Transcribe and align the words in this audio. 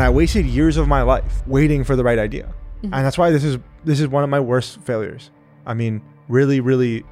and 0.00 0.06
I 0.06 0.08
wasted 0.08 0.46
years 0.46 0.78
of 0.78 0.88
my 0.88 1.02
life 1.02 1.46
waiting 1.46 1.84
for 1.84 1.94
the 1.94 2.02
right 2.02 2.18
idea. 2.18 2.54
And 2.82 2.90
that's 2.94 3.18
why 3.18 3.30
this 3.30 3.44
is 3.44 3.58
this 3.84 4.00
is 4.00 4.08
one 4.08 4.24
of 4.24 4.30
my 4.30 4.40
worst 4.40 4.80
failures. 4.80 5.30
I 5.66 5.74
mean, 5.74 6.00
really, 6.26 6.58
really, 6.60 7.04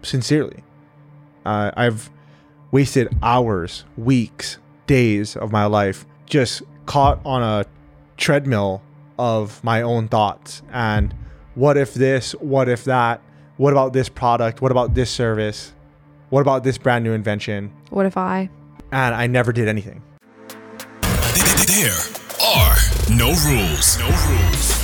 sincerely, 0.00 0.64
uh, 1.44 1.70
I've 1.76 2.08
wasted 2.70 3.14
hours, 3.22 3.84
weeks, 3.98 4.56
days 4.86 5.36
of 5.36 5.52
my 5.52 5.66
life 5.66 6.06
just 6.24 6.62
caught 6.86 7.20
on 7.26 7.42
a 7.42 7.66
treadmill 8.16 8.80
of 9.18 9.62
my 9.62 9.82
own 9.82 10.08
thoughts 10.08 10.62
and 10.72 11.14
what 11.56 11.76
if 11.76 11.92
this, 11.92 12.32
what 12.32 12.70
if 12.70 12.84
that, 12.84 13.20
what 13.58 13.74
about 13.74 13.92
this 13.92 14.08
product, 14.08 14.62
what 14.62 14.70
about 14.72 14.94
this 14.94 15.10
service, 15.10 15.74
what 16.30 16.40
about 16.40 16.64
this 16.64 16.78
brand 16.78 17.04
new 17.04 17.12
invention, 17.12 17.70
What 17.90 18.06
if 18.06 18.16
I? 18.16 18.48
and 18.92 19.14
I 19.14 19.26
never 19.26 19.52
did 19.52 19.68
anything. 19.68 20.02
There 21.78 22.02
are 22.42 22.74
no 23.08 23.28
rules. 23.46 23.98
No 24.00 24.10
rules. 24.26 24.82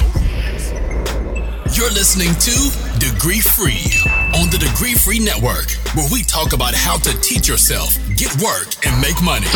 You're 1.77 1.91
listening 1.91 2.31
to 2.39 2.55
Degree 3.01 3.41
Free 3.41 3.91
on 4.39 4.47
the 4.55 4.59
Degree 4.63 4.95
Free 4.95 5.19
Network, 5.19 5.73
where 5.97 6.07
we 6.13 6.23
talk 6.23 6.53
about 6.53 6.73
how 6.73 6.97
to 6.99 7.21
teach 7.21 7.49
yourself, 7.49 7.99
get 8.15 8.31
work, 8.41 8.87
and 8.87 8.95
make 9.03 9.21
money. 9.25 9.51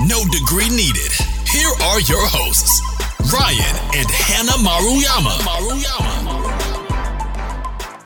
No 0.00 0.24
degree 0.32 0.70
needed. 0.70 1.12
Here 1.44 1.68
are 1.92 2.00
your 2.08 2.24
hosts, 2.24 2.80
Ryan 3.30 3.76
and 3.92 4.08
Hannah 4.08 4.56
Maruyama. 4.64 5.44
Maruyama. 5.44 6.40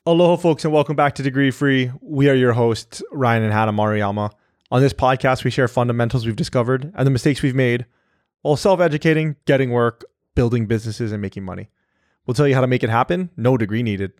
Aloha, 0.05 0.35
folks, 0.35 0.65
and 0.65 0.73
welcome 0.73 0.97
back 0.97 1.15
to 1.15 1.23
Degree 1.23 1.51
Free. 1.51 1.89
We 2.01 2.27
are 2.27 2.35
your 2.35 2.51
hosts, 2.51 3.01
Ryan 3.13 3.43
and 3.43 3.53
Hannah 3.53 3.71
Maruyama. 3.71 4.31
On 4.71 4.81
this 4.81 4.91
podcast, 4.91 5.45
we 5.45 5.51
share 5.51 5.69
fundamentals 5.69 6.25
we've 6.25 6.35
discovered 6.35 6.91
and 6.97 7.07
the 7.07 7.11
mistakes 7.11 7.41
we've 7.41 7.55
made 7.55 7.85
while 8.43 8.55
self 8.55 8.79
educating, 8.79 9.35
getting 9.45 9.71
work, 9.71 10.05
building 10.35 10.67
businesses, 10.67 11.11
and 11.11 11.21
making 11.21 11.43
money. 11.43 11.69
We'll 12.25 12.35
tell 12.35 12.47
you 12.47 12.55
how 12.55 12.61
to 12.61 12.67
make 12.67 12.83
it 12.83 12.89
happen. 12.89 13.31
No 13.35 13.57
degree 13.57 13.83
needed. 13.83 14.13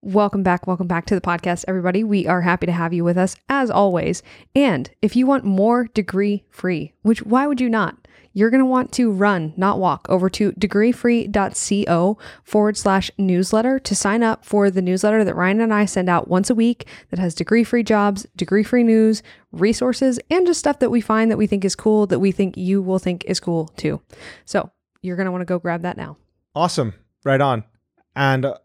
Welcome 0.00 0.42
back. 0.42 0.66
Welcome 0.66 0.86
back 0.86 1.06
to 1.06 1.14
the 1.14 1.20
podcast, 1.20 1.64
everybody. 1.66 2.04
We 2.04 2.26
are 2.26 2.42
happy 2.42 2.66
to 2.66 2.72
have 2.72 2.92
you 2.92 3.02
with 3.02 3.18
us 3.18 3.34
as 3.48 3.70
always. 3.70 4.22
And 4.54 4.90
if 5.02 5.16
you 5.16 5.26
want 5.26 5.44
more 5.44 5.84
degree 5.86 6.44
free, 6.50 6.92
which 7.02 7.22
why 7.22 7.46
would 7.46 7.60
you 7.60 7.68
not? 7.68 8.06
You're 8.32 8.50
going 8.50 8.60
to 8.60 8.66
want 8.66 8.92
to 8.92 9.10
run, 9.10 9.54
not 9.56 9.78
walk, 9.78 10.06
over 10.08 10.30
to 10.30 10.52
degreefree.co 10.52 12.18
forward 12.44 12.76
slash 12.76 13.10
newsletter 13.18 13.78
to 13.78 13.94
sign 13.94 14.22
up 14.22 14.44
for 14.44 14.70
the 14.70 14.82
newsletter 14.82 15.24
that 15.24 15.34
Ryan 15.34 15.60
and 15.60 15.74
I 15.74 15.84
send 15.84 16.08
out 16.08 16.28
once 16.28 16.50
a 16.50 16.54
week 16.54 16.86
that 17.10 17.18
has 17.18 17.34
degree 17.34 17.64
free 17.64 17.82
jobs, 17.82 18.26
degree 18.36 18.62
free 18.62 18.84
news, 18.84 19.22
resources, 19.52 20.20
and 20.30 20.46
just 20.46 20.60
stuff 20.60 20.78
that 20.78 20.90
we 20.90 21.00
find 21.00 21.30
that 21.30 21.38
we 21.38 21.46
think 21.46 21.64
is 21.64 21.74
cool 21.74 22.06
that 22.06 22.18
we 22.18 22.32
think 22.32 22.56
you 22.56 22.82
will 22.82 22.98
think 22.98 23.24
is 23.24 23.40
cool 23.40 23.68
too. 23.76 24.00
So 24.44 24.70
you're 25.02 25.16
going 25.16 25.26
to 25.26 25.32
want 25.32 25.42
to 25.42 25.46
go 25.46 25.58
grab 25.58 25.82
that 25.82 25.96
now. 25.96 26.16
Awesome. 26.54 26.94
Right 27.24 27.40
on. 27.40 27.64
And 28.14 28.44
uh, 28.44 28.58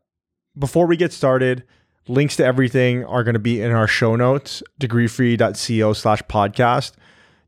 before 0.58 0.88
we 0.88 0.98
get 0.98 1.14
started, 1.14 1.64
links 2.08 2.36
to 2.38 2.46
everything 2.46 3.06
are 3.06 3.24
going 3.24 3.34
to 3.34 3.40
be 3.40 3.62
in 3.62 3.72
our 3.72 3.88
show 3.88 4.16
notes, 4.16 4.64
degreefree.co 4.80 5.94
slash 5.94 6.22
podcast. 6.24 6.94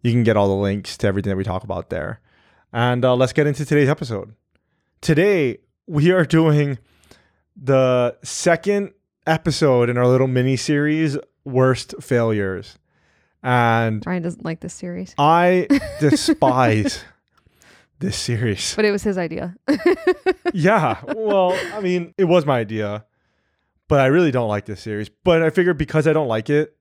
You 0.06 0.11
can 0.11 0.22
get 0.22 0.38
all 0.38 0.48
the 0.48 0.53
links 0.53 0.98
to 0.98 1.08
everything 1.08 1.31
that 1.31 1.36
we 1.36 1.44
talk 1.44 1.64
about 1.64 1.89
there. 1.89 2.20
And 2.72 3.03
uh, 3.03 3.16
let's 3.16 3.34
get 3.34 3.48
into 3.48 3.66
today's 3.66 3.89
episode. 3.89 4.36
Today, 5.02 5.58
we 5.88 6.11
are 6.11 6.23
doing 6.23 6.78
the 7.56 8.16
second 8.22 8.94
episode 9.26 9.89
in 9.89 9.98
our 9.98 10.08
little 10.08 10.28
mini 10.28 10.58
series, 10.58 11.17
Worst 11.44 11.95
Failures. 12.02 12.78
And 13.42 14.06
Ryan 14.06 14.22
doesn't 14.22 14.45
like 14.45 14.59
this 14.59 14.76
series, 14.76 15.16
I 15.17 15.67
despise 16.00 17.03
this 17.98 18.16
series. 18.16 18.76
but 18.76 18.86
it 18.86 18.92
was 18.92 19.02
his 19.02 19.17
idea. 19.17 19.56
yeah. 20.53 21.02
Well, 21.16 21.58
I 21.73 21.80
mean, 21.80 22.14
it 22.20 22.26
was 22.26 22.45
my 22.45 22.59
idea, 22.59 23.06
but 23.88 24.02
I 24.02 24.06
really 24.06 24.30
don't 24.30 24.50
like 24.50 24.66
this 24.66 24.81
series. 24.81 25.09
But 25.09 25.42
I 25.42 25.50
figured 25.50 25.80
because 25.80 26.06
I 26.06 26.14
don't 26.14 26.27
like 26.27 26.52
it, 26.52 26.74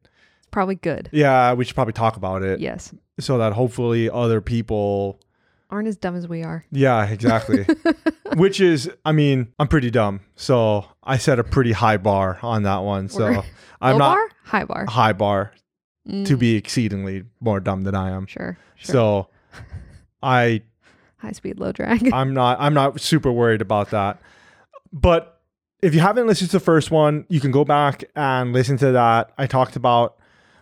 Probably 0.55 0.77
good. 0.77 1.09
yeah, 1.13 1.53
we 1.53 1.65
should 1.65 1.75
probably 1.75 1.93
talk 1.95 2.17
about 2.17 2.43
it 2.45 2.61
Yes. 2.61 2.95
so 3.19 3.39
that 3.39 3.53
hopefully 3.53 4.09
other 4.09 4.41
people. 4.41 5.21
Aren't 5.69 5.89
as 5.89 5.97
dumb 5.97 6.15
as 6.15 6.29
we 6.29 6.45
are. 6.45 6.65
Yeah, 6.71 7.05
exactly. 7.07 7.67
Which 8.37 8.61
is, 8.61 8.89
I 9.05 9.11
mean, 9.11 9.49
I'm 9.59 9.67
pretty 9.67 9.91
dumb, 9.91 10.21
so 10.37 10.85
I 11.03 11.19
set 11.19 11.41
a 11.41 11.45
pretty 11.45 11.73
high 11.73 11.97
bar 11.97 12.39
on 12.43 12.63
that 12.63 12.79
one. 12.85 13.09
So 13.09 13.25
We're- 13.25 13.43
I'm 13.81 13.99
not 13.99 14.15
bar? 14.15 14.29
High 14.45 14.65
bar. 14.65 14.87
high 14.87 15.13
bar 15.13 15.53
to 16.07 16.13
Mm, 16.13 16.39
be 16.39 16.55
exceedingly 16.55 17.25
more 17.41 17.59
dumb 17.61 17.83
than 17.83 17.95
I 17.97 18.11
am. 18.11 18.27
Sure. 18.27 18.57
Sure. 18.77 18.93
So 18.95 19.29
I 20.23 20.63
High 21.17 21.33
speed, 21.33 21.59
low 21.59 21.73
drag. 21.73 22.13
I'm 22.13 22.33
not 22.35 22.59
I'm 22.61 22.75
not 22.75 23.01
super 23.01 23.33
worried 23.33 23.61
about 23.63 23.91
that. 23.91 24.21
But 24.93 25.41
if 25.83 25.95
you 25.95 26.01
haven't 26.01 26.27
listened 26.29 26.51
to 26.51 26.59
the 26.59 26.65
first 26.65 26.91
one, 26.93 27.25
you 27.29 27.41
can 27.41 27.51
go 27.51 27.65
back 27.65 28.05
and 28.15 28.53
listen 28.53 28.77
to 28.79 28.93
that. 28.93 29.33
I 29.37 29.47
talked 29.47 29.75
about 29.77 30.17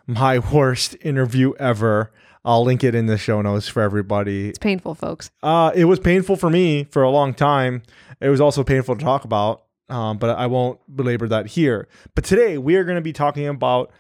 my 0.07 0.39
worst 0.39 0.97
interview 1.01 1.53
ever. 1.59 2.13
I'll 2.45 2.65
link 2.65 2.83
it 2.83 2.95
in 2.95 3.07
the 3.07 3.17
show 3.19 3.41
notes 3.41 3.69
for 3.69 3.83
everybody. 3.83 4.49
it's 4.49 4.59
painful, 4.59 4.95
folks. 4.95 5.31
Uh, 5.43 5.71
it 5.75 5.85
was 5.85 6.01
painful 6.01 6.37
for 6.37 6.51
me 6.51 6.85
for 6.85 7.03
a 7.03 7.11
long 7.11 7.35
time. 7.35 7.83
It 8.21 8.29
was 8.29 8.41
also 8.41 8.65
painful 8.65 8.97
to 8.97 9.05
talk 9.05 9.25
about, 9.25 9.63
um, 9.89 10.19
but 10.19 10.37
I 10.37 10.47
won't 10.47 10.81
belabor 10.95 11.29
that 11.29 11.47
here. 11.47 11.89
But 12.15 12.25
today 12.25 12.59
we 12.59 12.75
are 12.77 12.85
going 12.85 12.97
to 12.97 13.03
be 13.03 13.13
talking 13.13 13.47
about 13.47 13.93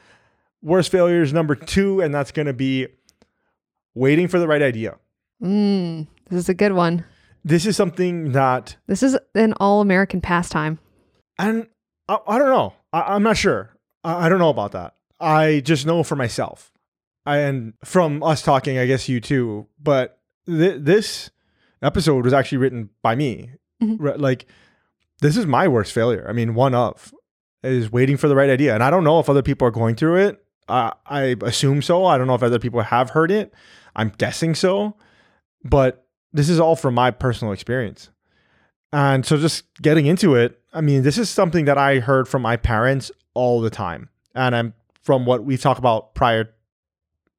worst 0.60 0.90
failures 0.90 1.32
number 1.32 1.54
two, 1.54 2.00
and 2.00 2.12
that's 2.14 2.32
going 2.32 2.46
to 2.46 2.52
be 2.52 2.88
waiting 3.94 4.26
for 4.26 4.38
the 4.38 4.48
right 4.48 4.62
idea. 4.62 4.96
Mm, 5.42 6.06
this 6.28 6.38
is 6.40 6.48
a 6.48 6.54
good 6.54 6.72
one. 6.72 7.04
This 7.44 7.66
is 7.66 7.76
something 7.76 8.32
that 8.32 8.76
This 8.86 9.02
is 9.02 9.16
an 9.34 9.54
all 9.54 9.80
American 9.80 10.20
pastime. 10.20 10.78
And 11.38 11.66
I, 12.08 12.18
I 12.26 12.38
don't 12.38 12.50
know. 12.50 12.74
I, 12.92 13.14
I'm 13.14 13.22
not 13.22 13.36
sure. 13.36 13.76
I, 14.04 14.26
I 14.26 14.28
don't 14.28 14.38
know 14.38 14.50
about 14.50 14.72
that. 14.72 14.94
I 15.22 15.60
just 15.60 15.86
know 15.86 16.02
for 16.02 16.16
myself. 16.16 16.72
And 17.24 17.74
from 17.84 18.22
us 18.22 18.42
talking, 18.42 18.78
I 18.78 18.86
guess 18.86 19.08
you 19.08 19.20
too. 19.20 19.68
But 19.80 20.18
th- 20.46 20.80
this 20.80 21.30
episode 21.82 22.24
was 22.24 22.32
actually 22.32 22.58
written 22.58 22.90
by 23.02 23.14
me. 23.14 23.50
Mhm. 23.82 24.18
Like, 24.18 24.46
this 25.20 25.36
is 25.36 25.46
my 25.46 25.68
worst 25.68 25.92
failure. 25.92 26.26
I 26.28 26.32
mean, 26.32 26.54
one 26.54 26.74
of 26.74 27.14
is 27.62 27.92
waiting 27.92 28.16
for 28.16 28.26
the 28.26 28.34
right 28.34 28.50
idea. 28.50 28.74
And 28.74 28.82
I 28.82 28.90
don't 28.90 29.04
know 29.04 29.20
if 29.20 29.28
other 29.30 29.42
people 29.42 29.68
are 29.68 29.72
going 29.72 29.94
through 29.94 30.16
it. 30.16 30.44
I 30.68 30.92
I 31.06 31.36
assume 31.42 31.80
so. 31.82 32.04
I 32.06 32.18
don't 32.18 32.26
know 32.26 32.34
if 32.34 32.42
other 32.42 32.58
people 32.58 32.80
have 32.82 33.10
heard 33.10 33.30
it. 33.30 33.54
I'm 33.94 34.12
guessing 34.18 34.54
so. 34.56 34.96
But 35.64 36.06
this 36.32 36.48
is 36.48 36.58
all 36.58 36.74
from 36.74 36.94
my 36.94 37.12
personal 37.12 37.52
experience. 37.52 38.10
And 38.92 39.24
so 39.24 39.36
just 39.36 39.64
getting 39.80 40.06
into 40.06 40.34
it, 40.34 40.60
I 40.72 40.80
mean, 40.80 41.02
this 41.02 41.18
is 41.18 41.30
something 41.30 41.64
that 41.66 41.78
I 41.78 42.00
heard 42.00 42.26
from 42.28 42.42
my 42.42 42.56
parents 42.56 43.10
all 43.34 43.60
the 43.60 43.70
time. 43.70 44.08
And 44.34 44.56
I'm 44.56 44.74
from 45.02 45.26
what 45.26 45.44
we've 45.44 45.60
talked 45.60 45.78
about 45.78 46.14
prior 46.14 46.54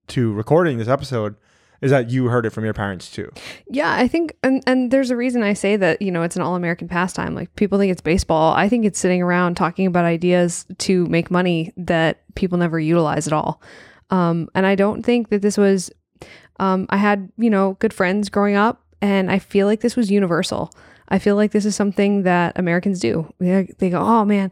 to 0.08 0.34
recording 0.34 0.78
this 0.78 0.88
episode 0.88 1.36
is 1.82 1.92
that 1.92 2.10
you 2.10 2.28
heard 2.28 2.46
it 2.46 2.52
from 2.52 2.64
your 2.64 2.74
parents 2.74 3.12
too. 3.12 3.30
Yeah, 3.70 3.94
I 3.94 4.08
think, 4.08 4.38
and, 4.42 4.64
and 4.66 4.90
there's 4.90 5.10
a 5.10 5.18
reason 5.18 5.44
I 5.44 5.54
say 5.54 5.76
that, 5.76 6.02
you 6.02 6.12
know, 6.12 6.24
it's 6.24 6.38
an 6.38 6.42
all 6.42 6.56
American 6.56 6.88
pastime. 6.88 7.36
Like 7.36 7.54
people 7.56 7.78
think 7.78 7.92
it's 7.92 8.02
baseball. 8.02 8.54
I 8.54 8.70
think 8.70 8.86
it's 8.86 9.00
sitting 9.00 9.22
around 9.22 9.56
talking 9.56 9.86
about 9.86 10.06
ideas 10.06 10.66
to 10.78 11.06
make 11.08 11.30
money 11.30 11.74
that 11.76 12.24
people 12.36 12.58
never 12.58 12.80
utilize 12.80 13.28
at 13.28 13.34
all. 13.34 13.62
Um, 14.12 14.48
and 14.56 14.66
I 14.66 14.76
don't 14.76 15.04
think 15.04 15.30
that 15.30 15.42
this 15.42 15.58
was, 15.58 15.92
um, 16.60 16.86
I 16.90 16.98
had, 16.98 17.30
you 17.38 17.50
know, 17.50 17.76
good 17.80 17.94
friends 17.94 18.30
growing 18.30 18.56
up, 18.56 18.82
and 19.02 19.30
I 19.30 19.40
feel 19.40 19.68
like 19.68 19.82
this 19.82 19.98
was 19.98 20.10
universal. 20.10 20.72
I 21.10 21.20
feel 21.20 21.36
like 21.36 21.52
this 21.52 21.66
is 21.66 21.76
something 21.76 22.24
that 22.24 22.58
Americans 22.58 23.00
do. 23.00 23.34
They, 23.40 23.68
they 23.80 23.90
go, 23.90 24.00
oh 24.00 24.24
man, 24.24 24.52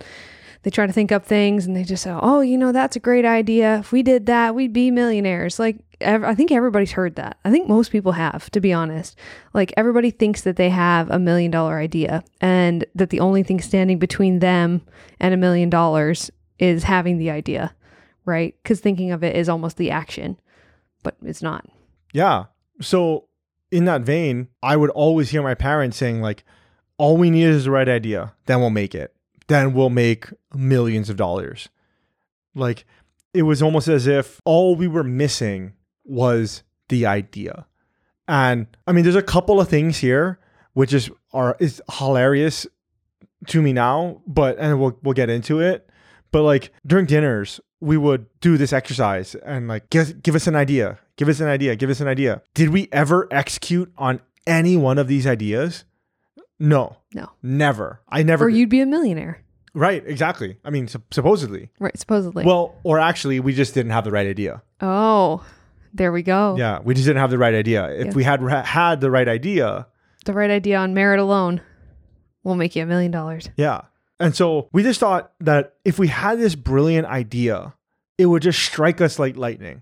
they 0.63 0.69
try 0.69 0.85
to 0.85 0.93
think 0.93 1.11
up 1.11 1.25
things 1.25 1.65
and 1.65 1.75
they 1.75 1.83
just 1.83 2.03
say, 2.03 2.11
oh, 2.11 2.41
you 2.41 2.57
know, 2.57 2.71
that's 2.71 2.95
a 2.95 2.99
great 2.99 3.25
idea. 3.25 3.79
If 3.79 3.91
we 3.91 4.03
did 4.03 4.27
that, 4.27 4.53
we'd 4.53 4.73
be 4.73 4.91
millionaires. 4.91 5.57
Like, 5.57 5.79
ev- 5.99 6.23
I 6.23 6.35
think 6.35 6.51
everybody's 6.51 6.91
heard 6.91 7.15
that. 7.15 7.39
I 7.43 7.51
think 7.51 7.67
most 7.67 7.91
people 7.91 8.11
have, 8.11 8.49
to 8.51 8.61
be 8.61 8.71
honest. 8.71 9.17
Like, 9.53 9.73
everybody 9.75 10.11
thinks 10.11 10.41
that 10.41 10.57
they 10.57 10.69
have 10.69 11.09
a 11.09 11.19
million 11.19 11.49
dollar 11.49 11.79
idea 11.79 12.23
and 12.39 12.85
that 12.93 13.09
the 13.09 13.19
only 13.19 13.43
thing 13.43 13.59
standing 13.59 13.97
between 13.97 14.39
them 14.39 14.81
and 15.19 15.33
a 15.33 15.37
million 15.37 15.69
dollars 15.69 16.29
is 16.59 16.83
having 16.83 17.17
the 17.17 17.31
idea, 17.31 17.73
right? 18.25 18.55
Because 18.61 18.79
thinking 18.79 19.11
of 19.11 19.23
it 19.23 19.35
is 19.35 19.49
almost 19.49 19.77
the 19.77 19.89
action, 19.89 20.39
but 21.01 21.15
it's 21.23 21.41
not. 21.41 21.65
Yeah. 22.13 22.45
So 22.81 23.27
in 23.71 23.85
that 23.85 24.01
vein, 24.01 24.49
I 24.61 24.75
would 24.75 24.91
always 24.91 25.29
hear 25.31 25.41
my 25.41 25.55
parents 25.55 25.97
saying 25.97 26.21
like, 26.21 26.43
all 26.97 27.17
we 27.17 27.31
need 27.31 27.45
is 27.45 27.65
the 27.65 27.71
right 27.71 27.89
idea, 27.89 28.33
then 28.45 28.59
we'll 28.59 28.69
make 28.69 28.93
it. 28.93 29.15
Then 29.51 29.73
we'll 29.73 29.89
make 29.89 30.27
millions 30.55 31.09
of 31.09 31.17
dollars. 31.17 31.67
Like 32.55 32.85
it 33.33 33.41
was 33.41 33.61
almost 33.61 33.89
as 33.89 34.07
if 34.07 34.39
all 34.45 34.77
we 34.77 34.87
were 34.87 35.03
missing 35.03 35.73
was 36.05 36.63
the 36.87 37.05
idea. 37.05 37.65
And 38.29 38.67
I 38.87 38.93
mean, 38.93 39.03
there's 39.03 39.15
a 39.15 39.21
couple 39.21 39.59
of 39.59 39.67
things 39.67 39.97
here 39.97 40.39
which 40.73 40.93
is 40.93 41.11
are 41.33 41.57
is 41.59 41.81
hilarious 41.97 42.65
to 43.47 43.61
me 43.61 43.73
now, 43.73 44.21
but 44.25 44.57
and 44.57 44.79
we'll 44.79 44.97
we'll 45.03 45.13
get 45.13 45.29
into 45.29 45.59
it. 45.59 45.89
But 46.31 46.43
like 46.43 46.71
during 46.87 47.05
dinners, 47.05 47.59
we 47.81 47.97
would 47.97 48.27
do 48.39 48.55
this 48.55 48.71
exercise 48.71 49.35
and 49.35 49.67
like 49.67 49.89
give, 49.89 50.23
give 50.23 50.35
us 50.35 50.47
an 50.47 50.55
idea, 50.55 50.97
give 51.17 51.27
us 51.27 51.41
an 51.41 51.47
idea, 51.47 51.75
give 51.75 51.89
us 51.89 51.99
an 51.99 52.07
idea. 52.07 52.41
Did 52.53 52.69
we 52.69 52.87
ever 52.93 53.27
execute 53.31 53.91
on 53.97 54.21
any 54.47 54.77
one 54.77 54.97
of 54.97 55.09
these 55.09 55.27
ideas, 55.27 55.83
no, 56.61 56.97
No. 57.13 57.29
never. 57.41 57.99
I 58.07 58.23
never. 58.23 58.45
Or 58.45 58.49
you'd 58.49 58.69
be 58.69 58.79
a 58.81 58.85
millionaire. 58.85 59.43
right? 59.73 60.03
Exactly. 60.05 60.57
I 60.65 60.69
mean, 60.69 60.87
sup- 60.87 61.13
supposedly. 61.13 61.69
Right, 61.79 61.97
supposedly. 61.97 62.45
Well, 62.45 62.75
or 62.83 62.99
actually, 62.99 63.39
we 63.39 63.53
just 63.53 63.73
didn't 63.73 63.91
have 63.91 64.03
the 64.03 64.11
right 64.11 64.27
idea. 64.27 64.61
oh, 64.81 65.43
there 65.93 66.11
we 66.13 66.21
go. 66.23 66.55
Yeah, 66.57 66.79
we 66.83 66.93
just 66.93 67.05
didn't 67.05 67.19
have 67.19 67.31
the 67.31 67.37
right 67.37 67.53
idea. 67.53 67.85
If 67.89 68.05
Yeah. 68.07 68.13
we 68.13 68.23
had 68.23 68.41
ra- 68.41 68.63
had 68.63 69.01
the 69.01 69.11
right 69.11 69.27
idea, 69.27 69.87
The 70.25 70.33
right 70.33 70.49
idea 70.51 70.77
on 70.77 70.93
merit 70.93 71.19
alone 71.19 71.59
will 72.43 72.55
make 72.55 72.75
you 72.75 72.83
a 72.83 72.85
million 72.85 73.11
dollars. 73.11 73.49
yeah. 73.57 73.81
And 74.19 74.35
so 74.35 74.69
we 74.71 74.83
just 74.83 74.99
thought 74.99 75.31
that 75.39 75.73
if 75.83 75.97
we 75.99 76.07
had 76.07 76.37
this 76.39 76.53
brilliant 76.55 77.07
idea, 77.07 77.73
it 78.19 78.27
would 78.27 78.43
just 78.43 78.59
strike 78.59 79.01
us 79.01 79.17
like 79.19 79.35
lightning, 79.35 79.81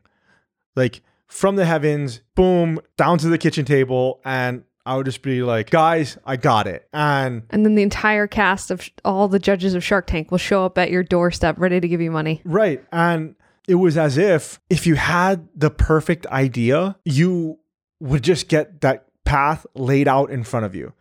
like 0.77 1.01
from 1.27 1.57
the 1.57 1.65
heavens, 1.65 2.21
boom, 2.35 2.79
down 2.97 3.17
to 3.19 3.27
the 3.27 3.37
kitchen 3.37 3.65
table, 3.65 4.19
and 4.23 4.63
I 4.89 4.95
would 4.97 5.05
just 5.05 5.21
be 5.21 5.43
like, 5.43 5.69
guys, 5.69 6.17
I 6.25 6.35
got 6.35 6.65
it. 6.65 6.87
And 6.93 7.43
And 7.51 7.63
then 7.65 7.75
the 7.75 7.83
entire 7.83 8.25
cast 8.25 8.71
of 8.71 8.81
sh- 8.81 8.89
all 9.05 9.27
the 9.27 9.37
judges 9.37 9.75
of 9.75 9.83
Shark 9.83 10.07
Tank 10.07 10.31
will 10.31 10.39
show 10.39 10.65
up 10.65 10.77
at 10.79 10.89
your 10.89 11.03
doorstep 11.03 11.59
ready 11.59 11.79
to 11.79 11.87
give 11.87 12.01
you 12.01 12.09
money. 12.09 12.41
Right. 12.43 12.83
And 12.91 13.35
it 13.67 13.75
was 13.75 13.97
as 13.97 14.17
if 14.17 14.59
if 14.69 14.87
you 14.87 14.95
had 14.95 15.47
the 15.55 15.69
perfect 15.69 16.25
idea, 16.27 16.97
you 17.05 17.59
would 17.99 18.23
just 18.23 18.47
get 18.47 18.81
that 18.81 19.05
path 19.25 19.67
laid 19.75 20.07
out 20.07 20.31
in 20.31 20.43
front 20.43 20.65
of 20.65 20.73
you. 20.73 20.93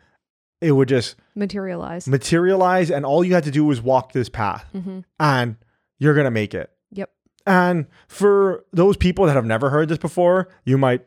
It 0.61 0.73
would 0.73 0.89
just 0.89 1.17
Materialize. 1.35 2.07
materialize, 2.07 2.91
and 2.91 3.07
all 3.07 3.25
you 3.25 3.33
had 3.33 3.45
to 3.45 3.51
do 3.51 3.65
was 3.65 3.81
walk 3.81 4.13
this 4.13 4.29
path, 4.29 4.67
hmm 4.73 5.01
and 5.19 5.57
you're 5.99 6.15
going 6.15 6.25
to 6.27 6.31
make 6.31 6.53
it. 6.53 6.71
Yep. 6.91 7.11
And 7.47 7.87
for 8.09 8.65
those 8.73 8.97
people 8.99 9.25
that 9.27 9.35
have 9.37 9.47
never 9.47 9.71
heard 9.71 9.89
this 9.89 9.99
before, 9.99 10.49
you 10.65 10.77
might 10.77 11.07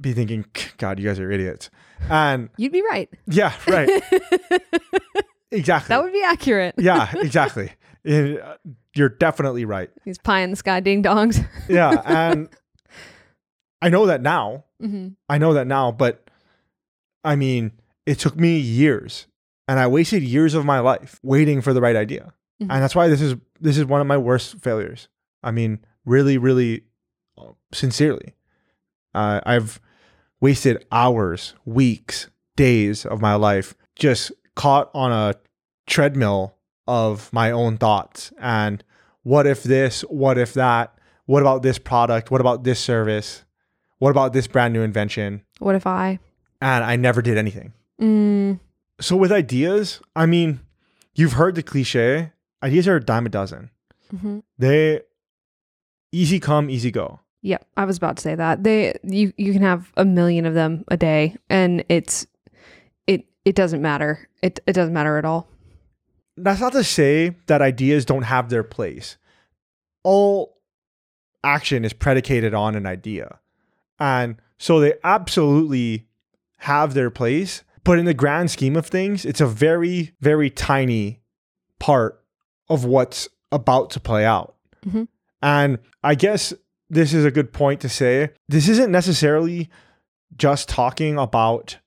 be 0.00 0.12
thinking, 0.14 0.46
God, 0.78 0.98
you 0.98 1.06
guys 1.06 1.20
are 1.20 1.30
idiots. 1.30 1.70
And 2.10 2.48
You'd 2.56 2.72
be 2.72 2.82
right. 2.82 3.08
yeah, 3.26 3.52
right. 3.66 3.88
exactly. 5.50 5.88
That 5.88 6.02
would 6.02 6.12
be 6.12 6.22
accurate. 6.22 6.74
yeah, 6.78 7.10
exactly. 7.16 7.72
Uh, 8.08 8.54
You're 8.94 9.10
definitely 9.10 9.66
right. 9.66 9.90
These 10.06 10.16
pie 10.18 10.40
in 10.40 10.50
the 10.50 10.56
sky 10.56 10.80
ding 10.80 11.02
dongs. 11.02 11.44
Yeah. 11.68 12.00
And 12.06 12.48
I 13.82 13.90
know 13.90 14.06
that 14.06 14.22
now. 14.22 14.64
hmm 14.80 15.08
I 15.28 15.36
know 15.36 15.52
that 15.54 15.66
now, 15.66 15.92
but 15.92 16.30
I 17.24 17.36
mean, 17.36 17.72
it 18.06 18.18
took 18.18 18.36
me 18.36 18.56
years 18.56 19.26
and 19.66 19.78
I 19.78 19.88
wasted 19.88 20.22
years 20.22 20.54
of 20.54 20.64
my 20.64 20.78
life 20.78 21.18
waiting 21.22 21.60
for 21.60 21.74
the 21.74 21.82
right 21.82 21.96
idea. 21.96 22.32
Mhm. 22.62 22.68
And 22.70 22.82
that's 22.82 22.94
why 22.94 23.08
this 23.08 23.20
is 23.20 23.34
this 23.60 23.76
is 23.76 23.84
one 23.84 24.00
of 24.00 24.06
my 24.06 24.16
worst 24.16 24.58
failures. 24.60 25.08
I 25.42 25.50
mean, 25.50 25.80
really 26.06 26.38
really 26.38 26.84
uh, 27.36 27.52
sincerely. 27.74 28.36
Uh, 29.14 29.40
I've 29.44 29.80
wasted 30.40 30.84
hours, 30.92 31.54
weeks, 31.64 32.28
days 32.56 33.04
of 33.06 33.20
my 33.20 33.34
life 33.34 33.74
just 33.96 34.32
caught 34.54 34.90
on 34.94 35.12
a 35.12 35.34
treadmill 35.86 36.54
of 36.86 37.32
my 37.32 37.50
own 37.50 37.76
thoughts 37.78 38.32
and 38.40 38.82
what 39.22 39.46
if 39.46 39.62
this, 39.62 40.02
what 40.02 40.38
if 40.38 40.54
that, 40.54 40.96
what 41.26 41.42
about 41.42 41.62
this 41.62 41.78
product, 41.78 42.30
what 42.30 42.40
about 42.40 42.64
this 42.64 42.80
service? 42.80 43.44
What 43.98 44.10
about 44.10 44.32
this 44.32 44.46
brand 44.46 44.72
new 44.72 44.82
invention? 44.82 45.42
What 45.58 45.74
if 45.74 45.86
I? 45.86 46.18
And 46.62 46.84
I 46.84 46.96
never 46.96 47.20
did 47.20 47.36
anything. 47.36 47.72
Mm, 48.00 48.60
So 49.00 49.16
with 49.16 49.30
ideas, 49.32 50.00
I 50.16 50.24
mean, 50.26 50.60
you've 51.14 51.34
heard 51.34 51.56
the 51.56 51.62
cliche, 51.62 52.32
ideas 52.62 52.86
are 52.88 52.96
a 52.96 53.04
dime 53.04 53.26
a 53.26 53.28
dozen. 53.28 53.70
hmm 54.10 54.38
They 54.56 55.02
easy 56.12 56.40
come, 56.40 56.70
easy 56.70 56.90
go. 56.90 57.20
Yep, 57.42 57.66
I 57.76 57.84
was 57.84 57.96
about 57.96 58.16
to 58.16 58.22
say 58.22 58.34
that. 58.34 58.64
They 58.64 58.98
you 59.04 59.32
you 59.36 59.52
can 59.52 59.62
have 59.62 59.92
a 59.96 60.04
million 60.04 60.44
of 60.44 60.54
them 60.54 60.84
a 60.88 60.96
day 60.96 61.36
and 61.48 61.84
it's 61.88 62.26
it 63.06 63.26
it 63.44 63.54
doesn't 63.54 63.80
matter. 63.80 64.28
It 64.42 64.60
it 64.66 64.72
doesn't 64.72 64.92
matter 64.94 65.18
at 65.18 65.24
all. 65.24 65.48
That's 66.36 66.60
not 66.60 66.72
to 66.72 66.84
say 66.84 67.36
that 67.46 67.62
ideas 67.62 68.04
don't 68.04 68.22
have 68.22 68.48
their 68.48 68.64
place. 68.64 69.16
All 70.02 70.58
action 71.44 71.84
is 71.84 71.92
predicated 71.92 72.54
on 72.54 72.74
an 72.74 72.86
idea. 72.86 73.38
And 74.00 74.36
so 74.58 74.80
they 74.80 74.94
absolutely 75.04 76.06
have 76.58 76.94
their 76.94 77.10
place, 77.10 77.62
but 77.84 77.98
in 77.98 78.04
the 78.04 78.14
grand 78.14 78.50
scheme 78.50 78.76
of 78.76 78.86
things, 78.86 79.24
it's 79.24 79.40
a 79.40 79.46
very 79.46 80.12
very 80.20 80.50
tiny 80.50 81.20
part 81.78 82.20
of 82.68 82.84
what's 82.84 83.28
about 83.52 83.90
to 83.90 84.00
play 84.00 84.24
out. 84.24 84.56
Mhm. 84.84 85.06
And 85.40 85.78
I 86.02 86.16
guess 86.16 86.52
this 86.90 87.12
is 87.12 87.24
a 87.24 87.30
good 87.30 87.52
point 87.52 87.80
to 87.82 87.88
say 87.88 88.30
this 88.48 88.68
isn't 88.68 88.90
necessarily 88.90 89.68
just 90.36 90.68
talking 90.68 91.18
about 91.18 91.78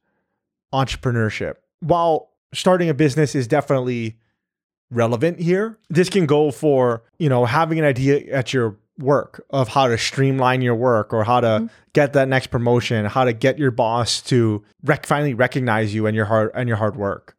entrepreneurship. 0.73 1.55
While 1.79 2.29
starting 2.53 2.89
a 2.89 2.93
business 2.93 3.35
is 3.35 3.47
definitely 3.47 4.17
relevant 4.91 5.39
here, 5.39 5.77
this 5.89 6.09
can 6.09 6.25
go 6.25 6.51
for, 6.51 7.03
you 7.17 7.29
know, 7.29 7.45
having 7.45 7.79
an 7.79 7.85
idea 7.85 8.19
at 8.33 8.53
your 8.53 8.77
work 8.99 9.43
of 9.49 9.69
how 9.69 9.87
to 9.87 9.97
streamline 9.97 10.61
your 10.61 10.75
work 10.75 11.13
or 11.13 11.23
how 11.23 11.39
to 11.39 11.47
Mhm. 11.47 11.69
get 11.93 12.13
that 12.13 12.27
next 12.27 12.47
promotion, 12.47 13.05
how 13.05 13.23
to 13.23 13.33
get 13.33 13.57
your 13.57 13.71
boss 13.71 14.21
to 14.21 14.63
rec- 14.83 15.05
finally 15.05 15.33
recognize 15.33 15.93
you 15.95 16.05
and 16.05 16.15
your 16.15 16.25
hard 16.25 16.51
and 16.53 16.67
your 16.67 16.77
hard 16.77 16.95
work. 16.95 17.35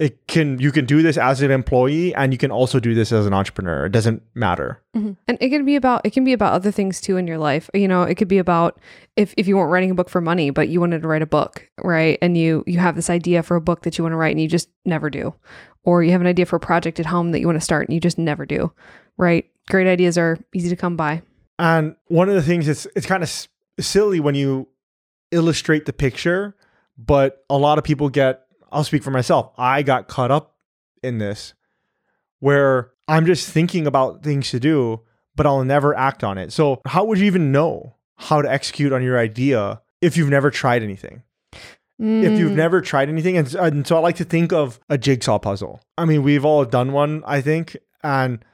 It 0.00 0.26
can 0.26 0.58
you 0.58 0.72
can 0.72 0.86
do 0.86 1.02
this 1.02 1.16
as 1.16 1.40
an 1.40 1.52
employee 1.52 2.12
and 2.16 2.32
you 2.32 2.38
can 2.38 2.50
also 2.50 2.80
do 2.80 2.94
this 2.94 3.12
as 3.12 3.26
an 3.26 3.32
entrepreneur. 3.32 3.86
It 3.86 3.92
doesn't 3.92 4.22
matter. 4.34 4.82
Mhm. 4.96 5.16
And 5.28 5.38
it 5.40 5.50
can 5.50 5.64
be 5.64 5.76
about 5.76 6.00
it 6.04 6.12
can 6.12 6.24
be 6.24 6.32
about 6.32 6.52
other 6.52 6.72
things 6.72 7.00
too 7.00 7.16
in 7.16 7.28
your 7.28 7.38
life. 7.38 7.70
You 7.74 7.86
know, 7.86 8.02
it 8.02 8.16
could 8.16 8.26
be 8.26 8.38
about 8.38 8.80
if 9.14 9.32
if 9.36 9.46
you 9.46 9.56
weren't 9.56 9.70
writing 9.70 9.92
a 9.92 9.94
book 9.94 10.08
for 10.10 10.20
money, 10.20 10.50
but 10.50 10.68
you 10.68 10.80
wanted 10.80 11.02
to 11.02 11.08
write 11.08 11.22
a 11.22 11.26
book, 11.26 11.68
right? 11.82 12.18
And 12.20 12.36
you 12.36 12.64
you 12.66 12.80
have 12.80 12.96
this 12.96 13.08
idea 13.08 13.44
for 13.44 13.54
a 13.56 13.60
book 13.60 13.82
that 13.82 13.96
you 13.96 14.02
want 14.02 14.14
to 14.14 14.16
write 14.16 14.32
and 14.32 14.40
you 14.40 14.48
just 14.48 14.68
never 14.84 15.10
do. 15.10 15.32
Or 15.84 16.02
you 16.02 16.10
have 16.10 16.20
an 16.20 16.26
idea 16.26 16.46
for 16.46 16.56
a 16.56 16.60
project 16.60 16.98
at 16.98 17.06
home 17.06 17.30
that 17.30 17.38
you 17.40 17.46
want 17.46 17.56
to 17.60 17.64
start 17.64 17.86
and 17.86 17.94
you 17.94 18.00
just 18.00 18.18
never 18.18 18.44
do. 18.44 18.72
Right? 19.16 19.44
Great 19.68 19.86
ideas 19.86 20.18
are 20.18 20.38
easy 20.52 20.70
to 20.70 20.76
come 20.76 20.96
by. 20.96 21.22
And 21.56 21.94
one 22.08 22.28
of 22.28 22.34
the 22.34 22.42
things 22.42 22.66
it's 22.66 22.88
it's 22.96 23.06
kind 23.06 23.22
of 23.22 23.28
s- 23.28 23.46
silly 23.78 24.18
when 24.18 24.34
you 24.34 24.66
illustrate 25.30 25.86
the 25.86 25.92
picture, 25.92 26.56
but 26.98 27.44
a 27.48 27.56
lot 27.58 27.78
of 27.78 27.84
people 27.84 28.08
get 28.08 28.43
I'll 28.74 28.84
speak 28.84 29.02
for 29.02 29.10
myself. 29.10 29.52
I 29.56 29.82
got 29.82 30.08
caught 30.08 30.30
up 30.30 30.56
in 31.02 31.18
this 31.18 31.54
where 32.40 32.90
I'm 33.08 33.24
just 33.26 33.48
thinking 33.48 33.86
about 33.86 34.22
things 34.22 34.50
to 34.50 34.60
do, 34.60 35.00
but 35.36 35.46
I'll 35.46 35.64
never 35.64 35.94
act 35.96 36.22
on 36.24 36.36
it. 36.38 36.52
So, 36.52 36.80
how 36.86 37.04
would 37.04 37.18
you 37.18 37.24
even 37.26 37.52
know 37.52 37.94
how 38.16 38.42
to 38.42 38.50
execute 38.50 38.92
on 38.92 39.02
your 39.02 39.18
idea 39.18 39.80
if 40.00 40.16
you've 40.16 40.28
never 40.30 40.50
tried 40.50 40.82
anything? 40.82 41.22
If 41.98 42.38
you've 42.38 42.52
Mm, 42.52 42.56
never 42.56 42.80
tried 42.80 43.08
anything, 43.08 43.36
and, 43.36 43.54
and 43.54 43.86
so 43.86 43.96
I 43.96 44.00
like 44.00 44.16
to 44.16 44.24
think 44.24 44.52
of 44.52 44.80
a 44.90 44.98
jigsaw 44.98 45.38
puzzle. 45.38 45.80
I 45.96 46.04
mean, 46.04 46.24
we've 46.24 46.44
all 46.44 46.64
done 46.64 46.92
one, 46.92 47.22
I 47.24 47.40
think, 47.40 47.76
and 48.02 48.44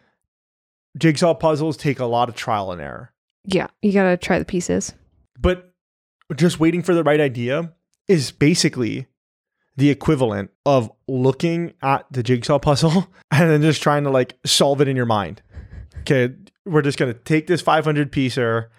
jigsaw 0.98 1.32
puzzles 1.34 1.76
take 1.78 1.98
a 2.00 2.04
lot 2.04 2.28
of 2.28 2.34
trial 2.34 2.70
and 2.70 2.80
error. 2.82 3.12
yeah, 3.46 3.68
you 3.80 3.92
got 3.92 4.02
to 4.10 4.16
try 4.18 4.38
the 4.38 4.44
pieces. 4.44 4.92
But 5.38 5.72
just 6.36 6.60
waiting 6.60 6.82
for 6.82 6.94
the 6.94 7.02
right 7.02 7.20
idea 7.20 7.72
is 8.08 8.30
basically 8.30 9.06
the 9.80 9.88
equivalent 9.88 10.50
of 10.66 10.92
looking 11.08 11.72
at 11.82 12.04
the 12.10 12.22
jigsaw 12.22 12.58
puzzle 12.58 13.08
and 13.30 13.50
then 13.50 13.62
just 13.62 13.82
trying 13.82 14.04
to 14.04 14.10
like 14.10 14.37
solve 14.44 14.82
it 14.82 14.88
in 14.88 14.94
your 14.94 15.06
mind. 15.06 15.40
Okay, 16.00 16.34
we're 16.66 16.82
just 16.82 16.99
going 16.99 17.10
to 17.12 17.18
take 17.18 17.46
this 17.46 17.62
500 17.62 18.12
piecer, 18.12 18.70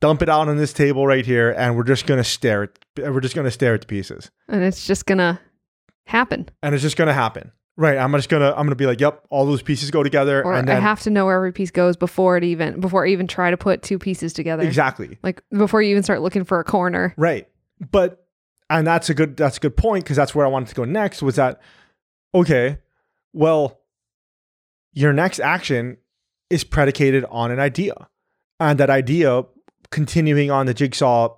dump 0.00 0.22
it 0.22 0.28
out 0.28 0.48
on 0.48 0.56
this 0.56 0.72
table 0.72 1.04
right 1.04 1.26
here, 1.26 1.50
and 1.50 1.76
we're 1.76 1.82
just 1.82 2.06
going 2.06 2.18
to 2.18 2.24
stare 2.24 2.62
at 2.62 3.12
we're 3.12 3.20
just 3.20 3.34
going 3.34 3.44
to 3.44 3.50
stare 3.50 3.74
at 3.74 3.80
the 3.80 3.86
pieces. 3.88 4.30
And 4.48 4.62
it's 4.62 4.86
just 4.86 5.04
going 5.04 5.18
to 5.18 5.40
happen. 6.04 6.48
And 6.62 6.74
it's 6.76 6.82
just 6.82 6.96
going 6.96 7.08
to 7.08 7.14
happen. 7.14 7.50
Right, 7.78 7.98
I'm 7.98 8.12
just 8.12 8.30
to 8.30 8.58
I'm 8.58 8.68
to 8.70 8.74
be 8.74 8.86
like, 8.86 9.00
"Yep, 9.00 9.26
all 9.28 9.44
those 9.44 9.60
pieces 9.60 9.90
go 9.90 10.02
together." 10.02 10.42
Or 10.42 10.54
and 10.54 10.70
I 10.70 10.80
have 10.80 11.02
to 11.02 11.10
know 11.10 11.26
where 11.26 11.36
every 11.36 11.52
piece 11.52 11.70
goes 11.70 11.94
before 11.94 12.38
it 12.38 12.44
even 12.44 12.80
before 12.80 13.04
I 13.04 13.10
even 13.10 13.26
try 13.26 13.50
to 13.50 13.56
put 13.58 13.82
two 13.82 13.98
pieces 13.98 14.32
together. 14.32 14.62
Exactly. 14.62 15.18
Like 15.22 15.42
before 15.50 15.82
you 15.82 15.90
even 15.90 16.02
start 16.02 16.22
looking 16.22 16.44
for 16.44 16.58
a 16.58 16.64
corner. 16.64 17.12
Right. 17.18 17.48
But 17.90 18.25
and 18.70 18.86
that's 18.86 19.08
a 19.08 19.14
good 19.14 19.36
that's 19.36 19.56
a 19.56 19.60
good 19.60 19.76
point 19.76 20.04
because 20.04 20.16
that's 20.16 20.34
where 20.34 20.46
I 20.46 20.48
wanted 20.48 20.68
to 20.68 20.74
go 20.74 20.84
next 20.84 21.22
was 21.22 21.36
that 21.36 21.60
okay, 22.34 22.78
well 23.32 23.80
your 24.92 25.12
next 25.12 25.40
action 25.40 25.98
is 26.48 26.64
predicated 26.64 27.24
on 27.30 27.50
an 27.50 27.60
idea. 27.60 28.08
And 28.58 28.80
that 28.80 28.88
idea 28.88 29.42
continuing 29.90 30.50
on 30.50 30.66
the 30.66 30.74
jigsaw 30.74 31.36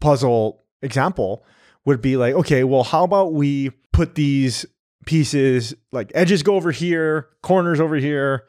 puzzle 0.00 0.62
example 0.82 1.44
would 1.84 2.00
be 2.00 2.16
like, 2.16 2.34
okay, 2.34 2.64
well 2.64 2.84
how 2.84 3.04
about 3.04 3.32
we 3.32 3.70
put 3.92 4.14
these 4.14 4.64
pieces 5.04 5.74
like 5.90 6.12
edges 6.14 6.42
go 6.42 6.54
over 6.54 6.70
here, 6.70 7.28
corners 7.42 7.80
over 7.80 7.96
here. 7.96 8.46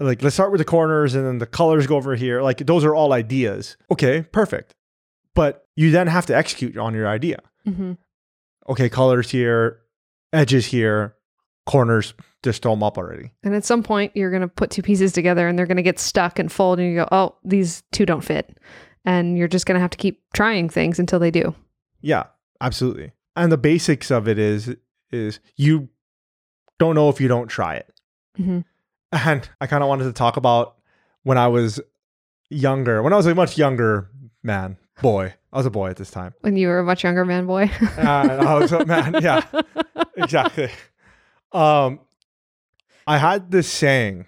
Like 0.00 0.22
let's 0.22 0.34
start 0.34 0.52
with 0.52 0.58
the 0.58 0.64
corners 0.64 1.14
and 1.14 1.26
then 1.26 1.38
the 1.38 1.46
colors 1.46 1.86
go 1.86 1.96
over 1.96 2.16
here. 2.16 2.42
Like 2.42 2.58
those 2.58 2.84
are 2.84 2.94
all 2.94 3.12
ideas. 3.12 3.76
Okay, 3.90 4.22
perfect 4.22 4.74
but 5.36 5.65
you 5.76 5.90
then 5.90 6.06
have 6.08 6.26
to 6.26 6.36
execute 6.36 6.76
on 6.76 6.94
your 6.94 7.06
idea. 7.08 7.38
hmm 7.64 7.92
Okay, 8.68 8.88
colors 8.88 9.30
here, 9.30 9.78
edges 10.32 10.66
here, 10.66 11.14
corners, 11.66 12.14
just 12.42 12.62
throw 12.62 12.72
them 12.72 12.82
up 12.82 12.98
already. 12.98 13.30
And 13.44 13.54
at 13.54 13.64
some 13.64 13.82
point, 13.84 14.10
you're 14.16 14.30
going 14.30 14.42
to 14.42 14.48
put 14.48 14.70
two 14.70 14.82
pieces 14.82 15.12
together 15.12 15.46
and 15.46 15.56
they're 15.56 15.66
going 15.66 15.76
to 15.76 15.82
get 15.84 16.00
stuck 16.00 16.38
and 16.40 16.50
fold, 16.50 16.80
and 16.80 16.88
you 16.88 16.96
go, 16.96 17.08
oh, 17.12 17.36
these 17.44 17.84
two 17.92 18.04
don't 18.04 18.24
fit. 18.24 18.58
And 19.04 19.38
you're 19.38 19.46
just 19.46 19.66
going 19.66 19.76
to 19.76 19.80
have 19.80 19.90
to 19.90 19.98
keep 19.98 20.20
trying 20.34 20.68
things 20.68 20.98
until 20.98 21.20
they 21.20 21.30
do. 21.30 21.54
Yeah. 22.00 22.24
absolutely. 22.60 23.12
And 23.36 23.52
the 23.52 23.58
basics 23.58 24.10
of 24.10 24.26
it 24.26 24.38
is 24.38 24.74
is 25.12 25.38
you 25.56 25.88
don't 26.80 26.94
know 26.96 27.08
if 27.08 27.20
you 27.20 27.28
don't 27.28 27.46
try 27.48 27.76
it. 27.76 27.92
Mhm. 28.38 28.64
And 29.12 29.48
I 29.60 29.66
kind 29.68 29.82
of 29.84 29.88
wanted 29.88 30.04
to 30.04 30.12
talk 30.12 30.36
about 30.36 30.76
when 31.22 31.38
I 31.38 31.46
was 31.48 31.80
younger. 32.50 33.02
When 33.02 33.12
I 33.12 33.16
was 33.16 33.26
a 33.26 33.34
much 33.34 33.56
younger 33.58 34.10
man, 34.42 34.76
boy. 35.00 35.34
I 35.56 35.60
was 35.60 35.64
a 35.64 35.70
boy 35.70 35.88
at 35.88 35.96
this 35.96 36.10
time. 36.10 36.34
When 36.42 36.54
you 36.54 36.68
were 36.68 36.80
a 36.80 36.84
much 36.84 37.02
younger 37.02 37.24
man 37.24 37.46
boy. 37.46 37.70
And 37.96 38.42
I 38.42 38.58
was 38.58 38.72
a 38.72 38.84
man. 38.84 39.16
Yeah, 39.22 39.42
exactly. 40.18 40.68
Um, 41.50 42.00
I 43.06 43.16
had 43.16 43.50
this 43.50 43.66
saying, 43.66 44.26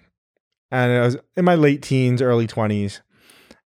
and 0.71 0.91
it 0.91 0.99
was 1.01 1.17
in 1.37 1.45
my 1.45 1.53
late 1.53 1.83
teens, 1.83 2.23
early 2.23 2.47
twenties, 2.47 3.03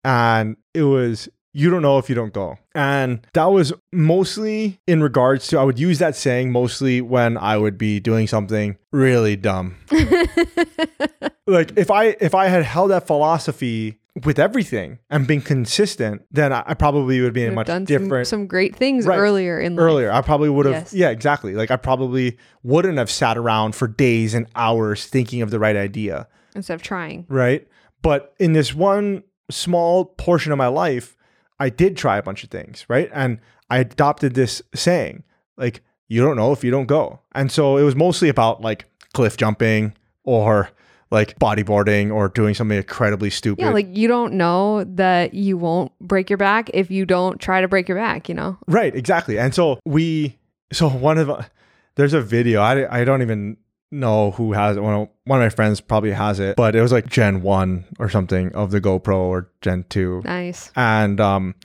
and 0.03 0.57
it 0.75 0.83
was 0.83 1.27
"You 1.51 1.71
don't 1.71 1.81
know 1.81 1.97
if 1.97 2.07
you 2.07 2.13
don't 2.13 2.33
go," 2.33 2.59
and 2.75 3.25
that 3.33 3.45
was 3.45 3.73
mostly 3.91 4.79
in 4.85 5.01
regards 5.01 5.47
to 5.47 5.57
I 5.57 5.63
would 5.63 5.79
use 5.79 5.97
that 5.97 6.15
saying 6.15 6.51
mostly 6.51 7.01
when 7.01 7.35
I 7.35 7.57
would 7.57 7.79
be 7.79 7.99
doing 7.99 8.27
something 8.27 8.77
really 8.91 9.35
dumb. 9.35 9.75
like 11.47 11.75
if 11.75 11.89
I 11.89 12.15
if 12.21 12.35
I 12.35 12.45
had 12.45 12.63
held 12.63 12.91
that 12.91 13.07
philosophy 13.07 13.98
with 14.25 14.39
everything 14.39 14.99
and 15.09 15.27
being 15.27 15.41
consistent, 15.41 16.23
then 16.31 16.51
I, 16.51 16.63
I 16.67 16.73
probably 16.73 17.21
would 17.21 17.33
be 17.33 17.43
in 17.43 17.53
a 17.53 17.55
much 17.55 17.67
done 17.67 17.85
different 17.85 18.27
some, 18.27 18.41
some 18.41 18.47
great 18.47 18.75
things 18.75 19.05
Right. 19.05 19.17
earlier 19.17 19.59
in 19.59 19.75
life. 19.75 19.83
earlier. 19.83 20.11
I 20.11 20.21
probably 20.21 20.49
would 20.49 20.65
have, 20.65 20.75
Yes. 20.75 20.93
yeah, 20.93 21.09
exactly. 21.09 21.53
Like 21.53 21.71
I 21.71 21.77
probably 21.77 22.37
wouldn't 22.63 22.97
have 22.97 23.09
sat 23.11 23.37
around 23.37 23.75
for 23.75 23.87
days 23.87 24.33
and 24.33 24.47
hours 24.55 25.05
thinking 25.05 25.41
of 25.41 25.51
the 25.51 25.59
right 25.59 25.75
idea, 25.75 26.27
instead 26.55 26.73
of 26.73 26.81
trying. 26.81 27.25
right? 27.29 27.67
But 28.01 28.33
in 28.39 28.53
this 28.53 28.73
one 28.73 29.23
small 29.51 30.05
portion 30.05 30.51
of 30.51 30.57
my 30.57 30.67
life, 30.67 31.15
I 31.59 31.69
did 31.69 31.95
try 31.97 32.17
a 32.17 32.23
bunch 32.23 32.43
of 32.43 32.49
things, 32.49 32.85
right? 32.89 33.09
And 33.13 33.39
I 33.69 33.79
adopted 33.79 34.33
this 34.33 34.61
saying, 34.73 35.23
like, 35.57 35.81
you 36.07 36.21
don't 36.21 36.35
know 36.37 36.51
if 36.51 36.63
you 36.63 36.71
don't 36.71 36.87
go. 36.87 37.19
And 37.35 37.51
so 37.51 37.77
it 37.77 37.83
was 37.83 37.95
mostly 37.95 38.29
about 38.29 38.61
like 38.61 38.85
cliff 39.13 39.37
jumping 39.37 39.93
or 40.23 40.69
like 41.11 41.37
bodyboarding 41.39 42.13
or 42.13 42.29
doing 42.29 42.53
something 42.53 42.77
incredibly 42.77 43.29
stupid. 43.29 43.63
Yeah, 43.63 43.71
like 43.71 43.87
you 43.95 44.07
don't 44.07 44.33
know 44.33 44.83
that 44.83 45.33
you 45.33 45.57
won't 45.57 45.91
break 45.99 46.29
your 46.29 46.37
back 46.37 46.69
if 46.73 46.91
you 46.91 47.05
don't 47.05 47.39
try 47.39 47.61
to 47.61 47.67
break 47.67 47.87
your 47.87 47.97
back, 47.97 48.29
you 48.29 48.35
know? 48.35 48.57
Right, 48.67 48.93
exactly. 48.95 49.39
And 49.39 49.53
so 49.55 49.79
we, 49.85 50.37
so 50.71 50.87
one 50.87 51.17
of, 51.17 51.49
there's 51.95 52.13
a 52.13 52.21
video. 52.21 52.61
I, 52.61 53.01
I 53.01 53.03
don't 53.05 53.21
even 53.23 53.57
know 53.91 54.29
who 54.31 54.53
has 54.53 54.77
it. 54.77 54.81
One 54.81 54.93
of, 54.93 55.09
one 55.25 55.41
of 55.41 55.45
my 55.45 55.49
friends 55.49 55.81
probably 55.81 56.11
has 56.11 56.39
it, 56.39 56.55
but 56.55 56.75
it 56.75 56.81
was 56.81 56.91
like 56.91 57.07
Gen 57.07 57.41
one 57.41 57.85
or 57.97 58.07
something 58.07 58.53
of 58.53 58.69
the 58.69 58.79
GoPro 58.79 59.15
or 59.15 59.49
Gen 59.61 59.85
two, 59.89 60.21
Nice. 60.25 60.71
and 60.75 61.19
um, 61.19 61.55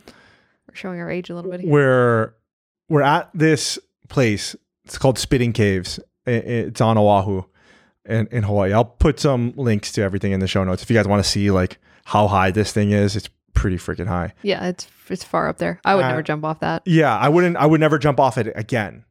We're 0.67 0.75
showing 0.75 1.01
our 1.01 1.11
age 1.11 1.29
a 1.29 1.35
little 1.35 1.51
bit 1.51 1.61
here. 1.61 1.71
we're 1.71 2.35
we're 2.89 3.03
at 3.03 3.29
this 3.35 3.79
place. 4.09 4.57
It's 4.87 4.97
called 4.97 5.19
Spitting 5.19 5.53
Caves. 5.53 6.01
It's 6.27 6.81
on 6.81 6.97
Oahu, 6.97 7.43
in 8.07 8.27
in 8.31 8.43
Hawaii. 8.43 8.73
I'll 8.73 8.85
put 8.85 9.19
some 9.21 9.53
links 9.57 9.93
to 9.93 10.03
everything 10.03 10.33
in 10.33 10.41
the 10.41 10.47
show 10.49 10.65
notes 10.65 10.83
if 10.83 10.91
you 10.91 10.97
guys 10.97 11.07
want 11.09 11.23
to 11.25 11.29
see 11.29 11.51
like 11.51 11.79
how 12.05 12.29
high 12.29 12.51
this 12.51 12.73
thing 12.73 12.91
is. 12.91 13.17
It's 13.17 13.29
pretty 13.55 13.77
freaking 13.77 14.07
high. 14.09 14.33
Yeah, 14.43 14.67
it's 14.69 14.87
it's 15.09 15.25
far 15.25 15.49
up 15.49 15.59
there. 15.59 15.81
I 15.85 15.95
would 15.95 16.05
Uh, 16.05 16.09
never 16.09 16.23
jump 16.23 16.45
off 16.45 16.61
that. 16.61 16.83
Yeah, 16.87 17.17
I 17.17 17.29
wouldn't. 17.29 17.57
I 17.57 17.67
would 17.67 17.81
never 17.81 17.99
jump 17.99 18.19
off 18.21 18.39
it 18.39 18.53
again. 18.57 19.05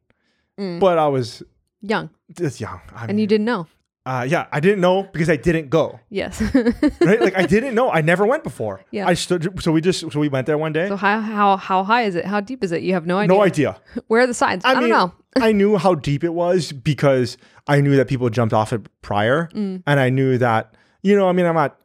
Mm. 0.58 0.78
But 0.80 0.98
I 0.98 1.08
was 1.08 1.42
Young. 1.82 2.10
just 2.36 2.60
young. 2.60 2.80
I 2.94 3.06
And 3.06 3.18
you 3.20 3.26
didn't 3.26 3.44
know. 3.46 3.66
Uh, 4.06 4.26
yeah, 4.28 4.46
I 4.52 4.60
didn't 4.60 4.80
know 4.82 5.02
because 5.04 5.30
I 5.30 5.36
didn't 5.36 5.70
go. 5.70 5.98
Yes. 6.10 6.38
Right, 7.00 7.20
like 7.20 7.36
I 7.36 7.46
didn't 7.54 7.74
know. 7.74 7.90
I 7.90 8.02
never 8.02 8.26
went 8.26 8.44
before. 8.44 8.84
Yeah. 8.90 9.08
I 9.08 9.14
stood. 9.14 9.62
So 9.62 9.72
we 9.72 9.80
just. 9.80 10.00
So 10.12 10.20
we 10.20 10.28
went 10.28 10.46
there 10.46 10.58
one 10.58 10.72
day. 10.74 10.88
so 10.88 10.96
how 10.96 11.20
how 11.20 11.56
how 11.56 11.82
high 11.84 12.02
is 12.02 12.14
it? 12.14 12.26
How 12.26 12.40
deep 12.40 12.62
is 12.62 12.70
it? 12.70 12.82
You 12.82 12.92
have 12.92 13.06
no 13.06 13.16
idea. 13.18 13.34
no 13.36 13.42
idea. 13.42 13.80
Where 14.08 14.20
are 14.20 14.26
the 14.26 14.34
sides? 14.34 14.64
I, 14.64 14.72
I 14.72 14.74
don't 14.74 14.90
know. 14.90 15.12
I 15.40 15.52
knew 15.52 15.76
how 15.76 15.94
deep 15.94 16.22
it 16.24 16.32
was 16.34 16.72
because 16.72 17.36
I 17.66 17.80
knew 17.80 17.96
that 17.96 18.08
people 18.08 18.28
jumped 18.30 18.54
off 18.54 18.72
it 18.72 18.82
prior, 19.02 19.48
Mm. 19.54 19.82
and 19.86 20.00
I 20.00 20.10
knew 20.10 20.38
that 20.38 20.74
you 21.02 21.16
know. 21.16 21.28
I 21.28 21.32
mean, 21.32 21.46
I'm 21.46 21.54
not. 21.54 21.78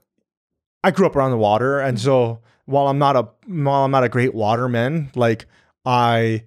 I 0.83 0.91
grew 0.91 1.05
up 1.05 1.15
around 1.15 1.31
the 1.31 1.37
water, 1.37 1.79
and 1.79 1.99
so 1.99 2.39
while 2.65 2.87
I'm 2.87 2.99
not 2.99 3.15
a 3.15 3.27
while 3.47 3.83
I'm 3.85 3.91
not 3.91 4.03
a 4.03 4.09
great 4.09 4.33
waterman, 4.33 5.09
like 5.15 5.45
I 5.85 6.43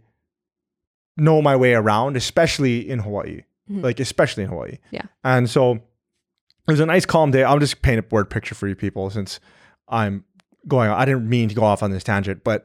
know 1.16 1.42
my 1.42 1.56
way 1.56 1.74
around, 1.74 2.16
especially 2.16 2.88
in 2.88 3.00
Hawaii, 3.00 3.42
Mhm. 3.70 3.82
like 3.82 4.00
especially 4.00 4.44
in 4.44 4.48
Hawaii. 4.48 4.78
Yeah. 4.90 5.02
And 5.24 5.48
so 5.50 5.72
it 5.72 5.80
was 6.68 6.80
a 6.80 6.86
nice 6.86 7.04
calm 7.04 7.30
day. 7.30 7.42
I'll 7.44 7.58
just 7.58 7.82
paint 7.82 7.98
a 7.98 8.14
word 8.14 8.30
picture 8.30 8.54
for 8.54 8.66
you 8.68 8.74
people 8.74 9.10
since 9.10 9.40
I'm 9.88 10.24
going. 10.66 10.88
I 10.90 11.04
didn't 11.04 11.28
mean 11.28 11.48
to 11.50 11.54
go 11.54 11.64
off 11.64 11.82
on 11.82 11.90
this 11.90 12.04
tangent, 12.04 12.44
but 12.44 12.64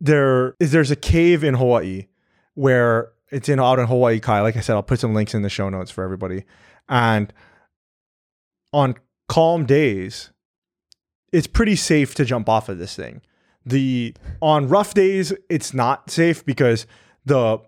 there 0.00 0.54
is 0.58 0.72
there's 0.72 0.90
a 0.90 0.96
cave 0.96 1.44
in 1.44 1.54
Hawaii 1.54 2.06
where 2.54 3.10
it's 3.30 3.48
in 3.48 3.60
out 3.60 3.78
in 3.78 3.86
Hawaii 3.86 4.20
Kai. 4.20 4.40
Like 4.40 4.56
I 4.56 4.60
said, 4.60 4.74
I'll 4.74 4.82
put 4.82 5.00
some 5.00 5.14
links 5.14 5.34
in 5.34 5.42
the 5.42 5.48
show 5.48 5.68
notes 5.68 5.90
for 5.90 6.04
everybody. 6.04 6.44
And 6.88 7.32
on 8.72 8.94
calm 9.28 9.66
days, 9.66 10.30
it's 11.32 11.46
pretty 11.46 11.76
safe 11.76 12.14
to 12.16 12.24
jump 12.24 12.48
off 12.48 12.68
of 12.68 12.78
this 12.78 12.96
thing. 12.96 13.22
The 13.64 14.14
on 14.40 14.68
rough 14.68 14.94
days, 14.94 15.32
it's 15.48 15.74
not 15.74 16.10
safe 16.10 16.44
because 16.44 16.86
the 17.24 17.58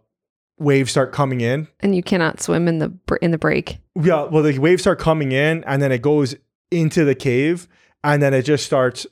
waves 0.59 0.91
start 0.91 1.13
coming 1.13 1.41
in. 1.41 1.69
And 1.81 1.95
you 1.95 2.03
cannot 2.03 2.41
swim 2.41 2.67
in 2.67 2.79
the 2.79 2.93
in 3.21 3.31
the 3.31 3.39
break. 3.39 3.79
Yeah, 4.01 4.25
well, 4.25 4.43
the 4.43 4.59
waves 4.59 4.83
start 4.83 4.99
coming 4.99 5.33
in, 5.33 5.63
and 5.65 5.83
then 5.83 5.93
it 5.93 6.01
goes 6.03 6.35
into 6.71 7.05
the 7.05 7.15
cave, 7.15 7.69
and 8.03 8.23
then 8.23 8.33
it 8.35 8.43
just 8.43 8.65
starts. 8.65 9.07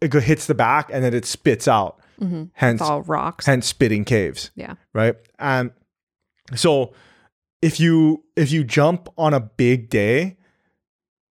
It 0.00 0.12
hits 0.12 0.46
the 0.46 0.54
back, 0.54 0.90
and 0.92 1.04
then 1.04 1.14
it 1.14 1.24
spits 1.26 1.68
out. 1.68 2.00
hmm 2.18 2.44
Hence, 2.54 2.80
It's 2.80 2.90
all 2.90 3.02
rocks. 3.02 3.46
hence 3.46 3.66
spitting 3.66 4.04
caves. 4.04 4.50
Yeah. 4.56 4.74
Right. 4.94 5.14
And 5.38 5.70
so 6.54 6.92
if 7.60 7.78
you 7.80 8.24
if 8.36 8.50
you 8.50 8.64
jump 8.64 9.08
on 9.16 9.34
a 9.34 9.40
big 9.40 9.88
day, 9.90 10.36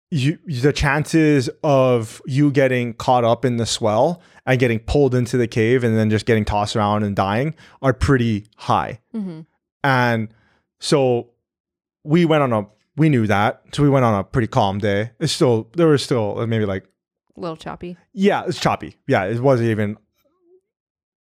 you 0.09 0.37
the 0.47 0.73
chances 0.73 1.49
of 1.63 2.21
you 2.25 2.51
getting 2.51 2.93
caught 2.93 3.23
up 3.23 3.45
in 3.45 3.57
the 3.57 3.65
swell 3.65 4.21
and 4.45 4.59
getting 4.59 4.79
pulled 4.79 5.15
into 5.15 5.37
the 5.37 5.47
cave 5.47 5.83
and 5.83 5.97
then 5.97 6.09
just 6.09 6.25
getting 6.25 6.43
tossed 6.45 6.75
around 6.75 7.03
and 7.03 7.15
dying 7.15 7.53
are 7.81 7.93
pretty 7.93 8.45
high. 8.57 8.99
hmm 9.13 9.41
And 9.83 10.29
so 10.79 11.29
we 12.03 12.25
went 12.25 12.43
on 12.43 12.51
a 12.53 12.67
we 12.97 13.07
knew 13.09 13.25
that. 13.27 13.61
So 13.73 13.83
we 13.83 13.89
went 13.89 14.03
on 14.05 14.13
a 14.19 14.23
pretty 14.23 14.47
calm 14.47 14.79
day. 14.79 15.11
It's 15.19 15.31
still 15.33 15.69
there 15.75 15.87
was 15.87 16.03
still 16.03 16.45
maybe 16.47 16.65
like 16.65 16.85
A 17.37 17.39
little 17.39 17.55
choppy. 17.57 17.95
yeah, 18.13 18.43
it's 18.45 18.59
choppy. 18.59 18.95
Yeah, 19.07 19.25
it 19.25 19.39
wasn't 19.39 19.69
even 19.69 19.97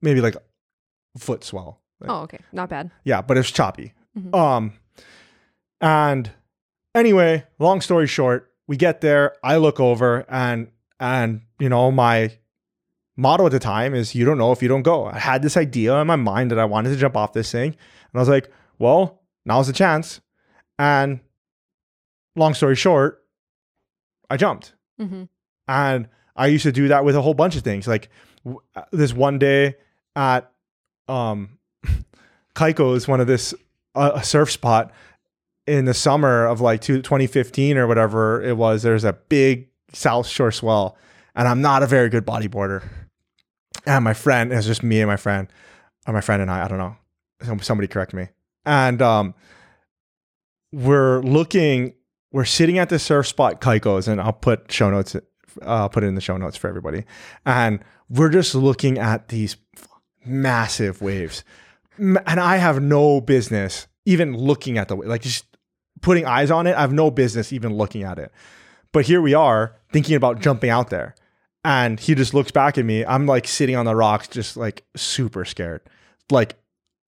maybe 0.02 0.22
like 0.22 0.36
foot 1.18 1.44
swell. 1.44 1.82
Oh, 2.08 2.22
okay. 2.22 2.40
Not 2.54 2.70
bad. 2.70 2.92
Yeah, 3.04 3.22
but 3.22 3.38
it's 3.38 3.52
choppy. 3.52 3.94
Mhm. 4.18 4.34
Um, 4.34 4.74
and 5.82 6.32
anyway, 6.96 7.46
long 7.60 7.82
story 7.82 8.08
short, 8.08 8.52
we 8.68 8.78
get 8.78 9.02
there. 9.02 9.36
I 9.44 9.58
look 9.58 9.80
over, 9.80 10.26
and 10.30 10.70
and 11.00 11.42
you 11.60 11.70
know 11.70 11.92
my 11.92 12.32
motto 13.18 13.46
at 13.46 13.52
the 13.52 13.60
time 13.60 13.94
is 13.94 14.16
"You 14.16 14.26
don't 14.26 14.38
know 14.38 14.52
if 14.52 14.62
you 14.62 14.68
don't 14.68 14.84
go." 14.84 15.06
I 15.06 15.20
had 15.20 15.42
this 15.42 15.58
idea 15.58 15.96
in 16.00 16.08
my 16.08 16.16
mind 16.16 16.52
that 16.52 16.60
I 16.60 16.66
wanted 16.66 16.90
to 16.90 16.96
jump 16.96 17.18
off 17.18 17.34
this 17.34 17.52
thing, 17.52 17.70
and 17.72 18.16
I 18.16 18.20
was 18.20 18.30
like, 18.30 18.52
"Well, 18.78 19.22
now's 19.46 19.68
the 19.68 19.74
chance." 19.74 20.22
And 20.78 21.20
long 22.36 22.54
story 22.54 22.76
short, 22.76 23.24
I 24.30 24.38
jumped. 24.38 24.74
hmm 24.98 25.24
And 25.68 26.08
I 26.36 26.48
used 26.48 26.64
to 26.64 26.72
do 26.72 26.88
that 26.88 27.04
with 27.04 27.16
a 27.16 27.22
whole 27.22 27.34
bunch 27.34 27.56
of 27.58 27.64
things. 27.64 27.88
Like 27.88 28.10
w- 28.46 28.62
uh, 28.76 28.84
this 28.92 29.14
one 29.14 29.40
day 29.40 29.76
at 30.16 30.52
um, 31.08 31.59
Kaiko's, 32.56 33.08
one 33.08 33.22
of 33.22 33.28
this 33.28 33.54
uh, 33.96 34.22
surf 34.22 34.52
spot 34.52 34.92
in 35.68 35.86
the 35.86 35.94
summer 35.94 36.46
of 36.46 36.62
like 36.62 36.82
two, 36.82 37.02
2015 37.02 37.78
or 37.78 37.88
whatever 37.88 38.42
it 38.42 38.58
was. 38.58 38.84
There's 38.84 39.04
a 39.04 39.14
big 39.14 39.70
South 39.94 40.28
Shore 40.28 40.52
swell, 40.52 40.98
and 41.36 41.48
I'm 41.48 41.62
not 41.62 41.84
a 41.84 41.88
very 41.88 42.10
good 42.10 42.26
bodyboarder. 42.26 42.88
And 43.86 44.04
my 44.04 44.14
friend, 44.14 44.52
it 44.52 44.56
was 44.56 44.66
just 44.66 44.84
me 44.84 45.00
and 45.00 45.08
my 45.08 45.18
friend, 45.18 45.48
or 46.08 46.14
my 46.14 46.22
friend 46.22 46.42
and 46.42 46.52
I. 46.52 46.66
I 46.66 46.68
don't 46.68 46.78
know. 46.78 46.96
Somebody 47.62 47.88
correct 47.88 48.14
me. 48.14 48.28
And 48.66 49.02
um, 49.02 49.34
we're 50.72 51.22
looking 51.22 51.94
we're 52.32 52.46
sitting 52.46 52.78
at 52.78 52.90
the 52.90 53.00
surf 53.00 53.28
spot 53.28 53.62
Kaiko's, 53.62 54.08
and 54.08 54.22
I'll 54.22 54.34
put 54.34 54.72
show 54.72 54.90
notes. 54.90 55.16
Uh, 55.16 55.20
I'll 55.62 55.90
put 55.90 56.04
it 56.04 56.08
in 56.08 56.16
the 56.16 56.22
show 56.22 56.38
notes 56.38 56.58
for 56.58 56.68
everybody. 56.68 57.06
And 57.46 57.80
we're 58.10 58.30
just 58.30 58.54
looking 58.56 58.98
at 58.98 59.30
these 59.30 59.58
massive 60.26 61.02
waves, 61.02 61.44
and 62.00 62.40
I 62.40 62.58
have 62.58 62.82
no 62.82 63.22
business 63.22 63.88
even 64.06 64.36
looking 64.36 64.78
at 64.78 64.88
the 64.88 64.96
like 64.96 65.22
just 65.22 65.46
putting 66.02 66.26
eyes 66.26 66.50
on 66.52 66.66
it. 66.68 66.76
I 66.76 66.82
have 66.82 66.94
no 66.94 67.12
business 67.12 67.52
even 67.54 67.74
looking 67.76 68.04
at 68.04 68.18
it. 68.20 68.32
But 68.92 69.06
here 69.06 69.22
we 69.22 69.34
are 69.34 69.76
thinking 69.94 70.16
about 70.16 70.40
jumping 70.40 70.70
out 70.70 70.90
there, 70.90 71.14
and 71.64 72.00
he 72.00 72.16
just 72.16 72.34
looks 72.34 72.52
back 72.52 72.78
at 72.78 72.86
me. 72.86 73.06
I'm 73.06 73.26
like 73.26 73.48
sitting 73.48 73.76
on 73.76 73.86
the 73.86 73.96
rocks, 73.96 74.28
just 74.28 74.58
like 74.58 74.84
super 74.96 75.46
scared, 75.46 75.82
like 76.32 76.56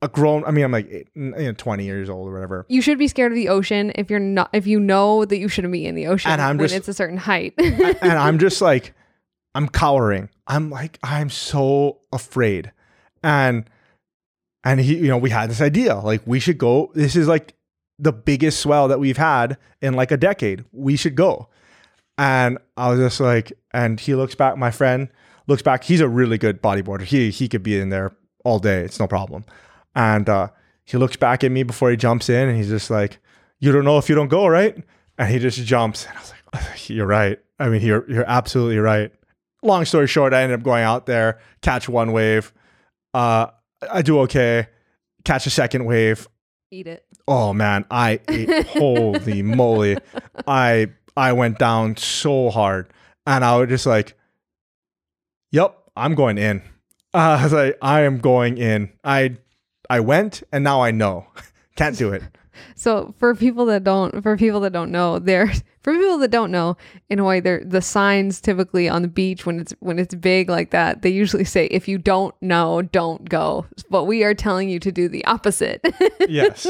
a 0.03 0.07
grown. 0.07 0.43
I 0.45 0.51
mean, 0.51 0.63
I'm 0.65 0.71
like 0.71 0.89
you 0.91 1.07
know, 1.15 1.53
20 1.53 1.83
years 1.85 2.09
old 2.09 2.27
or 2.29 2.33
whatever. 2.33 2.65
You 2.69 2.81
should 2.81 2.99
be 2.99 3.07
scared 3.07 3.31
of 3.31 3.35
the 3.35 3.49
ocean 3.49 3.91
if 3.95 4.09
you're 4.11 4.19
not 4.19 4.49
if 4.53 4.67
you 4.67 4.79
know 4.79 5.25
that 5.25 5.37
you 5.37 5.47
shouldn't 5.47 5.71
be 5.71 5.85
in 5.85 5.95
the 5.95 6.07
ocean 6.07 6.31
And 6.31 6.41
I'm 6.41 6.57
when 6.57 6.65
just- 6.67 6.75
it's 6.75 6.87
a 6.87 6.93
certain 6.93 7.17
height. 7.17 7.53
and 7.57 8.11
I'm 8.13 8.37
just 8.39 8.61
like, 8.71 8.93
I'm 9.55 9.67
cowering. 9.67 10.29
I'm 10.47 10.69
like, 10.69 10.99
I'm 11.03 11.29
so 11.29 11.99
afraid. 12.13 12.71
And 13.23 13.65
and 14.63 14.79
he, 14.79 14.95
you 14.97 15.07
know, 15.07 15.17
we 15.17 15.29
had 15.29 15.49
this 15.49 15.61
idea 15.61 15.95
like 15.95 16.21
we 16.25 16.39
should 16.39 16.57
go. 16.57 16.91
This 16.93 17.15
is 17.15 17.27
like 17.27 17.55
the 17.97 18.11
biggest 18.13 18.59
swell 18.59 18.87
that 18.87 18.99
we've 18.99 19.17
had 19.17 19.57
in 19.81 19.93
like 19.93 20.11
a 20.11 20.17
decade. 20.17 20.65
We 20.71 20.95
should 20.95 21.15
go. 21.15 21.49
And 22.17 22.57
I 22.77 22.89
was 22.89 22.99
just 22.99 23.19
like, 23.19 23.53
and 23.73 23.99
he 23.99 24.15
looks 24.15 24.35
back. 24.35 24.57
My 24.57 24.71
friend 24.71 25.09
looks 25.47 25.61
back. 25.61 25.83
He's 25.83 26.01
a 26.01 26.07
really 26.07 26.37
good 26.37 26.61
bodyboarder. 26.61 27.03
He 27.03 27.31
he 27.31 27.47
could 27.47 27.63
be 27.63 27.79
in 27.79 27.89
there 27.89 28.11
all 28.43 28.59
day. 28.59 28.83
It's 28.83 28.99
no 28.99 29.07
problem. 29.07 29.45
And 29.95 30.29
uh, 30.29 30.49
he 30.83 30.97
looks 30.97 31.15
back 31.15 31.43
at 31.43 31.51
me 31.51 31.63
before 31.63 31.89
he 31.89 31.97
jumps 31.97 32.29
in, 32.29 32.49
and 32.49 32.57
he's 32.57 32.69
just 32.69 32.89
like, 32.89 33.19
"You 33.59 33.71
don't 33.71 33.85
know 33.85 33.97
if 33.97 34.09
you 34.09 34.15
don't 34.15 34.27
go, 34.27 34.47
right?" 34.47 34.77
And 35.17 35.29
he 35.29 35.39
just 35.39 35.59
jumps. 35.65 36.05
And 36.05 36.17
I 36.17 36.19
was 36.19 36.33
like, 36.53 36.89
"You're 36.89 37.07
right. 37.07 37.39
I 37.59 37.69
mean, 37.69 37.81
you're 37.81 38.09
you're 38.09 38.29
absolutely 38.29 38.77
right." 38.77 39.11
Long 39.63 39.85
story 39.85 40.07
short, 40.07 40.33
I 40.33 40.41
ended 40.41 40.59
up 40.59 40.63
going 40.63 40.83
out 40.83 41.05
there, 41.05 41.39
catch 41.61 41.87
one 41.87 42.13
wave. 42.13 42.51
Uh, 43.13 43.47
I 43.89 44.01
do 44.01 44.19
okay. 44.21 44.67
Catch 45.23 45.45
a 45.47 45.49
second 45.49 45.85
wave. 45.85 46.27
Eat 46.71 46.87
it. 46.87 47.05
Oh 47.27 47.53
man, 47.53 47.85
I 47.91 48.19
ate, 48.27 48.67
holy 48.67 49.41
moly. 49.41 49.97
I 50.47 50.87
I 51.15 51.33
went 51.33 51.59
down 51.59 51.97
so 51.97 52.49
hard. 52.49 52.91
And 53.27 53.45
I 53.45 53.57
was 53.57 53.69
just 53.69 53.85
like, 53.85 54.17
Yep, 55.51 55.77
I'm 55.95 56.15
going 56.15 56.37
in. 56.37 56.61
Uh, 57.13 57.17
I 57.39 57.43
was 57.43 57.53
like, 57.53 57.77
I 57.81 58.01
am 58.01 58.19
going 58.19 58.57
in. 58.57 58.91
I 59.03 59.37
I 59.89 59.99
went 59.99 60.43
and 60.51 60.63
now 60.63 60.81
I 60.81 60.91
know. 60.91 61.27
Can't 61.75 61.97
do 61.97 62.13
it. 62.13 62.23
So 62.75 63.13
for 63.17 63.35
people 63.35 63.65
that 63.67 63.83
don't, 63.83 64.21
for 64.23 64.37
people 64.37 64.59
that 64.61 64.73
don't 64.73 64.91
know, 64.91 65.19
there, 65.19 65.47
for 65.81 65.93
people 65.93 66.17
that 66.19 66.31
don't 66.31 66.51
know, 66.51 66.77
in 67.09 67.19
a 67.19 67.23
way, 67.23 67.39
they're 67.39 67.63
the 67.65 67.81
signs 67.81 68.39
typically 68.41 68.87
on 68.89 69.01
the 69.01 69.07
beach 69.07 69.45
when 69.45 69.59
it's 69.59 69.73
when 69.79 69.99
it's 69.99 70.13
big 70.15 70.49
like 70.49 70.71
that. 70.71 71.01
They 71.01 71.09
usually 71.09 71.43
say, 71.45 71.65
"If 71.67 71.87
you 71.87 71.97
don't 71.97 72.33
know, 72.41 72.81
don't 72.81 73.27
go." 73.29 73.65
But 73.89 74.05
we 74.05 74.23
are 74.23 74.33
telling 74.33 74.69
you 74.69 74.79
to 74.79 74.91
do 74.91 75.07
the 75.09 75.23
opposite, 75.25 75.81
Yes. 76.29 76.67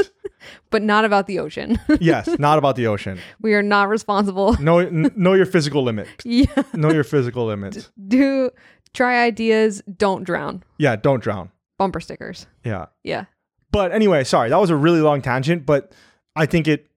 but 0.69 0.81
not 0.81 1.05
about 1.05 1.27
the 1.27 1.39
ocean. 1.39 1.79
Yes. 1.99 2.27
Not 2.39 2.57
about 2.57 2.75
the 2.75 2.87
ocean. 2.87 3.19
we 3.41 3.53
are 3.53 3.61
not 3.63 3.89
responsible. 3.89 4.53
Know 4.61 4.79
n- 4.79 5.11
know 5.15 5.33
your 5.33 5.45
physical 5.45 5.83
limit. 5.83 6.07
yeah, 6.23 6.45
Know 6.73 6.91
your 6.91 7.03
physical 7.03 7.45
limits. 7.45 7.91
do 8.07 8.49
try 8.93 9.23
ideas. 9.23 9.81
Don't 9.97 10.23
drown. 10.23 10.63
Yeah, 10.77 10.95
don't 10.95 11.21
drown. 11.21 11.51
Bumper 11.77 11.99
stickers. 11.99 12.47
Yeah. 12.63 12.85
Yeah. 13.03 13.25
But 13.71 13.91
anyway, 13.91 14.23
sorry, 14.23 14.49
that 14.49 14.59
was 14.59 14.69
a 14.69 14.75
really 14.75 15.01
long 15.01 15.21
tangent, 15.21 15.65
but 15.65 15.91
I 16.35 16.45
think 16.45 16.67
it 16.67 16.87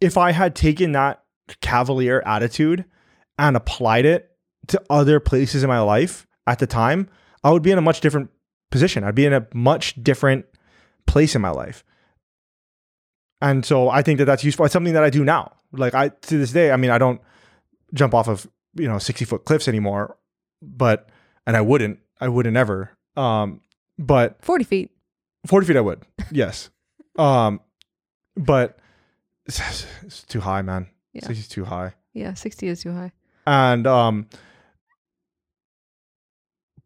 if 0.00 0.16
I 0.16 0.32
had 0.32 0.54
taken 0.54 0.92
that 0.92 1.22
cavalier 1.60 2.22
attitude 2.24 2.84
and 3.38 3.56
applied 3.56 4.06
it 4.06 4.30
to 4.68 4.82
other 4.88 5.20
places 5.20 5.62
in 5.62 5.68
my 5.68 5.80
life 5.80 6.26
at 6.46 6.58
the 6.58 6.66
time, 6.66 7.08
I 7.44 7.50
would 7.50 7.62
be 7.62 7.70
in 7.70 7.78
a 7.78 7.82
much 7.82 8.00
different 8.00 8.30
position. 8.70 9.04
I'd 9.04 9.14
be 9.14 9.26
in 9.26 9.32
a 9.32 9.46
much 9.52 10.02
different 10.02 10.46
place 11.06 11.34
in 11.34 11.42
my 11.42 11.50
life. 11.50 11.84
And 13.42 13.64
so 13.64 13.88
I 13.88 14.02
think 14.02 14.18
that 14.18 14.26
that's 14.26 14.44
useful. 14.44 14.64
It's 14.64 14.72
something 14.72 14.92
that 14.94 15.04
I 15.04 15.10
do 15.10 15.24
now. 15.24 15.52
Like 15.72 15.94
I 15.94 16.08
to 16.08 16.38
this 16.38 16.52
day, 16.52 16.70
I 16.70 16.76
mean, 16.76 16.90
I 16.90 16.98
don't 16.98 17.20
jump 17.94 18.14
off 18.14 18.28
of, 18.28 18.48
you 18.74 18.88
know, 18.88 18.98
60 18.98 19.24
foot 19.24 19.44
cliffs 19.44 19.68
anymore, 19.68 20.16
but 20.62 21.08
and 21.46 21.56
I 21.56 21.60
wouldn't. 21.60 21.98
I 22.20 22.28
wouldn't 22.28 22.56
ever. 22.56 22.90
Um 23.16 23.60
but 23.98 24.42
Forty 24.42 24.64
feet. 24.64 24.90
40 25.46 25.66
feet 25.66 25.76
I 25.76 25.80
would. 25.80 26.02
Yes. 26.30 26.70
um 27.18 27.60
but 28.36 28.78
it's, 29.46 29.60
it's 30.02 30.22
too 30.24 30.40
high, 30.40 30.62
man. 30.62 30.86
Yeah. 31.12 31.26
60 31.26 31.40
is 31.40 31.48
too 31.48 31.64
high. 31.64 31.94
Yeah, 32.12 32.34
sixty 32.34 32.66
is 32.68 32.82
too 32.82 32.92
high. 32.92 33.12
And 33.46 33.86
um 33.86 34.26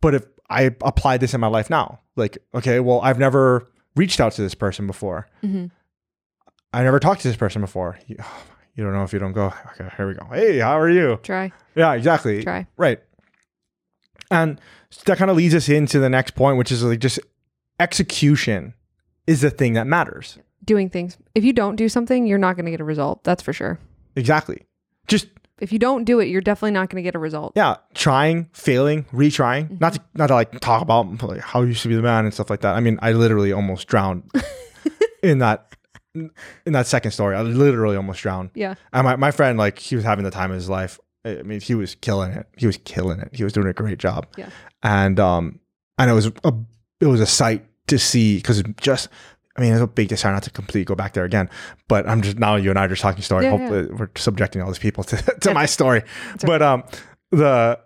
but 0.01 0.15
if 0.15 0.25
I 0.51 0.63
applied 0.83 1.21
this 1.21 1.35
in 1.35 1.41
my 1.41 1.47
life 1.47 1.71
now, 1.71 2.01
like 2.17 2.39
okay, 2.55 2.81
well, 2.81 3.01
I've 3.03 3.19
never 3.19 3.67
reached 3.97 4.21
out 4.21 4.33
to 4.33 4.43
this 4.43 4.55
person 4.55 4.87
before. 4.87 5.27
hmm 5.41 5.67
I 6.73 6.83
never 6.83 6.99
talked 6.99 7.21
to 7.23 7.29
this 7.29 7.37
person 7.37 7.61
before. 7.63 7.99
You, 8.09 8.17
you 8.75 8.83
don't 8.83 8.93
know 8.93 9.05
if 9.05 9.13
you 9.13 9.21
don't 9.21 9.33
go. 9.33 9.55
Okay, 9.81 9.89
here 9.97 10.09
we 10.09 10.15
go. 10.15 10.27
Hey, 10.33 10.59
how 10.59 10.77
are 10.79 10.91
you? 10.91 11.21
Try. 11.23 11.53
Yeah, 11.77 11.93
exactly. 11.95 12.43
Try. 12.43 12.67
Right. 12.77 13.01
And 14.31 14.61
that 15.05 15.17
kind 15.19 15.31
of 15.31 15.37
leads 15.37 15.55
us 15.55 15.69
into 15.69 16.01
the 16.01 16.11
next 16.11 16.33
point, 16.33 16.59
which 16.59 16.73
is 16.73 16.83
like 16.83 16.99
just 16.99 17.21
execution 17.81 18.75
is 19.27 19.41
the 19.41 19.51
thing 19.51 19.75
that 19.75 19.87
matters. 19.87 20.39
Doing 20.65 20.89
things. 20.91 21.17
If 21.35 21.45
you 21.45 21.53
don't 21.53 21.77
do 21.77 21.89
something, 21.89 22.27
you're 22.27 22.39
not 22.39 22.57
going 22.57 22.65
to 22.65 22.71
get 22.71 22.81
a 22.81 22.85
result. 22.85 23.25
That's 23.25 23.43
for 23.43 23.53
sure. 23.53 23.79
Exactly. 24.17 24.63
Just 25.09 25.29
If 25.61 25.73
you 25.73 25.79
don't 25.79 26.05
do 26.05 26.21
it, 26.21 26.29
you're 26.29 26.41
definitely 26.41 26.71
not 26.73 26.89
going 26.89 27.03
to 27.03 27.07
get 27.07 27.15
a 27.15 27.19
result. 27.19 27.53
yeah, 27.57 27.77
trying, 27.95 28.49
failing, 28.53 29.05
retrying. 29.13 29.79
Not 29.81 29.95
to 29.95 30.01
not 30.15 30.29
to 30.29 30.35
like 30.35 30.59
talk 30.61 30.81
about 30.83 31.23
like 31.23 31.41
how 31.41 31.63
you 31.63 31.75
should 31.75 31.89
be 31.89 31.95
the 31.97 32.03
man 32.03 32.25
and 32.25 32.33
stuff 32.33 32.49
like 32.51 32.61
that. 32.63 32.75
I 32.75 32.81
mean, 32.81 32.99
I 33.03 33.13
literally 33.13 33.53
almost 33.53 33.87
drowned 33.89 34.31
in 35.23 35.39
that 35.39 35.75
in 36.15 36.73
that 36.73 36.87
second 36.87 37.11
story. 37.11 37.37
I 37.37 37.43
literally 37.43 37.97
almost 37.97 38.21
drowned. 38.23 38.51
Yeah. 38.55 38.75
And 38.93 39.05
my, 39.05 39.17
my 39.17 39.31
friend, 39.33 39.59
like, 39.59 39.79
he 39.81 39.97
was 39.97 40.05
having 40.05 40.25
the 40.25 40.31
time 40.31 40.51
of 40.51 40.55
his 40.55 40.69
life. 40.69 40.99
I 41.25 41.43
mean, 41.43 41.61
he 41.61 41.75
was 41.75 41.95
killing 41.97 42.31
it. 42.33 42.47
He 42.57 42.67
was 42.67 42.77
killing 42.85 43.19
it. 43.19 43.31
He 43.33 43.43
was 43.45 43.53
doing 43.53 43.67
a 43.67 43.73
great 43.73 43.99
job. 43.99 44.27
Yeah. 44.37 44.49
And 44.83 45.19
um, 45.19 45.59
and 45.99 46.11
it 46.11 46.15
was 46.15 46.27
a 46.45 46.55
it 47.01 47.07
was 47.07 47.21
a 47.21 47.27
sight 47.27 47.65
to 47.89 47.99
see 47.99 48.37
because 48.37 48.63
just. 48.81 49.09
I 49.57 49.61
mean, 49.61 49.73
it's 49.73 49.81
a 49.81 49.87
big 49.87 50.09
desire 50.09 50.33
not 50.33 50.43
to 50.43 50.51
completely 50.51 50.85
go 50.85 50.97
back 50.97 51.13
there 51.13 51.23
again, 51.25 51.49
but 51.87 52.09
I'm 52.09 52.23
just 52.23 52.41
now 52.41 52.57
you 52.57 52.71
and 52.71 52.79
I 52.79 52.87
are 52.87 52.89
just 52.89 53.03
talking 53.03 53.23
story. 53.23 53.45
Yeah, 53.45 53.51
Hopefully, 53.57 53.87
we're 53.87 54.11
subjecting 54.17 54.61
all 54.61 54.67
these 54.67 54.81
people 54.81 55.05
to, 55.05 55.17
to 55.41 55.51
Yeah. 55.51 55.53
my 55.53 55.67
story. 55.67 56.03
But 56.45 56.61
um, 56.61 56.83
the 57.31 57.79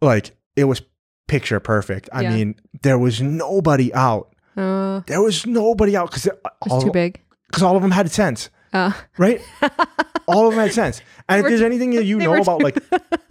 like 0.00 0.34
it 0.56 0.64
was 0.64 0.80
picture 1.28 1.60
perfect. 1.60 2.08
I 2.10 2.22
Yeah. 2.22 2.34
mean, 2.34 2.54
there 2.80 2.98
was 2.98 3.20
nobody 3.20 3.92
out. 3.92 4.34
Uh, 4.56 5.00
There 5.06 5.20
was 5.20 5.44
nobody 5.46 5.94
out 5.94 6.08
because 6.08 6.24
it's 6.24 6.36
all, 6.70 6.80
too 6.80 6.90
big. 6.90 7.20
Because 7.48 7.62
all 7.62 7.76
of 7.76 7.82
them 7.82 7.90
had 7.90 8.10
sense 8.10 8.48
Uh, 8.72 8.92
right? 9.18 9.42
All 10.26 10.46
of 10.48 10.54
them 10.54 10.62
had 10.64 10.72
sense. 10.72 11.02
And 11.28 11.40
if 11.40 11.46
there's 11.48 11.60
too- 11.60 11.66
anything 11.66 11.90
that 11.96 12.04
you 12.10 12.16
know 12.18 12.40
about, 12.40 12.62
like, 12.62 12.78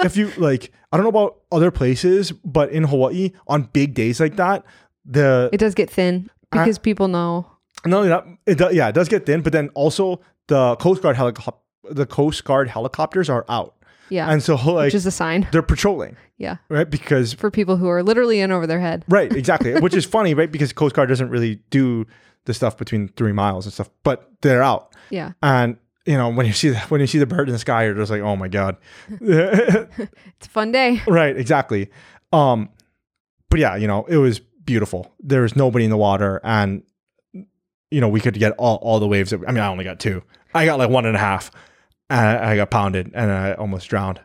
if 0.04 0.15
you 0.15 0.32
like, 0.38 0.72
I 0.92 0.98
don't 0.98 1.06
know 1.06 1.10
about 1.10 1.38
other 1.52 1.72
places, 1.72 2.32
but 2.44 2.70
in 2.72 2.84
Hawaii 2.84 3.32
on 3.48 3.63
big 3.74 3.94
days 3.96 4.20
like 4.20 4.36
that, 4.36 4.63
the 5.10 5.50
it 5.52 5.58
does 5.58 5.74
get 5.76 5.89
thin 5.89 6.30
I- 6.52 6.60
because 6.60 6.78
people 6.80 7.08
know. 7.08 7.45
No, 7.86 8.04
that, 8.06 8.26
it 8.45 8.58
does, 8.58 8.74
yeah, 8.74 8.89
it 8.89 8.93
does 8.95 9.08
get 9.10 9.26
thin, 9.26 9.41
but 9.41 9.52
then 9.54 9.69
also 9.69 10.22
the 10.48 10.76
Coast 10.78 11.02
Guard 11.02 11.15
helicopter, 11.15 11.60
the 11.89 12.06
Coast 12.06 12.43
Guard 12.43 12.67
helicopters 12.67 13.30
are 13.30 13.45
out, 13.48 13.76
Yeah. 14.10 14.30
and 14.30 14.43
so 14.43 14.56
like 14.56 14.88
which 14.88 14.95
is 14.95 15.06
a 15.06 15.12
sign. 15.12 15.48
they're 15.54 15.62
patrolling, 15.62 16.17
Yeah. 16.38 16.58
right? 16.67 16.89
Because 16.89 17.34
For 17.34 17.50
people 17.50 17.78
who 17.78 17.88
are 17.88 18.04
literally 18.04 18.41
in 18.41 18.52
over 18.52 18.67
their 18.67 18.82
head. 18.82 19.06
right, 19.08 19.32
exactly, 19.32 19.80
which 19.80 19.93
is 19.93 20.04
funny, 20.17 20.34
right? 20.34 20.52
Because 20.52 20.74
Coast 20.74 20.93
Guard 20.93 21.08
doesn't 21.10 21.30
really 21.30 21.62
do 21.69 22.06
the 22.45 22.54
stuff 22.54 22.78
between 22.78 23.08
three 23.15 23.32
miles 23.32 23.65
and 23.65 23.72
stuff, 23.74 23.89
but 24.04 24.30
they're 24.41 24.63
out. 24.63 24.93
Yeah. 25.10 25.32
And 25.41 25.78
you 26.06 26.17
know 26.17 26.28
when 26.30 26.45
you 26.48 26.54
see 26.54 26.69
the, 26.69 26.80
when 26.89 27.00
you 27.00 27.08
see 27.08 27.19
the 27.19 27.26
bird 27.28 27.48
in 27.48 27.54
the 27.54 27.60
sky, 27.60 27.86
you're 27.86 27.93
just 27.95 28.12
like, 28.12 28.22
oh 28.22 28.36
my 28.36 28.50
god, 28.50 28.76
It's 29.22 30.48
a 30.48 30.50
fun 30.50 30.72
day. 30.74 31.02
right? 31.08 31.38
Exactly. 31.38 31.89
Um, 32.34 32.69
but 33.50 33.60
yeah, 33.62 33.76
you 33.78 33.88
know 33.88 34.06
it 34.06 34.17
was 34.17 34.41
beautiful. 34.69 35.12
There 35.19 35.41
was 35.41 35.55
nobody 35.55 35.84
in 35.86 35.89
the 35.91 35.97
water, 35.97 36.39
and 36.43 36.84
you 37.89 37.99
know 38.01 38.08
we 38.08 38.21
could 38.21 38.36
get 38.36 38.53
all 38.60 38.75
all 38.84 38.99
the 38.99 39.08
waves. 39.08 39.32
That, 39.32 39.41
I 39.47 39.51
mean, 39.51 39.63
I 39.63 39.67
only 39.67 39.84
got 39.84 39.99
two. 39.99 40.21
I 40.53 40.65
got 40.65 40.77
like 40.77 40.89
one 40.91 41.05
and 41.08 41.15
a 41.15 41.19
half, 41.19 41.49
and 42.10 42.19
I, 42.19 42.51
I 42.51 42.55
got 42.55 42.69
pounded, 42.69 43.12
and 43.15 43.32
I 43.32 43.53
almost 43.53 43.89
drowned. 43.89 44.19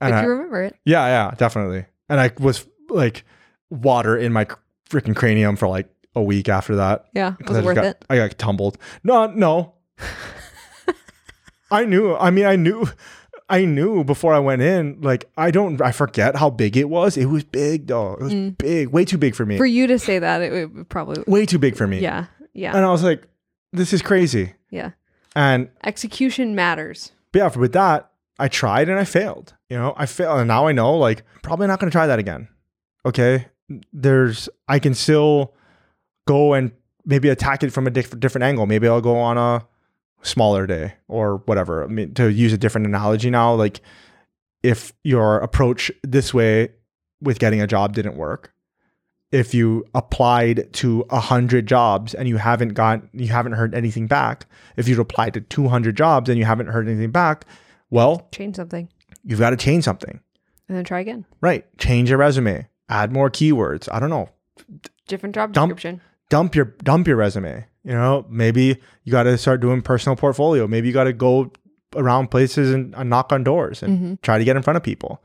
And 0.00 0.12
But 0.12 0.14
I, 0.14 0.22
you 0.22 0.28
remember 0.28 0.62
it. 0.62 0.74
yeah, 0.86 1.06
yeah, 1.06 1.34
definitely. 1.36 1.84
And 2.08 2.18
I 2.18 2.30
was 2.38 2.66
like 2.88 3.24
water 3.70 4.16
in 4.16 4.32
my 4.32 4.46
freaking 4.88 5.14
cranium 5.14 5.56
for 5.56 5.68
like 5.68 5.88
a 6.14 6.22
week 6.22 6.48
after 6.48 6.76
that. 6.76 7.04
Yeah, 7.14 7.34
Was 7.46 7.50
I 7.56 7.60
it 7.60 7.62
just 7.62 7.66
worth 7.66 7.74
got, 7.74 7.84
it? 7.84 8.04
I 8.08 8.16
got 8.16 8.38
tumbled. 8.38 8.78
No, 9.04 9.26
no. 9.26 9.74
I 11.70 11.84
knew. 11.84 12.16
I 12.16 12.30
mean, 12.30 12.46
I 12.46 12.56
knew. 12.56 12.88
I 13.50 13.64
knew 13.64 14.04
before 14.04 14.34
I 14.34 14.38
went 14.38 14.60
in. 14.62 15.00
Like, 15.00 15.28
I 15.36 15.50
don't. 15.50 15.80
I 15.80 15.92
forget 15.92 16.36
how 16.36 16.50
big 16.50 16.76
it 16.76 16.88
was. 16.90 17.16
It 17.16 17.26
was 17.26 17.44
big, 17.44 17.86
though. 17.86 18.14
It 18.14 18.20
was 18.22 18.34
big. 18.34 18.88
Way 18.88 19.04
too 19.04 19.18
big 19.18 19.34
for 19.34 19.46
me. 19.46 19.54
Mm. 19.54 19.58
For 19.58 19.66
you 19.66 19.86
to 19.86 19.98
say 19.98 20.18
that, 20.18 20.42
it 20.42 20.52
would 20.72 20.88
probably. 20.88 21.22
Way 21.26 21.46
too 21.46 21.58
big 21.58 21.76
for 21.76 21.86
me. 21.86 22.00
Yeah. 22.00 22.26
Yeah. 22.52 22.76
And 22.76 22.84
I 22.84 22.90
was 22.90 23.02
like, 23.02 23.26
this 23.72 23.92
is 23.92 24.02
crazy. 24.02 24.54
Yeah. 24.70 24.90
And 25.36 25.70
Execution 25.84 26.54
matters. 26.54 27.12
but 27.32 27.38
yeah, 27.38 27.56
with 27.56 27.72
that, 27.72 28.10
I 28.38 28.48
tried 28.48 28.88
and 28.88 28.98
I 28.98 29.04
failed. 29.04 29.54
You 29.70 29.76
know, 29.78 29.94
I 29.96 30.06
failed, 30.06 30.38
and 30.40 30.48
now 30.48 30.66
I 30.66 30.72
know. 30.72 30.96
Like, 30.96 31.22
probably 31.42 31.66
not 31.68 31.78
going 31.80 31.90
to 31.90 31.94
try 31.94 32.06
that 32.06 32.18
again. 32.18 32.48
Okay. 33.06 33.46
There's. 33.92 34.48
I 34.66 34.78
can 34.78 34.94
still 34.94 35.54
go 36.26 36.52
and 36.54 36.72
maybe 37.06 37.28
attack 37.30 37.62
it 37.62 37.70
from 37.72 37.86
a 37.86 37.90
diff- 37.90 38.18
different 38.20 38.44
angle. 38.44 38.66
Maybe 38.66 38.86
I'll 38.88 39.00
go 39.00 39.16
on 39.16 39.38
a 39.38 39.66
smaller 40.22 40.66
day 40.66 40.94
or 41.08 41.38
whatever. 41.46 41.84
I 41.84 41.86
mean, 41.86 42.14
to 42.14 42.30
use 42.30 42.52
a 42.52 42.58
different 42.58 42.86
analogy 42.86 43.30
now, 43.30 43.54
like 43.54 43.80
if 44.62 44.92
your 45.04 45.38
approach 45.38 45.90
this 46.02 46.34
way 46.34 46.70
with 47.20 47.38
getting 47.38 47.60
a 47.60 47.66
job 47.66 47.94
didn't 47.94 48.16
work, 48.16 48.52
if 49.30 49.52
you 49.54 49.84
applied 49.94 50.72
to 50.72 51.04
a 51.10 51.20
hundred 51.20 51.66
jobs 51.66 52.14
and 52.14 52.28
you 52.28 52.38
haven't 52.38 52.70
got, 52.70 53.02
you 53.12 53.28
haven't 53.28 53.52
heard 53.52 53.74
anything 53.74 54.06
back, 54.06 54.46
if 54.76 54.88
you'd 54.88 54.98
applied 54.98 55.34
to 55.34 55.40
200 55.42 55.96
jobs 55.96 56.28
and 56.30 56.38
you 56.38 56.44
haven't 56.44 56.68
heard 56.68 56.88
anything 56.88 57.10
back, 57.10 57.44
well, 57.90 58.26
Change 58.32 58.56
something 58.56 58.88
you've 59.24 59.38
got 59.38 59.50
to 59.50 59.56
change 59.56 59.84
something, 59.84 60.20
and 60.68 60.76
then 60.76 60.84
try 60.84 61.00
again. 61.00 61.26
right? 61.42 61.66
Change 61.78 62.08
your 62.08 62.18
resume, 62.18 62.66
add 62.88 63.12
more 63.12 63.30
keywords. 63.30 63.88
I 63.92 64.00
don't 64.00 64.10
know. 64.10 64.30
Different 65.06 65.34
job 65.34 65.52
Dump- 65.52 65.70
description. 65.74 66.00
Dump 66.28 66.54
your 66.54 66.66
dump 66.82 67.06
your 67.06 67.16
resume. 67.16 67.64
You 67.84 67.92
know, 67.92 68.26
maybe 68.28 68.76
you 69.04 69.12
got 69.12 69.22
to 69.24 69.38
start 69.38 69.60
doing 69.60 69.80
personal 69.82 70.16
portfolio. 70.16 70.66
Maybe 70.66 70.88
you 70.88 70.94
got 70.94 71.04
to 71.04 71.12
go 71.12 71.50
around 71.96 72.30
places 72.30 72.72
and, 72.72 72.94
and 72.94 73.08
knock 73.08 73.32
on 73.32 73.42
doors 73.44 73.82
and 73.82 73.98
Mhm. 73.98 74.20
try 74.22 74.36
to 74.38 74.44
get 74.44 74.56
in 74.56 74.62
front 74.62 74.76
of 74.76 74.82
people. 74.82 75.22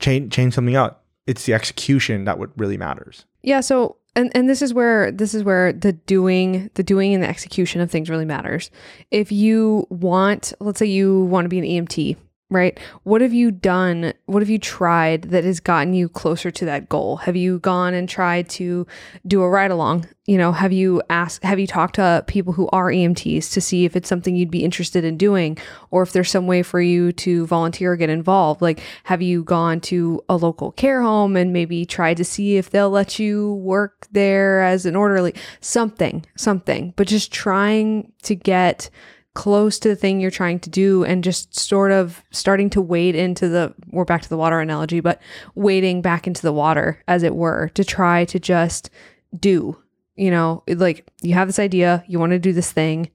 Change 0.00 0.32
change 0.32 0.54
something 0.54 0.76
out. 0.76 1.00
It's 1.26 1.46
the 1.46 1.54
execution 1.54 2.24
that 2.24 2.38
what 2.38 2.50
really 2.58 2.76
matters. 2.76 3.24
Yeah, 3.42 3.60
so 3.60 3.96
and 4.16 4.30
and 4.34 4.48
this 4.48 4.60
is 4.60 4.74
where 4.74 5.10
this 5.10 5.32
is 5.34 5.42
where 5.44 5.72
the 5.72 5.92
doing 5.92 6.70
the 6.74 6.82
doing 6.82 7.14
and 7.14 7.22
the 7.22 7.28
execution 7.28 7.80
of 7.80 7.90
things 7.90 8.10
really 8.10 8.26
matters. 8.26 8.70
If 9.10 9.32
you 9.32 9.86
want, 9.88 10.52
let's 10.60 10.78
say 10.78 10.86
you 10.86 11.24
want 11.24 11.46
to 11.46 11.48
be 11.48 11.58
an 11.58 11.64
EMT, 11.64 12.16
right? 12.54 12.78
What 13.02 13.20
have 13.20 13.34
you 13.34 13.50
done? 13.50 14.14
What 14.26 14.42
have 14.42 14.50
you 14.50 14.58
tried 14.58 15.22
that 15.24 15.44
has 15.44 15.60
gotten 15.60 15.94
you 15.94 16.08
closer 16.08 16.50
to 16.50 16.64
that 16.64 16.88
goal? 16.88 17.16
Have 17.16 17.36
you 17.36 17.58
gone 17.58 17.94
and 17.94 18.08
tried 18.08 18.48
to 18.50 18.86
do 19.26 19.42
a 19.42 19.48
ride 19.48 19.70
along? 19.70 20.06
You 20.26 20.38
know, 20.38 20.52
have 20.52 20.72
you 20.72 21.02
asked 21.10 21.44
have 21.44 21.58
you 21.58 21.66
talked 21.66 21.96
to 21.96 22.24
people 22.26 22.54
who 22.54 22.68
are 22.68 22.90
EMTs 22.90 23.52
to 23.52 23.60
see 23.60 23.84
if 23.84 23.94
it's 23.94 24.08
something 24.08 24.34
you'd 24.34 24.50
be 24.50 24.64
interested 24.64 25.04
in 25.04 25.18
doing 25.18 25.58
or 25.90 26.02
if 26.02 26.12
there's 26.12 26.30
some 26.30 26.46
way 26.46 26.62
for 26.62 26.80
you 26.80 27.12
to 27.12 27.46
volunteer 27.46 27.92
or 27.92 27.96
get 27.96 28.08
involved? 28.08 28.62
Like 28.62 28.80
have 29.02 29.20
you 29.20 29.44
gone 29.44 29.80
to 29.82 30.22
a 30.28 30.36
local 30.36 30.72
care 30.72 31.02
home 31.02 31.36
and 31.36 31.52
maybe 31.52 31.84
tried 31.84 32.16
to 32.16 32.24
see 32.24 32.56
if 32.56 32.70
they'll 32.70 32.88
let 32.88 33.18
you 33.18 33.54
work 33.54 34.06
there 34.12 34.62
as 34.62 34.86
an 34.86 34.96
orderly? 34.96 35.34
Something, 35.60 36.24
something. 36.36 36.94
But 36.96 37.06
just 37.06 37.30
trying 37.30 38.12
to 38.22 38.34
get 38.34 38.88
close 39.34 39.78
to 39.80 39.88
the 39.88 39.96
thing 39.96 40.20
you're 40.20 40.30
trying 40.30 40.60
to 40.60 40.70
do 40.70 41.04
and 41.04 41.24
just 41.24 41.58
sort 41.58 41.90
of 41.90 42.22
starting 42.30 42.70
to 42.70 42.80
wade 42.80 43.14
into 43.14 43.48
the 43.48 43.74
we're 43.90 44.04
back 44.04 44.22
to 44.22 44.28
the 44.28 44.36
water 44.36 44.60
analogy 44.60 45.00
but 45.00 45.20
wading 45.54 46.00
back 46.00 46.26
into 46.26 46.40
the 46.40 46.52
water 46.52 47.02
as 47.08 47.22
it 47.22 47.34
were 47.34 47.68
to 47.74 47.84
try 47.84 48.24
to 48.24 48.38
just 48.38 48.90
do 49.38 49.76
you 50.14 50.30
know 50.30 50.62
like 50.68 51.10
you 51.20 51.34
have 51.34 51.48
this 51.48 51.58
idea 51.58 52.04
you 52.06 52.18
want 52.18 52.30
to 52.30 52.38
do 52.38 52.52
this 52.52 52.72
thing. 52.72 53.10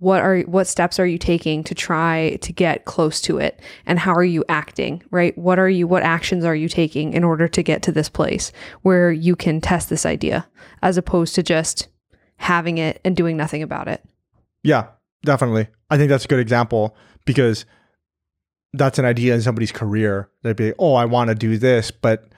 What 0.00 0.22
are 0.22 0.40
what 0.42 0.68
steps 0.68 1.00
are 1.00 1.06
you 1.06 1.18
taking 1.18 1.64
to 1.64 1.74
try 1.74 2.38
to 2.42 2.52
get 2.52 2.84
close 2.84 3.20
to 3.22 3.38
it? 3.38 3.60
And 3.84 3.98
how 3.98 4.14
are 4.14 4.24
you 4.24 4.44
acting 4.48 5.02
right? 5.10 5.36
What 5.36 5.58
are 5.58 5.68
you 5.68 5.86
what 5.86 6.02
actions 6.02 6.44
are 6.44 6.54
you 6.54 6.68
taking 6.68 7.12
in 7.12 7.24
order 7.24 7.48
to 7.48 7.62
get 7.62 7.82
to 7.82 7.92
this 7.92 8.08
place 8.08 8.52
where 8.82 9.10
you 9.10 9.34
can 9.34 9.60
test 9.60 9.90
this 9.90 10.06
idea 10.06 10.46
as 10.82 10.96
opposed 10.96 11.34
to 11.34 11.42
just 11.42 11.88
having 12.36 12.78
it 12.78 13.00
and 13.04 13.16
doing 13.16 13.36
nothing 13.36 13.62
about 13.62 13.88
it? 13.88 14.04
Yeah, 14.62 14.86
definitely. 15.24 15.68
I 15.90 15.96
think 15.96 16.10
that's 16.10 16.24
a 16.24 16.28
good 16.28 16.40
example 16.40 16.96
because 17.24 17.66
that's 18.72 18.98
an 18.98 19.04
idea 19.04 19.34
in 19.34 19.42
somebody's 19.42 19.72
career. 19.72 20.30
They'd 20.42 20.56
be, 20.56 20.72
oh, 20.78 20.94
I 20.94 21.04
want 21.04 21.28
to 21.28 21.34
do 21.34 21.56
this, 21.58 21.90
but 21.90 22.28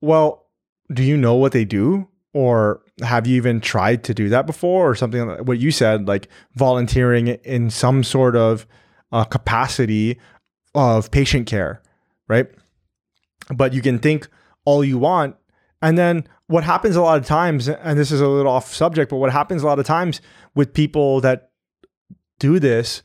well, 0.00 0.46
do 0.92 1.02
you 1.02 1.16
know 1.16 1.34
what 1.34 1.52
they 1.52 1.64
do? 1.64 2.08
Or 2.32 2.82
have 3.02 3.26
you 3.26 3.36
even 3.36 3.60
tried 3.60 4.04
to 4.04 4.14
do 4.14 4.28
that 4.28 4.46
before 4.46 4.90
or 4.90 4.94
something 4.94 5.26
like 5.26 5.40
what 5.40 5.58
you 5.58 5.70
said, 5.70 6.06
like 6.06 6.28
volunteering 6.54 7.28
in 7.28 7.70
some 7.70 8.04
sort 8.04 8.36
of 8.36 8.66
uh, 9.10 9.24
capacity 9.24 10.18
of 10.74 11.10
patient 11.10 11.46
care, 11.46 11.82
right? 12.28 12.46
But 13.54 13.72
you 13.72 13.80
can 13.80 13.98
think 13.98 14.28
all 14.64 14.84
you 14.84 14.98
want. 14.98 15.36
And 15.82 15.96
then 15.96 16.26
what 16.46 16.64
happens 16.64 16.96
a 16.96 17.02
lot 17.02 17.18
of 17.18 17.26
times, 17.26 17.68
and 17.68 17.98
this 17.98 18.12
is 18.12 18.20
a 18.20 18.28
little 18.28 18.52
off 18.52 18.72
subject, 18.72 19.10
but 19.10 19.16
what 19.16 19.32
happens 19.32 19.62
a 19.62 19.66
lot 19.66 19.78
of 19.78 19.86
times 19.86 20.20
with 20.54 20.74
people 20.74 21.20
that 21.22 21.50
do 22.38 22.58
this 22.58 23.02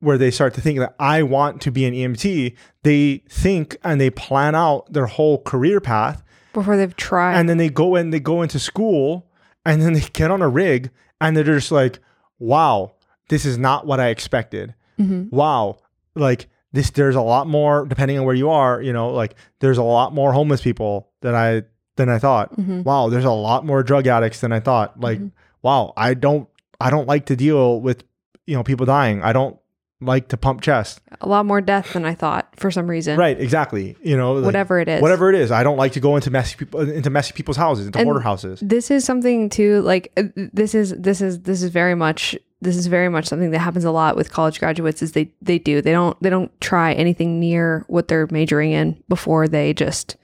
where 0.00 0.18
they 0.18 0.30
start 0.30 0.54
to 0.54 0.60
think 0.60 0.78
that 0.80 0.94
I 0.98 1.22
want 1.22 1.60
to 1.62 1.70
be 1.70 1.84
an 1.86 1.94
EMT, 1.94 2.56
they 2.82 3.22
think 3.28 3.76
and 3.84 4.00
they 4.00 4.10
plan 4.10 4.54
out 4.54 4.92
their 4.92 5.06
whole 5.06 5.40
career 5.42 5.80
path 5.80 6.22
before 6.52 6.76
they've 6.76 6.96
tried 6.96 7.38
and 7.38 7.48
then 7.48 7.56
they 7.58 7.68
go 7.68 7.94
and 7.94 8.12
they 8.12 8.18
go 8.20 8.42
into 8.42 8.58
school 8.58 9.30
and 9.64 9.80
then 9.80 9.92
they 9.92 10.00
get 10.12 10.30
on 10.30 10.42
a 10.42 10.48
rig 10.48 10.90
and 11.20 11.36
they're 11.36 11.44
just 11.44 11.70
like, 11.70 12.00
wow, 12.40 12.92
this 13.28 13.44
is 13.44 13.56
not 13.58 13.86
what 13.86 14.00
I 14.00 14.08
expected. 14.08 14.74
Mhm. 14.98 15.30
Wow. 15.30 15.78
Like 16.16 16.48
this 16.72 16.90
there's 16.90 17.14
a 17.16 17.20
lot 17.22 17.46
more 17.46 17.86
depending 17.86 18.18
on 18.18 18.24
where 18.24 18.34
you 18.34 18.50
are, 18.50 18.82
you 18.82 18.92
know, 18.92 19.10
like 19.10 19.36
there's 19.60 19.78
a 19.78 19.82
lot 19.84 20.12
more 20.12 20.32
homeless 20.32 20.62
people 20.62 21.08
than 21.20 21.34
I 21.36 21.62
than 21.96 22.08
I 22.08 22.18
thought. 22.18 22.56
Mhm. 22.58 22.84
Wow, 22.84 23.08
there's 23.08 23.24
a 23.24 23.30
lot 23.30 23.64
more 23.64 23.82
drug 23.82 24.06
addicts 24.08 24.40
than 24.40 24.50
I 24.52 24.60
thought. 24.60 24.98
Like, 24.98 25.20
Mhm. 25.20 25.30
wow, 25.62 25.92
I 25.96 26.14
don't 26.14 26.48
I 26.80 26.90
don't 26.90 27.06
like 27.06 27.26
to 27.26 27.36
deal 27.36 27.80
with, 27.80 28.02
you 28.46 28.56
know, 28.56 28.62
people 28.62 28.86
dying. 28.86 29.22
I 29.22 29.32
don't 29.32 29.56
like 30.02 30.28
to 30.28 30.36
pump 30.36 30.60
chest. 30.60 31.00
a 31.20 31.28
lot 31.28 31.46
more 31.46 31.60
death 31.60 31.92
than 31.92 32.04
I 32.04 32.14
thought 32.14 32.48
for 32.56 32.70
some 32.70 32.88
reason. 32.88 33.18
Right, 33.18 33.40
exactly. 33.40 33.96
You 34.02 34.16
know, 34.16 34.34
like, 34.34 34.44
Whatever 34.44 34.80
it 34.80 34.88
is. 34.88 35.00
Whatever 35.00 35.30
it 35.30 35.36
is. 35.36 35.50
I 35.50 35.62
don't 35.62 35.76
like 35.76 35.92
to 35.92 36.00
go 36.00 36.16
into 36.16 36.30
messy 36.30 36.56
people 36.56 36.80
into 36.80 37.10
messy 37.10 37.32
people's 37.32 37.56
houses, 37.56 37.86
into 37.86 37.98
And 37.98 38.06
hoarder 38.06 38.20
houses. 38.20 38.60
This 38.60 38.90
is 38.90 39.04
something 39.04 39.48
too 39.48 39.80
like 39.82 40.12
uh, 40.16 40.24
this 40.34 40.74
is 40.74 40.94
this 40.98 41.20
is 41.20 41.42
this 41.42 41.62
is 41.62 41.70
very 41.70 41.94
much 41.94 42.36
this 42.60 42.76
is 42.76 42.86
very 42.86 43.08
much 43.08 43.26
something 43.26 43.50
that 43.50 43.58
happens 43.58 43.84
a 43.84 43.90
lot 43.90 44.16
with 44.16 44.32
college 44.32 44.58
graduates 44.58 45.02
is 45.02 45.12
they 45.12 45.30
they 45.40 45.58
do 45.58 45.80
they 45.82 45.92
don't 45.92 46.20
they 46.22 46.30
don't 46.30 46.50
try 46.60 46.92
anything 46.94 47.40
near 47.40 47.84
what 47.88 48.08
they're 48.08 48.28
majoring 48.30 48.72
in 48.72 49.02
before 49.08 49.48
they 49.48 49.72
just 49.72 50.16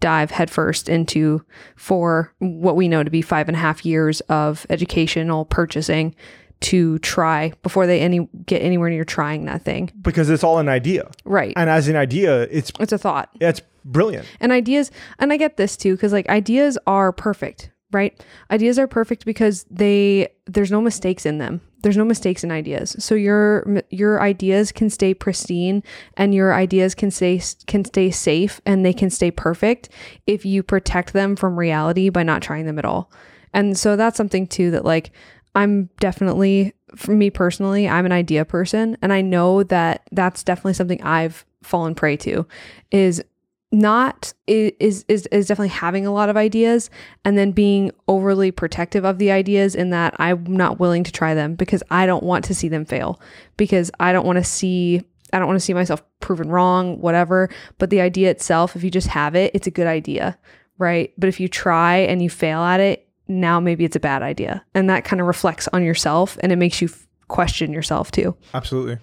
dive 0.00 0.30
headfirst 0.30 0.88
into 0.88 1.44
for 1.74 2.32
what 2.38 2.76
we 2.76 2.86
know 2.86 3.02
to 3.02 3.10
be 3.10 3.20
five 3.20 3.48
and 3.48 3.56
a 3.56 3.60
half 3.60 3.84
years 3.84 4.20
of 4.22 4.64
educational 4.70 5.44
purchasing 5.44 6.14
to 6.60 6.98
try 6.98 7.52
before 7.62 7.86
they 7.86 8.00
any 8.00 8.28
get 8.46 8.62
anywhere 8.62 8.90
near 8.90 9.04
trying 9.04 9.44
that 9.44 9.62
thing. 9.62 9.92
because 10.02 10.28
it's 10.30 10.42
all 10.42 10.58
an 10.58 10.68
idea. 10.68 11.10
Right. 11.24 11.52
And 11.56 11.70
as 11.70 11.88
an 11.88 11.96
idea, 11.96 12.42
it's 12.42 12.72
it's 12.80 12.92
a 12.92 12.98
thought. 12.98 13.30
it's 13.40 13.62
brilliant. 13.84 14.26
And 14.40 14.52
ideas, 14.52 14.90
and 15.18 15.32
I 15.32 15.36
get 15.36 15.56
this 15.56 15.76
too, 15.76 15.94
because 15.94 16.12
like 16.12 16.28
ideas 16.28 16.78
are 16.86 17.12
perfect, 17.12 17.70
right? 17.92 18.20
Ideas 18.50 18.78
are 18.78 18.86
perfect 18.86 19.24
because 19.24 19.64
they 19.70 20.28
there's 20.46 20.70
no 20.70 20.80
mistakes 20.80 21.24
in 21.26 21.38
them. 21.38 21.60
There's 21.82 21.96
no 21.96 22.04
mistakes 22.04 22.42
in 22.42 22.50
ideas, 22.50 22.96
so 22.98 23.14
your 23.14 23.82
your 23.90 24.20
ideas 24.20 24.72
can 24.72 24.90
stay 24.90 25.14
pristine, 25.14 25.84
and 26.16 26.34
your 26.34 26.52
ideas 26.52 26.96
can 26.96 27.12
stay 27.12 27.40
can 27.68 27.84
stay 27.84 28.10
safe, 28.10 28.60
and 28.66 28.84
they 28.84 28.92
can 28.92 29.10
stay 29.10 29.30
perfect 29.30 29.88
if 30.26 30.44
you 30.44 30.64
protect 30.64 31.12
them 31.12 31.36
from 31.36 31.56
reality 31.56 32.08
by 32.08 32.24
not 32.24 32.42
trying 32.42 32.66
them 32.66 32.80
at 32.80 32.84
all. 32.84 33.12
And 33.54 33.78
so 33.78 33.94
that's 33.94 34.16
something 34.16 34.46
too 34.48 34.72
that 34.72 34.84
like 34.84 35.12
I'm 35.54 35.90
definitely 36.00 36.74
for 36.96 37.12
me 37.12 37.30
personally, 37.30 37.88
I'm 37.88 38.06
an 38.06 38.12
idea 38.12 38.44
person 38.44 38.96
and 39.02 39.12
I 39.12 39.20
know 39.20 39.62
that 39.64 40.08
that's 40.12 40.42
definitely 40.42 40.74
something 40.74 41.02
I've 41.02 41.44
fallen 41.62 41.94
prey 41.94 42.16
to 42.18 42.46
is 42.90 43.22
not 43.70 44.32
is 44.46 45.04
is 45.08 45.26
is 45.26 45.46
definitely 45.46 45.68
having 45.68 46.06
a 46.06 46.12
lot 46.12 46.30
of 46.30 46.38
ideas 46.38 46.88
and 47.24 47.36
then 47.36 47.52
being 47.52 47.90
overly 48.06 48.50
protective 48.50 49.04
of 49.04 49.18
the 49.18 49.30
ideas 49.30 49.74
in 49.74 49.90
that 49.90 50.14
I'm 50.18 50.44
not 50.44 50.80
willing 50.80 51.04
to 51.04 51.12
try 51.12 51.34
them 51.34 51.54
because 51.54 51.82
I 51.90 52.06
don't 52.06 52.24
want 52.24 52.46
to 52.46 52.54
see 52.54 52.68
them 52.68 52.86
fail 52.86 53.20
because 53.58 53.90
I 54.00 54.12
don't 54.12 54.24
want 54.24 54.38
to 54.38 54.44
see 54.44 55.02
I 55.34 55.38
don't 55.38 55.48
want 55.48 55.58
to 55.58 55.64
see 55.64 55.74
myself 55.74 56.02
proven 56.20 56.48
wrong 56.48 56.98
whatever 57.02 57.50
but 57.76 57.90
the 57.90 58.00
idea 58.00 58.30
itself 58.30 58.74
if 58.74 58.82
you 58.82 58.90
just 58.90 59.08
have 59.08 59.34
it 59.34 59.50
it's 59.54 59.66
a 59.66 59.72
good 59.72 59.86
idea 59.86 60.38
right? 60.78 61.12
But 61.18 61.28
if 61.28 61.40
you 61.40 61.48
try 61.48 61.96
and 61.96 62.22
you 62.22 62.30
fail 62.30 62.60
at 62.60 62.80
it 62.80 63.07
now 63.28 63.60
maybe 63.60 63.84
it's 63.84 63.96
a 63.96 64.00
bad 64.00 64.22
idea 64.22 64.64
and 64.74 64.88
that 64.88 65.04
kind 65.04 65.20
of 65.20 65.26
reflects 65.26 65.68
on 65.72 65.84
yourself 65.84 66.38
and 66.42 66.50
it 66.50 66.56
makes 66.56 66.80
you 66.80 66.88
f- 66.88 67.06
question 67.28 67.72
yourself 67.72 68.10
too 68.10 68.34
Absolutely. 68.54 68.98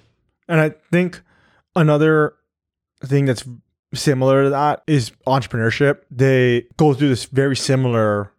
And 0.48 0.60
I 0.60 0.74
think 0.92 1.22
another 1.76 2.36
thing 3.04 3.26
that's 3.26 3.44
similar 3.94 4.44
to 4.44 4.50
that 4.52 4.84
is 4.88 5.12
entrepreneurship. 5.28 6.02
They 6.12 6.68
go 6.78 6.94
through 6.94 7.10
this 7.10 7.26
very 7.26 7.56
similar 7.56 8.32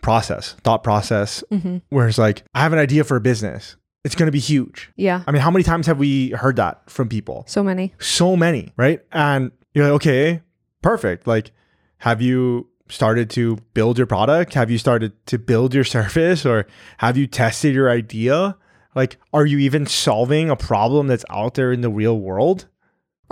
process, 0.00 0.54
thought 0.64 0.82
process, 0.82 1.44
mm-hmm. 1.50 1.78
where 1.90 2.08
it's 2.08 2.18
like, 2.18 2.44
I 2.54 2.62
have 2.62 2.72
an 2.72 2.78
idea 2.78 3.04
for 3.04 3.16
a 3.16 3.20
business. 3.20 3.76
It's 4.04 4.16
going 4.16 4.26
to 4.26 4.32
be 4.32 4.40
huge. 4.40 4.90
yeah 4.96 5.22
I 5.26 5.30
mean, 5.30 5.42
how 5.42 5.50
many 5.50 5.62
times 5.62 5.86
have 5.86 5.98
we 5.98 6.30
heard 6.30 6.56
that 6.56 6.90
from 6.90 7.08
people? 7.08 7.44
so 7.46 7.62
many 7.62 7.94
so 7.98 8.36
many, 8.36 8.72
right? 8.76 9.00
And 9.12 9.52
you're 9.74 9.84
like, 9.84 9.94
okay, 9.94 10.42
perfect. 10.82 11.26
Like, 11.26 11.52
have 11.98 12.20
you 12.20 12.68
started 12.88 13.30
to 13.30 13.56
build 13.74 13.98
your 13.98 14.06
product? 14.06 14.54
Have 14.54 14.70
you 14.70 14.78
started 14.78 15.12
to 15.26 15.38
build 15.38 15.74
your 15.74 15.84
service 15.96 16.44
or 16.44 16.66
have 16.98 17.16
you 17.16 17.26
tested 17.26 17.74
your 17.74 17.90
idea? 17.90 18.56
Like, 18.94 19.16
are 19.32 19.46
you 19.46 19.58
even 19.58 19.86
solving 19.86 20.50
a 20.50 20.56
problem 20.56 21.06
that's 21.06 21.24
out 21.30 21.54
there 21.54 21.72
in 21.72 21.80
the 21.80 21.90
real 21.90 22.18
world? 22.18 22.66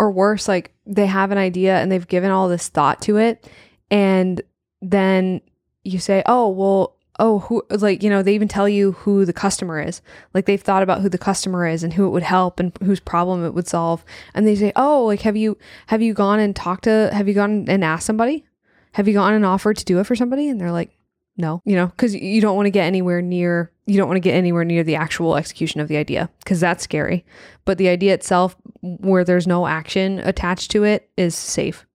or 0.00 0.10
worse 0.10 0.48
like 0.48 0.72
they 0.86 1.04
have 1.04 1.30
an 1.30 1.36
idea 1.36 1.76
and 1.76 1.92
they've 1.92 2.08
given 2.08 2.30
all 2.30 2.48
this 2.48 2.68
thought 2.68 3.02
to 3.02 3.18
it 3.18 3.46
and 3.90 4.40
then 4.80 5.42
you 5.84 5.98
say 5.98 6.22
oh 6.24 6.48
well 6.48 6.96
oh 7.18 7.40
who 7.40 7.62
like 7.68 8.02
you 8.02 8.08
know 8.08 8.22
they 8.22 8.34
even 8.34 8.48
tell 8.48 8.66
you 8.66 8.92
who 8.92 9.26
the 9.26 9.32
customer 9.32 9.78
is 9.78 10.00
like 10.32 10.46
they've 10.46 10.62
thought 10.62 10.82
about 10.82 11.02
who 11.02 11.10
the 11.10 11.18
customer 11.18 11.66
is 11.66 11.84
and 11.84 11.92
who 11.92 12.06
it 12.06 12.10
would 12.10 12.22
help 12.22 12.58
and 12.58 12.72
whose 12.82 12.98
problem 12.98 13.44
it 13.44 13.52
would 13.52 13.68
solve 13.68 14.02
and 14.32 14.46
they 14.46 14.56
say 14.56 14.72
oh 14.74 15.04
like 15.04 15.20
have 15.20 15.36
you 15.36 15.56
have 15.88 16.00
you 16.00 16.14
gone 16.14 16.40
and 16.40 16.56
talked 16.56 16.84
to 16.84 17.10
have 17.12 17.28
you 17.28 17.34
gone 17.34 17.66
and 17.68 17.84
asked 17.84 18.06
somebody 18.06 18.46
have 18.92 19.06
you 19.08 19.14
gone 19.14 19.34
an 19.34 19.44
offer 19.44 19.72
to 19.74 19.84
do 19.84 19.98
it 19.98 20.04
for 20.04 20.16
somebody 20.16 20.48
and 20.48 20.60
they're 20.60 20.72
like 20.72 20.96
no 21.36 21.62
you 21.64 21.76
know 21.76 21.86
because 21.86 22.14
you 22.14 22.40
don't 22.40 22.56
want 22.56 22.66
to 22.66 22.70
get 22.70 22.84
anywhere 22.84 23.22
near 23.22 23.70
you 23.86 23.96
don't 23.96 24.08
want 24.08 24.16
to 24.16 24.20
get 24.20 24.34
anywhere 24.34 24.64
near 24.64 24.82
the 24.82 24.96
actual 24.96 25.36
execution 25.36 25.80
of 25.80 25.88
the 25.88 25.96
idea 25.96 26.28
because 26.40 26.60
that's 26.60 26.84
scary 26.84 27.24
but 27.64 27.78
the 27.78 27.88
idea 27.88 28.12
itself 28.12 28.56
where 28.82 29.24
there's 29.24 29.46
no 29.46 29.66
action 29.66 30.18
attached 30.20 30.70
to 30.70 30.84
it 30.84 31.08
is 31.16 31.34
safe 31.34 31.86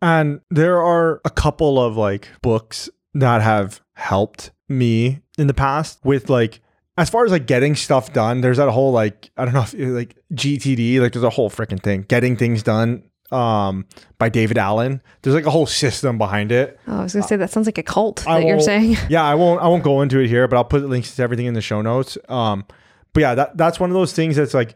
And 0.00 0.40
there 0.50 0.80
are 0.80 1.20
a 1.24 1.30
couple 1.30 1.80
of 1.80 1.96
like 1.96 2.28
books 2.40 2.88
that 3.14 3.42
have 3.42 3.80
helped 3.94 4.52
me 4.68 5.20
in 5.36 5.48
the 5.48 5.54
past 5.54 5.98
with 6.04 6.30
like 6.30 6.60
as 6.96 7.10
far 7.10 7.24
as 7.24 7.30
like 7.32 7.46
getting 7.46 7.74
stuff 7.74 8.12
done. 8.12 8.40
There's 8.40 8.58
that 8.58 8.70
whole 8.70 8.92
like 8.92 9.30
I 9.36 9.44
don't 9.44 9.54
know 9.54 9.62
if 9.62 9.74
like 9.74 10.16
GTD 10.34 11.00
like 11.00 11.12
there's 11.12 11.24
a 11.24 11.30
whole 11.30 11.50
freaking 11.50 11.82
thing 11.82 12.02
getting 12.08 12.36
things 12.36 12.62
done 12.62 13.02
um 13.32 13.86
by 14.18 14.28
David 14.28 14.56
Allen. 14.58 15.02
There's 15.22 15.34
like 15.34 15.46
a 15.46 15.50
whole 15.50 15.66
system 15.66 16.16
behind 16.18 16.50
it. 16.52 16.78
Oh, 16.88 17.00
I 17.00 17.02
was 17.02 17.12
gonna 17.12 17.26
say 17.26 17.36
that 17.36 17.50
sounds 17.50 17.66
like 17.66 17.78
a 17.78 17.82
cult 17.82 18.26
I 18.26 18.40
that 18.40 18.46
you're 18.46 18.60
saying. 18.60 18.96
yeah, 19.08 19.22
I 19.24 19.34
won't 19.34 19.60
I 19.62 19.68
won't 19.68 19.82
go 19.84 20.00
into 20.02 20.18
it 20.18 20.28
here, 20.28 20.48
but 20.48 20.56
I'll 20.56 20.64
put 20.64 20.82
links 20.88 21.14
to 21.16 21.22
everything 21.22 21.46
in 21.46 21.54
the 21.54 21.60
show 21.60 21.82
notes. 21.82 22.16
Um, 22.28 22.64
but 23.12 23.20
yeah, 23.20 23.34
that 23.34 23.56
that's 23.56 23.78
one 23.78 23.90
of 23.90 23.94
those 23.94 24.12
things 24.12 24.36
that's 24.36 24.54
like 24.54 24.74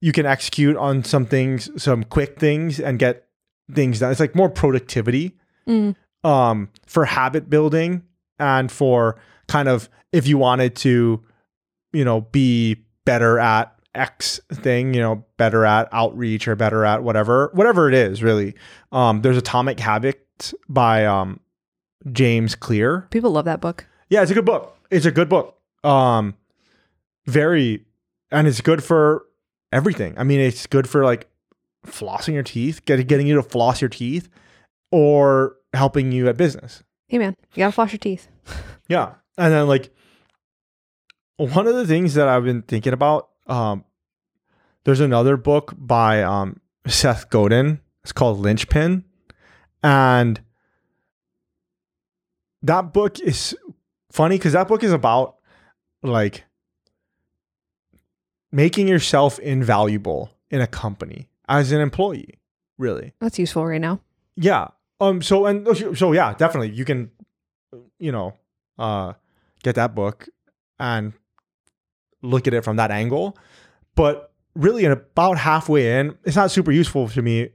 you 0.00 0.12
can 0.12 0.26
execute 0.26 0.76
on 0.76 1.04
some 1.04 1.26
things, 1.26 1.70
some 1.82 2.04
quick 2.04 2.38
things, 2.38 2.78
and 2.80 2.98
get 2.98 3.26
things 3.74 3.98
done. 4.00 4.10
It's 4.10 4.20
like 4.20 4.34
more 4.34 4.48
productivity 4.50 5.36
Mm. 5.68 5.96
um, 6.22 6.68
for 6.86 7.04
habit 7.04 7.50
building 7.50 8.02
and 8.38 8.70
for 8.70 9.16
kind 9.48 9.68
of 9.68 9.88
if 10.12 10.26
you 10.28 10.38
wanted 10.38 10.76
to, 10.76 11.24
you 11.92 12.04
know, 12.04 12.20
be 12.20 12.84
better 13.04 13.38
at 13.40 13.75
X 13.96 14.40
thing, 14.52 14.94
you 14.94 15.00
know, 15.00 15.24
better 15.36 15.64
at 15.64 15.88
outreach 15.92 16.46
or 16.46 16.54
better 16.56 16.84
at 16.84 17.02
whatever, 17.02 17.50
whatever 17.54 17.88
it 17.88 17.94
is, 17.94 18.22
really. 18.22 18.54
Um, 18.92 19.22
there's 19.22 19.36
Atomic 19.36 19.80
Habits 19.80 20.54
by 20.68 21.06
um, 21.06 21.40
James 22.12 22.54
Clear. 22.54 23.06
People 23.10 23.30
love 23.30 23.46
that 23.46 23.60
book. 23.60 23.86
Yeah, 24.08 24.22
it's 24.22 24.30
a 24.30 24.34
good 24.34 24.44
book. 24.44 24.76
It's 24.90 25.06
a 25.06 25.10
good 25.10 25.28
book. 25.28 25.58
Um, 25.82 26.34
very, 27.26 27.84
and 28.30 28.46
it's 28.46 28.60
good 28.60 28.84
for 28.84 29.24
everything. 29.72 30.14
I 30.18 30.24
mean, 30.24 30.40
it's 30.40 30.66
good 30.66 30.88
for 30.88 31.04
like 31.04 31.28
flossing 31.86 32.34
your 32.34 32.42
teeth, 32.42 32.84
getting 32.84 33.06
getting 33.06 33.26
you 33.26 33.36
to 33.36 33.42
floss 33.42 33.80
your 33.80 33.88
teeth, 33.88 34.28
or 34.90 35.56
helping 35.72 36.12
you 36.12 36.28
at 36.28 36.36
business. 36.36 36.82
Hey 37.08 37.18
man, 37.18 37.36
you 37.54 37.60
gotta 37.60 37.72
floss 37.72 37.92
your 37.92 37.98
teeth. 37.98 38.28
Yeah, 38.88 39.14
and 39.36 39.52
then 39.52 39.66
like 39.66 39.90
one 41.36 41.66
of 41.66 41.74
the 41.74 41.86
things 41.86 42.14
that 42.14 42.28
I've 42.28 42.44
been 42.44 42.62
thinking 42.62 42.92
about. 42.92 43.28
Um, 43.46 43.84
there's 44.84 45.00
another 45.00 45.36
book 45.36 45.74
by 45.76 46.22
um 46.22 46.60
Seth 46.86 47.30
Godin. 47.30 47.80
It's 48.02 48.12
called 48.12 48.38
Linchpin, 48.38 49.04
and 49.82 50.40
that 52.62 52.92
book 52.92 53.18
is 53.20 53.56
funny 54.10 54.36
because 54.38 54.52
that 54.52 54.68
book 54.68 54.82
is 54.84 54.92
about 54.92 55.36
like 56.02 56.44
making 58.52 58.88
yourself 58.88 59.38
invaluable 59.40 60.30
in 60.50 60.60
a 60.60 60.66
company 60.66 61.28
as 61.48 61.72
an 61.72 61.80
employee 61.80 62.38
really 62.78 63.12
That's 63.20 63.38
useful 63.38 63.66
right 63.66 63.80
now. 63.80 64.00
yeah 64.36 64.68
um 65.00 65.20
so 65.22 65.46
and 65.46 65.66
so 65.98 66.12
yeah 66.12 66.34
definitely 66.34 66.70
you 66.70 66.84
can 66.84 67.10
you 67.98 68.12
know 68.12 68.34
uh 68.78 69.14
get 69.62 69.74
that 69.74 69.94
book 69.94 70.28
and 70.78 71.12
look 72.22 72.46
at 72.46 72.54
it 72.54 72.64
from 72.64 72.76
that 72.76 72.90
angle. 72.90 73.36
But 73.94 74.32
really 74.54 74.84
in 74.84 74.92
about 74.92 75.38
halfway 75.38 76.00
in 76.00 76.16
it's 76.24 76.36
not 76.36 76.50
super 76.50 76.72
useful 76.72 77.08
to 77.08 77.22
me 77.22 77.50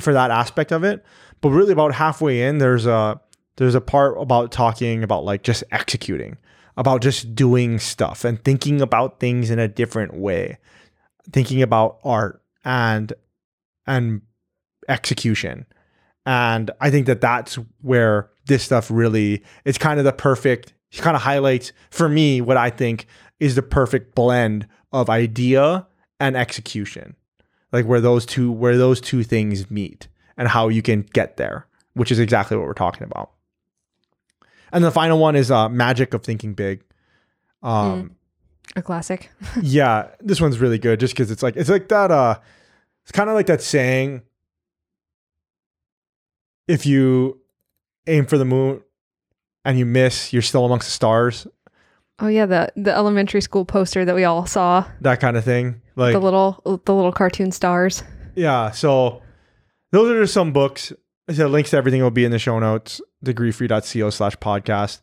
for 0.00 0.12
that 0.12 0.30
aspect 0.30 0.72
of 0.72 0.84
it. 0.84 1.04
But 1.40 1.50
really 1.50 1.72
about 1.72 1.94
halfway 1.94 2.42
in 2.42 2.58
there's 2.58 2.86
a 2.86 3.20
there's 3.56 3.74
a 3.74 3.80
part 3.80 4.16
about 4.18 4.52
talking 4.52 5.02
about 5.02 5.24
like 5.24 5.42
just 5.42 5.64
executing 5.70 6.36
about 6.76 7.02
just 7.02 7.34
doing 7.34 7.78
stuff 7.78 8.24
and 8.24 8.42
thinking 8.44 8.80
about 8.80 9.20
things 9.20 9.50
in 9.50 9.58
a 9.58 9.68
different 9.68 10.14
way 10.14 10.58
thinking 11.32 11.62
about 11.62 11.98
art 12.04 12.42
and 12.64 13.12
and 13.86 14.22
execution. 14.88 15.66
And 16.26 16.70
i 16.80 16.90
think 16.90 17.06
that 17.06 17.20
that's 17.20 17.58
where 17.80 18.30
this 18.46 18.62
stuff 18.62 18.90
really 18.90 19.42
it's 19.64 19.78
kind 19.78 19.98
of 19.98 20.04
the 20.04 20.12
perfect 20.12 20.74
kind 20.98 21.16
of 21.16 21.22
highlights 21.22 21.72
for 21.90 22.08
me 22.08 22.40
what 22.40 22.56
i 22.56 22.68
think 22.68 23.06
is 23.38 23.54
the 23.54 23.62
perfect 23.62 24.14
blend 24.14 24.66
of 24.92 25.08
idea 25.08 25.86
and 26.20 26.36
execution. 26.36 27.16
Like 27.72 27.86
where 27.86 28.00
those 28.00 28.26
two 28.26 28.52
where 28.52 28.76
those 28.76 29.00
two 29.00 29.24
things 29.24 29.70
meet 29.70 30.08
and 30.36 30.48
how 30.48 30.68
you 30.68 30.82
can 30.82 31.02
get 31.02 31.36
there 31.36 31.66
which 31.94 32.12
is 32.12 32.20
exactly 32.20 32.56
what 32.56 32.66
we're 32.66 32.72
talking 32.72 33.02
about. 33.02 33.32
And 34.72 34.84
the 34.84 34.92
final 34.92 35.18
one 35.18 35.34
is 35.34 35.50
uh 35.50 35.68
magic 35.68 36.14
of 36.14 36.22
thinking 36.22 36.54
big. 36.54 36.84
Um 37.62 38.16
A 38.76 38.82
classic. 38.82 39.30
yeah 39.62 40.08
this 40.20 40.40
one's 40.40 40.58
really 40.58 40.78
good 40.78 41.00
just 41.00 41.14
because 41.14 41.30
it's 41.30 41.42
like 41.42 41.56
it's 41.56 41.70
like 41.70 41.88
that 41.88 42.10
uh 42.10 42.38
it's 43.02 43.12
kind 43.12 43.30
of 43.30 43.36
like 43.36 43.46
that 43.46 43.62
saying 43.62 44.22
if 46.68 46.86
you 46.86 47.40
aim 48.06 48.26
for 48.26 48.38
the 48.38 48.44
moon 48.44 48.82
and 49.64 49.78
you 49.78 49.86
miss 49.86 50.32
you're 50.32 50.42
still 50.42 50.64
amongst 50.64 50.86
the 50.88 50.92
stars 50.92 51.46
Oh 52.22 52.28
yeah, 52.28 52.44
the 52.44 52.70
the 52.76 52.92
elementary 52.92 53.40
school 53.40 53.64
poster 53.64 54.04
that 54.04 54.14
we 54.14 54.24
all 54.24 54.44
saw. 54.44 54.84
that 55.00 55.20
kind 55.20 55.38
of 55.38 55.44
thing 55.44 55.80
like 55.96 56.12
the 56.12 56.20
little 56.20 56.60
the 56.84 56.94
little 56.94 57.12
cartoon 57.12 57.50
stars. 57.50 58.02
yeah 58.34 58.70
so 58.70 59.22
those 59.92 60.10
are 60.10 60.20
just 60.22 60.34
some 60.34 60.52
books 60.52 60.92
so 61.32 61.46
links 61.46 61.70
to 61.70 61.76
everything 61.78 62.02
will 62.02 62.10
be 62.10 62.24
in 62.24 62.30
the 62.30 62.38
show 62.38 62.58
notes 62.58 63.00
degreefree.co 63.24 64.10
slash 64.10 64.36
podcast 64.36 65.00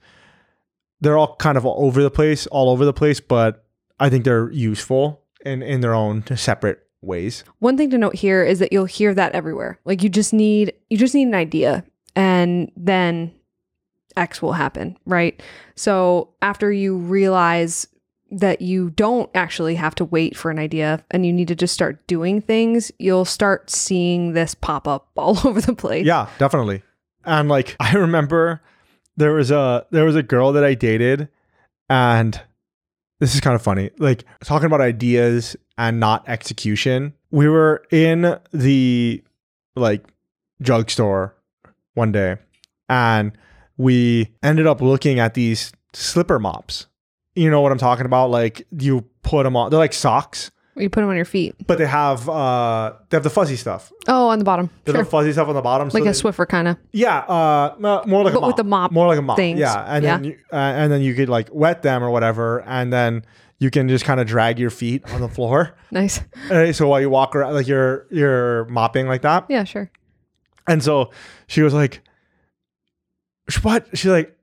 they're 1.02 1.18
all 1.18 1.36
kind 1.38 1.58
of 1.58 1.66
all 1.66 1.86
over 1.86 2.04
the 2.04 2.12
place 2.12 2.46
all 2.48 2.70
over 2.70 2.86
the 2.86 2.94
place 2.94 3.20
but 3.20 3.66
i 4.00 4.10
think 4.10 4.24
they're 4.26 4.52
useful 4.52 5.22
in 5.46 5.62
in 5.64 5.82
their 5.82 5.94
own 5.96 6.24
separate 6.36 6.84
ways 7.02 7.44
One 7.60 7.78
thing 7.78 7.90
to 7.92 7.98
note 7.98 8.16
here 8.16 8.44
is 8.44 8.60
that 8.60 8.74
you'll 8.74 8.86
hear 8.86 9.14
that 9.14 9.34
everywhere. 9.34 9.80
Like 9.86 10.02
you 10.04 10.10
just 10.10 10.34
need 10.34 10.74
you 10.90 10.98
just 10.98 11.14
need 11.14 11.28
an 11.28 11.36
idea 11.36 11.84
and 12.16 12.72
then 12.76 13.32
X 14.18 14.42
will 14.42 14.54
happen, 14.54 14.98
right? 15.06 15.42
So 15.76 16.30
after 16.42 16.72
you 16.72 16.98
realize 16.98 17.88
that 18.30 18.62
you 18.62 18.90
don't 18.90 19.30
actually 19.34 19.76
have 19.76 19.96
to 19.96 20.06
wait 20.06 20.36
for 20.36 20.52
an 20.52 20.60
idea 20.60 21.04
and 21.12 21.26
you 21.26 21.32
need 21.32 21.48
to 21.48 21.56
just 21.56 21.74
start 21.74 22.06
doing 22.08 22.42
things, 22.42 22.92
you'll 23.00 23.26
start 23.26 23.70
seeing 23.70 24.34
this 24.34 24.54
pop 24.54 24.88
up 24.88 25.08
all 25.16 25.38
over 25.48 25.62
the 25.62 25.76
place. 25.76 26.06
Yeah, 26.06 26.28
definitely. 26.38 26.84
And 27.26 27.48
like 27.48 27.76
I 27.80 27.94
remember 27.94 28.62
there 29.16 29.34
was 29.34 29.52
a 29.52 29.86
there 29.92 30.06
was 30.06 30.16
a 30.16 30.24
girl 30.24 30.52
that 30.54 30.64
I 30.64 30.74
dated 30.74 31.30
and 31.90 32.40
this 33.20 33.34
is 33.34 33.42
kind 33.42 33.56
of 33.56 33.62
funny. 33.62 33.90
Like 33.98 34.26
talking 34.44 34.68
about 34.68 34.82
ideas 34.82 35.56
and 35.78 36.00
not 36.00 36.28
execution. 36.28 37.14
We 37.32 37.48
were 37.48 37.84
in 37.92 38.38
the 38.52 39.24
like 39.76 40.06
drugstore 40.62 41.36
one 41.94 42.12
day 42.12 42.38
and 42.90 43.32
we 43.78 44.34
ended 44.44 44.68
up 44.68 44.82
looking 44.82 45.20
at 45.20 45.34
these 45.34 45.72
slipper 45.94 46.40
mops. 46.40 46.88
You 47.36 47.50
know 47.52 47.62
what 47.62 47.72
I'm 47.72 47.78
talking 47.78 48.06
about? 48.06 48.30
Like 48.32 48.66
you 48.78 49.06
put 49.22 49.44
them 49.44 49.56
on. 49.56 49.70
They're 49.70 49.78
like 49.80 49.94
socks, 49.94 50.50
You 50.76 50.90
put 50.90 51.02
them 51.02 51.10
on 51.10 51.16
your 51.16 51.26
feet. 51.26 51.56
but 51.68 51.78
they 51.78 51.86
have 51.86 52.28
uh 52.28 52.94
they 53.10 53.18
have 53.18 53.24
the 53.24 53.30
fuzzy 53.30 53.56
stuff. 53.56 53.92
Oh, 54.08 54.30
on 54.30 54.40
the 54.40 54.46
bottom. 54.46 54.70
They 54.86 54.92
Sure. 54.92 55.02
have 55.02 55.10
fuzzy 55.10 55.32
stuff 55.34 55.48
on 55.48 55.54
the 55.56 55.62
bottom. 55.62 55.88
Like 55.90 56.04
so 56.04 56.10
a 56.10 56.12
they- 56.12 56.12
Swiffer 56.40 56.48
kind 56.48 56.68
of. 56.68 56.78
yeah, 56.92 57.20
uh, 57.20 57.76
more 58.08 58.24
like 58.24 58.34
a 58.34 58.36
But 58.38 58.42
mop. 58.42 58.48
with 58.48 58.56
the 58.58 58.64
mop 58.64 58.92
more 58.92 59.08
like 59.08 59.20
a 59.20 59.22
mop. 59.22 59.38
things. 59.38 59.60
Yeah, 59.60 59.84
and 59.88 60.04
then 60.04 60.24
Yeah. 60.24 60.30
you, 60.32 60.38
uh, 60.52 60.56
and 60.56 60.92
then 60.92 61.02
you 61.02 61.14
could 61.14 61.30
like 61.30 61.50
wet 61.52 61.84
them 61.84 62.04
or 62.04 62.10
whatever, 62.10 62.64
and 62.66 62.92
then 62.92 63.24
you 63.60 63.70
can 63.72 63.88
just 63.90 64.06
kind 64.06 64.20
of 64.20 64.26
drag 64.28 64.58
your 64.60 64.70
feet 64.72 65.04
on 65.14 65.22
the 65.22 65.30
floor. 65.30 65.76
Nice. 65.92 66.20
Uh, 66.52 66.72
so 66.74 66.88
while 66.88 67.00
you 67.00 67.10
walk 67.10 67.36
around, 67.36 67.54
like 67.54 67.68
you're 67.68 68.08
you're 68.12 68.66
mopping 68.66 69.08
like 69.08 69.22
that, 69.22 69.46
Yeah, 69.50 69.64
sure. 69.64 69.90
and 70.68 70.84
so 70.84 71.12
she 71.48 71.62
was 71.62 71.74
like, 71.74 71.96
"Sh- 71.96 72.00
"What?" 73.62 73.88
She's 73.94 74.12
like, 74.12 74.38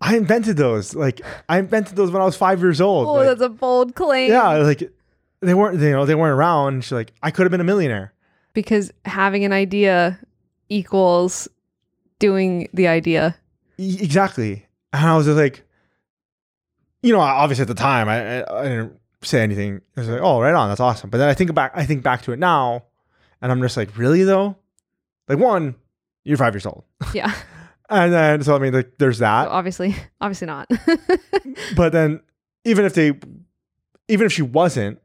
"I 0.00 0.16
invented 0.16 0.56
those. 0.56 0.94
Like 0.94 1.20
I 1.48 1.58
invented 1.58 1.96
those 1.96 2.10
when 2.10 2.22
I 2.22 2.24
was 2.24 2.36
five 2.36 2.60
years 2.60 2.80
old. 2.80 3.06
Oh, 3.08 3.12
Like, 3.14 3.26
that's 3.26 3.40
a 3.42 3.48
bold 3.48 3.94
claim. 3.94 4.30
yeah, 4.30 4.48
like 4.58 4.82
they 5.40 5.54
weren't 5.54 5.80
you 5.80 5.90
know 5.90 6.04
they 6.06 6.14
weren't 6.14 6.36
around." 6.38 6.84
She's 6.84 6.92
like, 6.92 7.12
"I 7.22 7.30
could 7.30 7.42
have 7.44 7.50
been 7.50 7.60
a 7.60 7.64
millionaire." 7.64 8.12
because 8.54 8.90
having 9.04 9.44
an 9.44 9.52
idea 9.52 10.18
equals 10.68 11.46
doing 12.18 12.68
the 12.74 12.88
idea. 12.88 13.36
E- 13.78 13.98
exactly 14.00 14.66
and 14.92 15.06
i 15.06 15.16
was 15.16 15.26
just 15.26 15.36
like 15.38 15.62
you 17.02 17.12
know 17.12 17.20
obviously 17.20 17.62
at 17.62 17.68
the 17.68 17.74
time 17.74 18.08
I, 18.08 18.42
I, 18.42 18.60
I 18.60 18.62
didn't 18.64 18.98
say 19.22 19.42
anything 19.42 19.80
i 19.96 20.00
was 20.00 20.08
like 20.08 20.20
oh 20.20 20.40
right 20.40 20.54
on 20.54 20.68
that's 20.68 20.80
awesome 20.80 21.10
but 21.10 21.18
then 21.18 21.28
i 21.28 21.34
think 21.34 21.54
back 21.54 21.70
i 21.76 21.84
think 21.86 22.02
back 22.02 22.22
to 22.22 22.32
it 22.32 22.38
now 22.40 22.84
and 23.40 23.52
i'm 23.52 23.60
just 23.60 23.76
like 23.76 23.96
really 23.96 24.24
though 24.24 24.56
like 25.28 25.38
one 25.38 25.76
you're 26.24 26.36
five 26.38 26.54
years 26.54 26.66
old 26.66 26.82
Yeah. 27.14 27.32
and 27.90 28.12
then 28.12 28.42
so 28.42 28.54
i 28.54 28.58
mean 28.58 28.72
like 28.72 28.92
there's 28.98 29.18
that 29.18 29.48
obviously, 29.48 29.94
obviously 30.20 30.46
not. 30.46 30.68
but 31.76 31.92
then 31.92 32.20
even 32.64 32.84
if 32.84 32.94
they 32.94 33.12
even 34.08 34.26
if 34.26 34.32
she 34.32 34.42
wasn't 34.42 35.00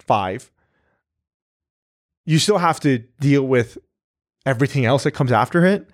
five 0.00 0.50
you 2.24 2.38
still 2.38 2.58
have 2.58 2.80
to 2.80 2.98
deal 3.20 3.46
with 3.46 3.78
everything 4.44 4.84
else 4.84 5.04
that 5.04 5.12
comes 5.12 5.32
after 5.32 5.64
it 5.64 5.88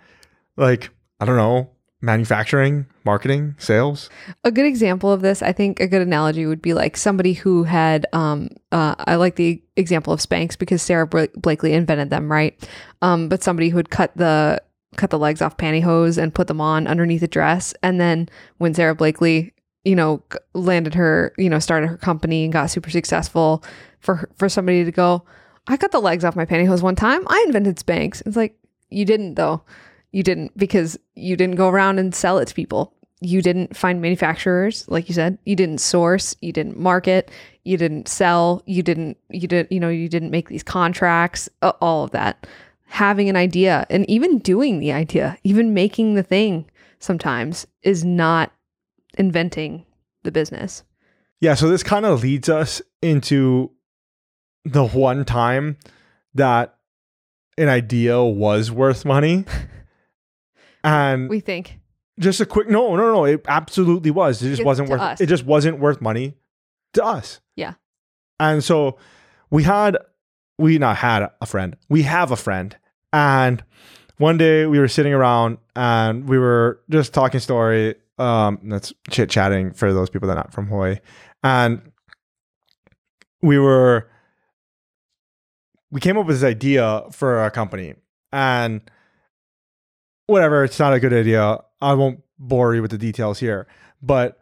like 0.56 0.90
i 1.20 1.24
don't 1.24 1.36
know 1.36 1.70
manufacturing 2.00 2.86
marketing 3.04 3.54
sales 3.58 4.10
a 4.44 4.50
good 4.50 4.66
example 4.66 5.12
of 5.12 5.20
this, 5.20 5.40
I 5.40 5.52
think 5.52 5.78
a 5.78 5.86
good 5.86 6.02
analogy 6.02 6.46
would 6.46 6.60
be 6.60 6.74
like 6.74 6.96
somebody 6.96 7.32
who 7.32 7.62
had, 7.62 8.06
um, 8.12 8.48
uh, 8.72 8.96
I 8.98 9.14
like 9.16 9.36
the 9.36 9.62
example 9.76 10.12
of 10.12 10.18
Spanx 10.20 10.58
because 10.58 10.82
Sarah 10.82 11.06
Bla- 11.06 11.28
Blakely 11.36 11.72
invented 11.72 12.10
them, 12.10 12.30
right? 12.30 12.58
Um, 13.02 13.28
but 13.28 13.42
somebody 13.42 13.68
who 13.68 13.76
had 13.76 13.90
cut 13.90 14.16
the 14.16 14.60
cut 14.96 15.10
the 15.10 15.18
legs 15.18 15.40
off 15.40 15.56
pantyhose 15.56 16.18
and 16.18 16.34
put 16.34 16.46
them 16.46 16.60
on 16.60 16.86
underneath 16.86 17.22
a 17.22 17.28
dress. 17.28 17.74
And 17.82 18.00
then 18.00 18.28
when 18.58 18.74
Sarah 18.74 18.94
Blakely, 18.94 19.52
you 19.84 19.96
know, 19.96 20.22
landed 20.54 20.94
her, 20.94 21.34
you 21.38 21.48
know, 21.48 21.58
started 21.58 21.88
her 21.88 21.96
company 21.96 22.44
and 22.44 22.52
got 22.52 22.70
super 22.70 22.90
successful, 22.90 23.64
for 24.00 24.28
for 24.36 24.48
somebody 24.48 24.84
to 24.84 24.92
go, 24.92 25.24
I 25.66 25.76
cut 25.76 25.92
the 25.92 26.00
legs 26.00 26.24
off 26.24 26.36
my 26.36 26.44
pantyhose 26.44 26.82
one 26.82 26.96
time. 26.96 27.22
I 27.28 27.42
invented 27.46 27.76
Spanx. 27.76 28.22
It's 28.26 28.36
like 28.36 28.56
you 28.90 29.04
didn't 29.04 29.34
though. 29.34 29.62
You 30.10 30.22
didn't 30.22 30.56
because 30.58 30.98
you 31.14 31.36
didn't 31.36 31.56
go 31.56 31.68
around 31.68 31.98
and 31.98 32.14
sell 32.14 32.38
it 32.38 32.48
to 32.48 32.54
people. 32.54 32.94
You 33.20 33.40
didn't 33.40 33.76
find 33.76 34.02
manufacturers, 34.02 34.86
like 34.88 35.08
you 35.08 35.14
said. 35.14 35.38
You 35.46 35.54
didn't 35.54 35.78
source. 35.78 36.34
You 36.40 36.52
didn't 36.52 36.76
market. 36.76 37.30
You 37.62 37.76
didn't 37.76 38.08
sell. 38.08 38.62
You 38.66 38.82
didn't. 38.82 39.16
You 39.30 39.46
did. 39.46 39.68
You 39.70 39.78
know. 39.78 39.88
You 39.88 40.08
didn't 40.08 40.32
make 40.32 40.48
these 40.48 40.64
contracts. 40.64 41.48
All 41.62 42.04
of 42.04 42.10
that. 42.10 42.46
Having 42.92 43.28
an 43.30 43.36
idea 43.36 43.86
and 43.90 44.08
even 44.08 44.38
doing 44.38 44.78
the 44.78 44.92
idea, 44.92 45.38
even 45.44 45.72
making 45.74 46.14
the 46.14 46.22
thing, 46.22 46.66
sometimes 46.98 47.66
is 47.82 48.04
not 48.04 48.52
inventing 49.18 49.86
the 50.24 50.30
business. 50.30 50.84
Yeah, 51.40 51.54
so 51.54 51.68
this 51.68 51.82
kind 51.82 52.04
of 52.06 52.22
leads 52.22 52.48
us 52.48 52.80
into 53.00 53.70
the 54.64 54.84
one 54.86 55.24
time 55.24 55.78
that 56.34 56.76
an 57.58 57.68
idea 57.68 58.22
was 58.22 58.70
worth 58.70 59.04
money. 59.04 59.44
And 60.84 61.28
We 61.28 61.40
think 61.40 61.78
just 62.18 62.40
a 62.40 62.46
quick 62.46 62.68
no, 62.68 62.96
no, 62.96 63.12
no, 63.12 63.24
it 63.24 63.44
absolutely 63.46 64.10
was. 64.10 64.42
It 64.42 64.48
just 64.50 64.60
It- 64.60 64.66
wasn't 64.66 64.88
worth 64.88 65.00
us. 65.00 65.20
it 65.20 65.26
just 65.26 65.44
wasn't 65.44 65.78
worth 65.78 66.00
money 66.00 66.34
to 66.94 67.04
us. 67.04 67.40
Yeah. 67.56 67.74
And 68.40 68.62
so 68.64 68.98
we 69.50 69.62
had 69.62 69.96
we 70.58 70.78
not 70.78 70.96
had 70.96 71.28
a 71.40 71.46
friend. 71.46 71.76
We 71.88 72.02
have 72.02 72.30
a 72.30 72.36
friend. 72.36 72.76
And 73.12 73.62
one 74.18 74.38
day 74.38 74.66
we 74.66 74.78
were 74.78 74.88
sitting 74.88 75.12
around 75.12 75.58
and 75.74 76.28
we 76.28 76.38
were 76.38 76.80
just 76.90 77.12
talking 77.12 77.40
story. 77.40 77.96
Um 78.18 78.58
that's 78.64 78.92
chit 79.10 79.30
chatting 79.30 79.72
for 79.72 79.92
those 79.92 80.10
people 80.10 80.28
that 80.28 80.34
are 80.34 80.44
not 80.44 80.52
from 80.52 80.66
Hawaii. 80.66 80.96
And 81.42 81.92
we 83.42 83.58
were 83.58 84.08
we 85.90 86.00
came 86.00 86.16
up 86.16 86.26
with 86.26 86.40
this 86.40 86.48
idea 86.48 87.02
for 87.10 87.38
our 87.38 87.50
company. 87.50 87.94
And 88.32 88.80
whatever, 90.26 90.64
it's 90.64 90.78
not 90.78 90.94
a 90.94 91.00
good 91.00 91.12
idea. 91.12 91.58
I 91.80 91.94
won't 91.94 92.22
bore 92.38 92.74
you 92.74 92.82
with 92.82 92.90
the 92.90 92.98
details 92.98 93.38
here. 93.38 93.66
But 94.00 94.38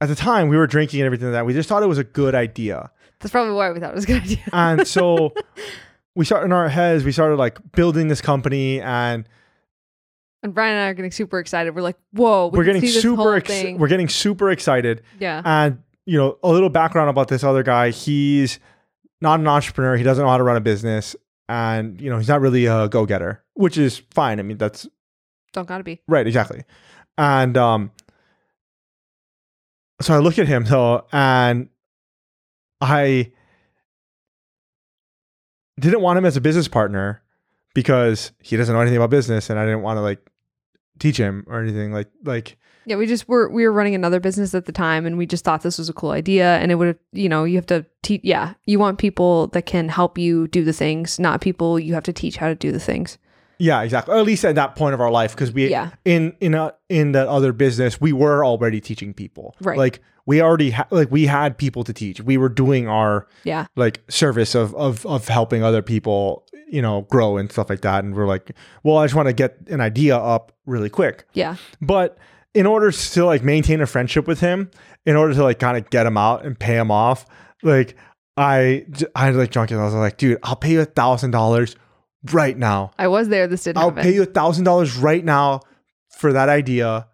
at 0.00 0.08
the 0.08 0.14
time 0.14 0.48
we 0.48 0.56
were 0.56 0.66
drinking 0.66 1.00
and 1.00 1.06
everything 1.06 1.28
like 1.28 1.34
that. 1.34 1.46
We 1.46 1.52
just 1.52 1.68
thought 1.68 1.82
it 1.82 1.86
was 1.86 1.98
a 1.98 2.04
good 2.04 2.34
idea. 2.34 2.90
that's 3.18 3.30
probably 3.30 3.52
why 3.52 3.70
we 3.70 3.80
thought 3.80 3.92
it 3.92 3.94
was 3.94 4.04
a 4.04 4.06
good 4.06 4.22
idea. 4.22 4.44
And 4.52 4.86
so 4.86 5.34
we 6.20 6.26
started 6.26 6.44
in 6.44 6.52
our 6.52 6.68
heads, 6.68 7.02
we 7.02 7.12
started 7.12 7.36
like 7.36 7.58
building 7.72 8.08
this 8.08 8.20
company 8.20 8.78
and 8.82 9.26
And 10.42 10.54
Ryan 10.54 10.74
and 10.76 10.84
I 10.84 10.88
are 10.88 10.94
getting 10.94 11.12
super 11.12 11.38
excited. 11.38 11.74
We're 11.74 11.80
like, 11.80 11.96
whoa, 12.12 12.48
we 12.48 12.58
are 12.58 12.64
getting 12.64 12.86
super 12.86 13.36
ex- 13.36 13.48
we're 13.78 13.88
getting 13.88 14.10
super 14.10 14.50
excited. 14.50 15.00
yeah. 15.18 15.40
And 15.42 15.78
you 16.04 16.18
know, 16.18 16.36
a 16.42 16.50
little 16.50 16.68
background 16.68 17.08
about 17.08 17.28
this 17.28 17.42
other 17.42 17.62
guy, 17.62 17.88
he's 17.88 18.58
not 19.22 19.40
an 19.40 19.48
entrepreneur, 19.48 19.96
he 19.96 20.02
doesn't 20.02 20.22
know 20.22 20.28
how 20.30 20.36
to 20.36 20.42
run 20.42 20.58
a 20.58 20.60
business 20.60 21.16
and 21.48 21.98
you 21.98 22.10
know, 22.10 22.18
he's 22.18 22.28
not 22.28 22.42
really 22.42 22.66
a 22.66 22.86
go-getter, 22.90 23.42
which 23.54 23.78
is 23.78 24.02
fine. 24.12 24.38
I 24.38 24.42
mean, 24.42 24.58
that's 24.58 24.86
Don't 25.54 25.66
gotta 25.66 25.84
be. 25.84 26.02
Right, 26.06 26.26
exactly. 26.26 26.64
And 27.16 27.56
um 27.56 27.92
so 30.02 30.12
I 30.14 30.18
look 30.18 30.38
at 30.38 30.46
him 30.48 30.64
though 30.64 31.06
and 31.12 31.70
I 32.82 33.32
didn't 35.80 36.00
want 36.00 36.18
him 36.18 36.24
as 36.24 36.36
a 36.36 36.40
business 36.40 36.68
partner 36.68 37.22
because 37.74 38.32
he 38.40 38.56
doesn't 38.56 38.74
know 38.74 38.80
anything 38.80 38.96
about 38.96 39.10
business 39.10 39.50
and 39.50 39.58
I 39.58 39.64
didn't 39.64 39.82
want 39.82 39.96
to 39.96 40.02
like 40.02 40.30
teach 40.98 41.16
him 41.16 41.44
or 41.46 41.60
anything 41.60 41.92
like 41.92 42.08
like 42.24 42.56
Yeah, 42.84 42.96
we 42.96 43.06
just 43.06 43.28
were 43.28 43.48
we 43.48 43.64
were 43.64 43.72
running 43.72 43.94
another 43.94 44.20
business 44.20 44.54
at 44.54 44.66
the 44.66 44.72
time 44.72 45.06
and 45.06 45.16
we 45.16 45.26
just 45.26 45.44
thought 45.44 45.62
this 45.62 45.78
was 45.78 45.88
a 45.88 45.94
cool 45.94 46.10
idea 46.10 46.56
and 46.58 46.70
it 46.70 46.76
would 46.76 46.88
have 46.88 46.98
you 47.12 47.28
know, 47.28 47.44
you 47.44 47.56
have 47.56 47.66
to 47.66 47.86
teach 48.02 48.22
yeah, 48.24 48.54
you 48.66 48.78
want 48.78 48.98
people 48.98 49.48
that 49.48 49.66
can 49.66 49.88
help 49.88 50.18
you 50.18 50.48
do 50.48 50.64
the 50.64 50.72
things, 50.72 51.18
not 51.18 51.40
people 51.40 51.78
you 51.78 51.94
have 51.94 52.04
to 52.04 52.12
teach 52.12 52.36
how 52.36 52.48
to 52.48 52.54
do 52.54 52.72
the 52.72 52.80
things. 52.80 53.18
Yeah, 53.60 53.82
exactly. 53.82 54.14
Or 54.14 54.18
at 54.18 54.24
least 54.26 54.44
at 54.44 54.54
that 54.56 54.74
point 54.74 54.94
of 54.94 55.00
our 55.00 55.10
life 55.10 55.32
because 55.32 55.52
we 55.52 55.68
Yeah. 55.68 55.90
in 56.04 56.34
in 56.40 56.54
a 56.54 56.74
in 56.88 57.12
that 57.12 57.28
other 57.28 57.52
business 57.52 58.00
we 58.00 58.12
were 58.12 58.44
already 58.44 58.80
teaching 58.80 59.14
people. 59.14 59.54
Right. 59.60 59.78
Like 59.78 60.00
we 60.26 60.40
already 60.42 60.70
ha- 60.70 60.86
like 60.90 61.10
we 61.10 61.26
had 61.26 61.56
people 61.58 61.84
to 61.84 61.92
teach. 61.92 62.20
We 62.20 62.36
were 62.36 62.48
doing 62.48 62.88
our 62.88 63.26
Yeah. 63.44 63.66
like 63.76 64.00
service 64.08 64.54
of 64.54 64.74
of 64.74 65.04
of 65.06 65.28
helping 65.28 65.62
other 65.62 65.82
people 65.82 66.46
you 66.68 66.80
know 66.82 67.02
grow 67.10 67.36
and 67.36 67.50
stuff 67.50 67.68
like 67.68 67.80
that 67.80 68.04
and 68.04 68.14
we're 68.14 68.28
like 68.28 68.52
well 68.84 68.96
i 68.98 69.04
just 69.04 69.16
want 69.16 69.26
to 69.26 69.32
get 69.32 69.56
an 69.70 69.80
idea 69.80 70.16
up 70.16 70.52
really 70.66 70.88
quick 70.88 71.24
Yeah. 71.32 71.56
but 71.82 72.16
in 72.54 72.64
order 72.64 72.92
to 72.92 73.24
like 73.24 73.42
maintain 73.42 73.80
a 73.80 73.86
friendship 73.86 74.28
with 74.28 74.38
him 74.38 74.70
in 75.04 75.16
order 75.16 75.34
to 75.34 75.42
like 75.42 75.58
kind 75.58 75.76
of 75.76 75.90
get 75.90 76.06
him 76.06 76.16
out 76.16 76.44
and 76.44 76.56
pay 76.56 76.76
him 76.76 76.92
off 76.92 77.26
like 77.64 77.96
i 78.36 78.86
i 79.16 79.30
like 79.30 79.50
junkie 79.50 79.74
i 79.74 79.84
was 79.84 79.94
like 79.94 80.16
dude 80.16 80.38
i'll 80.44 80.54
pay 80.54 80.70
you 80.70 80.80
a 80.80 80.84
thousand 80.84 81.32
dollars 81.32 81.74
right 82.32 82.56
now 82.56 82.90
I 82.98 83.08
was 83.08 83.28
there, 83.28 83.46
this 83.46 83.64
didn't 83.64 83.78
i'll 83.78 83.88
happen. 83.90 84.02
pay 84.02 84.14
you 84.14 84.22
a 84.22 84.26
thousand 84.26 84.64
dollars 84.64 84.96
right 84.96 85.24
now 85.24 85.60
for 86.18 86.32
that 86.32 86.48
idea 86.48 87.06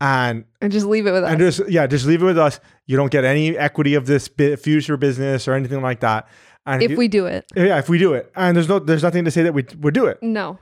and 0.00 0.44
and 0.60 0.70
just 0.70 0.86
leave 0.86 1.06
it 1.06 1.12
with 1.12 1.24
us. 1.24 1.30
and 1.30 1.38
just 1.40 1.68
yeah 1.68 1.86
just 1.86 2.06
leave 2.06 2.22
it 2.22 2.26
with 2.26 2.38
us 2.38 2.60
you 2.86 2.96
don't 2.96 3.10
get 3.10 3.24
any 3.24 3.56
equity 3.58 3.94
of 3.94 4.06
this 4.06 4.28
bi- 4.28 4.54
future 4.56 4.96
business 4.96 5.48
or 5.48 5.54
anything 5.54 5.82
like 5.82 6.00
that 6.00 6.28
and 6.66 6.82
if 6.82 6.92
you- 6.92 6.96
we 6.98 7.08
do 7.08 7.26
it. 7.26 7.46
yeah, 7.56 7.78
if 7.78 7.88
we 7.88 7.98
do 7.98 8.12
it, 8.12 8.30
and 8.36 8.54
there's 8.54 8.68
no, 8.68 8.78
there's 8.78 9.02
nothing 9.02 9.24
to 9.24 9.30
say 9.30 9.42
that 9.42 9.54
we 9.54 9.64
would 9.80 9.94
do 9.94 10.04
it, 10.04 10.22
No. 10.22 10.58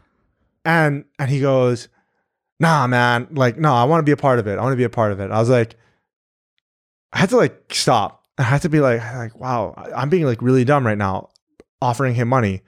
and 0.64 1.04
and 1.18 1.28
he 1.28 1.40
goes, 1.40 1.88
nah, 2.60 2.86
man, 2.86 3.26
like 3.32 3.58
no, 3.58 3.74
I 3.74 3.82
want 3.84 3.98
to 3.98 4.04
be 4.04 4.12
a 4.12 4.16
part 4.16 4.38
of 4.38 4.46
it. 4.46 4.56
I 4.56 4.62
want 4.62 4.72
to 4.72 4.76
be 4.76 4.84
a 4.84 4.88
part 4.88 5.10
of 5.10 5.18
it. 5.18 5.32
I 5.32 5.40
was 5.40 5.48
like, 5.50 5.74
I 7.12 7.18
had 7.18 7.30
to 7.30 7.36
like 7.36 7.74
stop. 7.74 8.22
I 8.38 8.44
had 8.44 8.62
to 8.62 8.68
be 8.68 8.78
like, 8.80 9.00
like 9.16 9.34
wow, 9.38 9.74
I'm 9.96 10.08
being 10.08 10.24
like 10.24 10.40
really 10.42 10.64
dumb 10.64 10.86
right 10.86 10.96
now, 10.98 11.30
offering 11.82 12.14
him 12.14 12.28
money 12.28 12.62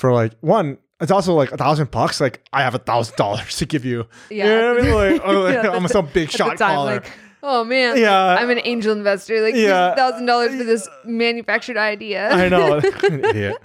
for 0.00 0.12
like 0.12 0.32
one. 0.40 0.78
It's 1.00 1.10
also 1.10 1.34
like 1.34 1.50
a 1.52 1.56
thousand 1.56 1.90
bucks. 1.90 2.20
Like 2.20 2.44
I 2.52 2.62
have 2.62 2.74
a 2.74 2.78
thousand 2.78 3.16
dollars 3.16 3.56
to 3.58 3.66
give 3.66 3.84
you. 3.84 4.06
Yeah. 4.30 4.44
You 4.44 4.50
know 4.50 4.78
I 4.78 4.82
mean? 4.82 4.94
Like, 4.94 5.22
oh, 5.24 5.40
like, 5.42 5.54
Yeah, 5.64 5.70
I'm 5.70 5.86
some 5.88 6.06
big 6.12 6.30
shot 6.30 6.58
time, 6.58 6.74
caller. 6.74 6.94
like, 6.96 7.10
oh 7.42 7.64
man. 7.64 7.96
yeah, 7.98 8.36
I'm 8.38 8.50
an 8.50 8.60
angel 8.64 8.92
investor. 8.92 9.40
Like 9.40 9.54
Yeah. 9.54 9.94
thousand 9.94 10.26
dollars 10.26 10.54
for 10.56 10.64
this 10.64 10.88
manufactured 11.04 11.76
idea. 11.78 12.28
I 12.30 12.48
know, 12.48 12.78
idiot. 13.02 13.56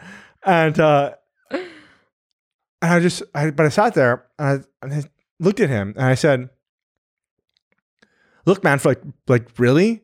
And 0.45 0.79
uh, 0.79 1.15
and 1.51 1.63
I 2.81 2.99
just, 2.99 3.23
I, 3.33 3.49
but 3.51 3.65
I 3.65 3.69
sat 3.69 3.95
there 3.95 4.25
and 4.39 4.47
I, 4.81 4.85
and 4.85 4.93
I 4.93 5.03
looked 5.39 5.59
at 5.59 5.69
him 5.69 5.93
and 5.97 6.05
I 6.05 6.15
said, 6.15 6.49
"Look, 8.45 8.63
man, 8.63 8.79
for 8.79 8.89
like, 8.89 9.01
like 9.27 9.47
really, 9.57 10.03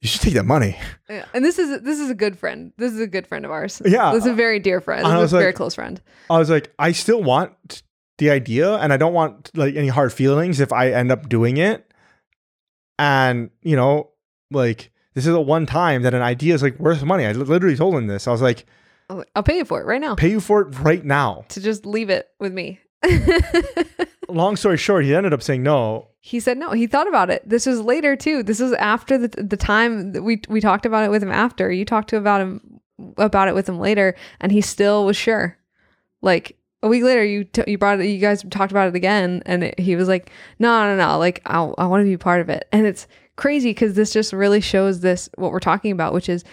you 0.00 0.08
should 0.08 0.20
take 0.20 0.34
that 0.34 0.44
money." 0.46 0.78
Yeah. 1.08 1.24
And 1.34 1.44
this 1.44 1.58
is 1.58 1.80
this 1.82 1.98
is 1.98 2.10
a 2.10 2.14
good 2.14 2.38
friend. 2.38 2.72
This 2.76 2.92
is 2.92 3.00
a 3.00 3.06
good 3.06 3.26
friend 3.26 3.44
of 3.44 3.50
ours. 3.50 3.80
Yeah. 3.84 4.12
This 4.12 4.24
is 4.24 4.30
a 4.30 4.34
very 4.34 4.58
dear 4.58 4.80
friend. 4.80 5.04
This 5.04 5.12
was 5.12 5.30
is 5.30 5.32
a 5.34 5.38
very 5.38 5.52
close 5.52 5.74
friend. 5.74 6.00
I 6.28 6.38
was 6.38 6.50
like, 6.50 6.72
I 6.78 6.92
still 6.92 7.22
want 7.22 7.82
the 8.18 8.30
idea, 8.30 8.76
and 8.76 8.92
I 8.92 8.96
don't 8.96 9.14
want 9.14 9.50
like 9.56 9.74
any 9.76 9.88
hard 9.88 10.12
feelings 10.12 10.60
if 10.60 10.72
I 10.72 10.90
end 10.90 11.10
up 11.10 11.28
doing 11.28 11.56
it. 11.56 11.86
And 12.98 13.50
you 13.62 13.76
know, 13.76 14.10
like 14.50 14.90
this 15.14 15.26
is 15.26 15.34
a 15.34 15.40
one 15.40 15.66
time 15.66 16.02
that 16.02 16.14
an 16.14 16.22
idea 16.22 16.54
is 16.54 16.62
like 16.62 16.78
worth 16.78 17.02
money. 17.02 17.24
I 17.24 17.32
literally 17.32 17.76
told 17.76 17.94
him 17.94 18.06
this. 18.06 18.26
Like, 18.26 18.30
I 18.30 18.32
was 18.32 18.42
like, 18.42 18.66
I'll 19.34 19.42
pay 19.42 19.56
you 19.56 19.64
for 19.64 19.80
it 19.80 19.84
right 19.86 20.00
now. 20.00 20.14
pay 20.14 20.30
you 20.30 20.40
for 20.40 20.62
it 20.62 20.78
right 20.80 21.04
now. 21.04 21.44
to 21.48 21.60
just 21.60 21.84
leave 21.84 22.10
it 22.10 22.28
with 22.38 22.52
me. 22.52 22.78
Long 24.32 24.56
story 24.56 24.76
short, 24.76 25.04
he 25.04 25.14
ended 25.14 25.32
up 25.32 25.42
saying 25.42 25.62
no. 25.62 26.08
he 26.20 26.40
said 26.40 26.58
no. 26.58 26.70
He 26.72 26.86
thought 26.86 27.08
about 27.08 27.30
it. 27.30 27.48
This 27.48 27.66
was 27.66 27.80
later 27.80 28.16
too. 28.16 28.42
This 28.42 28.60
was 28.60 28.72
after 28.74 29.18
the 29.18 29.28
the 29.42 29.56
time 29.56 30.12
we 30.12 30.40
we 30.48 30.60
talked 30.60 30.86
about 30.86 31.04
it 31.04 31.10
with 31.10 31.22
him 31.22 31.32
after. 31.32 31.70
You 31.70 31.84
talked 31.84 32.10
to 32.10 32.16
about 32.16 32.40
him 32.40 32.80
about 33.16 33.48
it 33.48 33.54
with 33.54 33.68
him 33.68 33.78
later, 33.78 34.14
and 34.40 34.52
he 34.52 34.60
still 34.60 35.04
was 35.04 35.16
sure. 35.16 35.56
Like 36.22 36.56
a 36.82 36.88
week 36.88 37.02
later, 37.02 37.24
you 37.24 37.44
t- 37.44 37.64
you 37.66 37.78
brought 37.78 38.00
it. 38.00 38.06
You 38.06 38.18
guys 38.18 38.44
talked 38.50 38.72
about 38.72 38.88
it 38.88 38.96
again, 38.96 39.42
and 39.46 39.64
it, 39.64 39.78
he 39.78 39.96
was 39.96 40.08
like, 40.08 40.30
"No, 40.58 40.84
no, 40.84 40.96
no. 40.96 41.18
Like 41.18 41.42
I 41.46 41.58
I 41.78 41.86
want 41.86 42.02
to 42.02 42.08
be 42.08 42.16
part 42.16 42.40
of 42.40 42.48
it." 42.48 42.68
And 42.72 42.86
it's 42.86 43.06
crazy 43.36 43.70
because 43.70 43.94
this 43.94 44.12
just 44.12 44.32
really 44.32 44.60
shows 44.60 45.00
this 45.00 45.28
what 45.36 45.52
we're 45.52 45.60
talking 45.60 45.92
about, 45.92 46.12
which 46.12 46.28
is. 46.28 46.44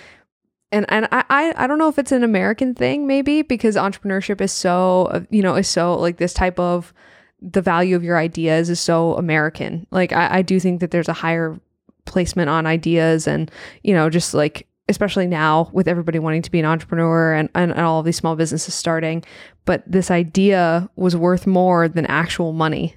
And 0.69 0.85
and 0.89 1.07
I, 1.13 1.23
I 1.29 1.53
I 1.55 1.67
don't 1.67 1.77
know 1.77 1.87
if 1.87 1.97
it's 1.97 2.11
an 2.11 2.25
American 2.25 2.75
thing 2.75 3.07
maybe 3.07 3.41
because 3.41 3.77
entrepreneurship 3.77 4.41
is 4.41 4.51
so 4.51 5.05
uh, 5.05 5.21
you 5.29 5.41
know 5.41 5.55
is 5.55 5.69
so 5.69 5.95
like 5.95 6.17
this 6.17 6.33
type 6.33 6.59
of 6.59 6.93
the 7.41 7.61
value 7.61 7.95
of 7.95 8.03
your 8.03 8.17
ideas 8.17 8.69
is 8.69 8.79
so 8.79 9.15
American. 9.15 9.85
Like 9.91 10.11
I, 10.11 10.37
I 10.37 10.41
do 10.41 10.59
think 10.59 10.79
that 10.81 10.91
there's 10.91 11.09
a 11.09 11.13
higher 11.13 11.59
placement 12.05 12.49
on 12.49 12.65
ideas 12.65 13.27
and, 13.27 13.51
you 13.83 13.93
know, 13.93 14.09
just 14.09 14.33
like 14.33 14.67
especially 14.89 15.27
now 15.27 15.69
with 15.73 15.87
everybody 15.87 16.17
wanting 16.17 16.41
to 16.41 16.51
be 16.51 16.59
an 16.59 16.65
entrepreneur 16.65 17.33
and, 17.33 17.49
and, 17.53 17.71
and 17.71 17.81
all 17.81 17.99
of 17.99 18.05
these 18.05 18.15
small 18.15 18.35
businesses 18.35 18.73
starting. 18.73 19.23
But 19.65 19.83
this 19.85 20.09
idea 20.09 20.89
was 20.95 21.15
worth 21.15 21.45
more 21.45 21.87
than 21.87 22.05
actual 22.05 22.53
money, 22.53 22.95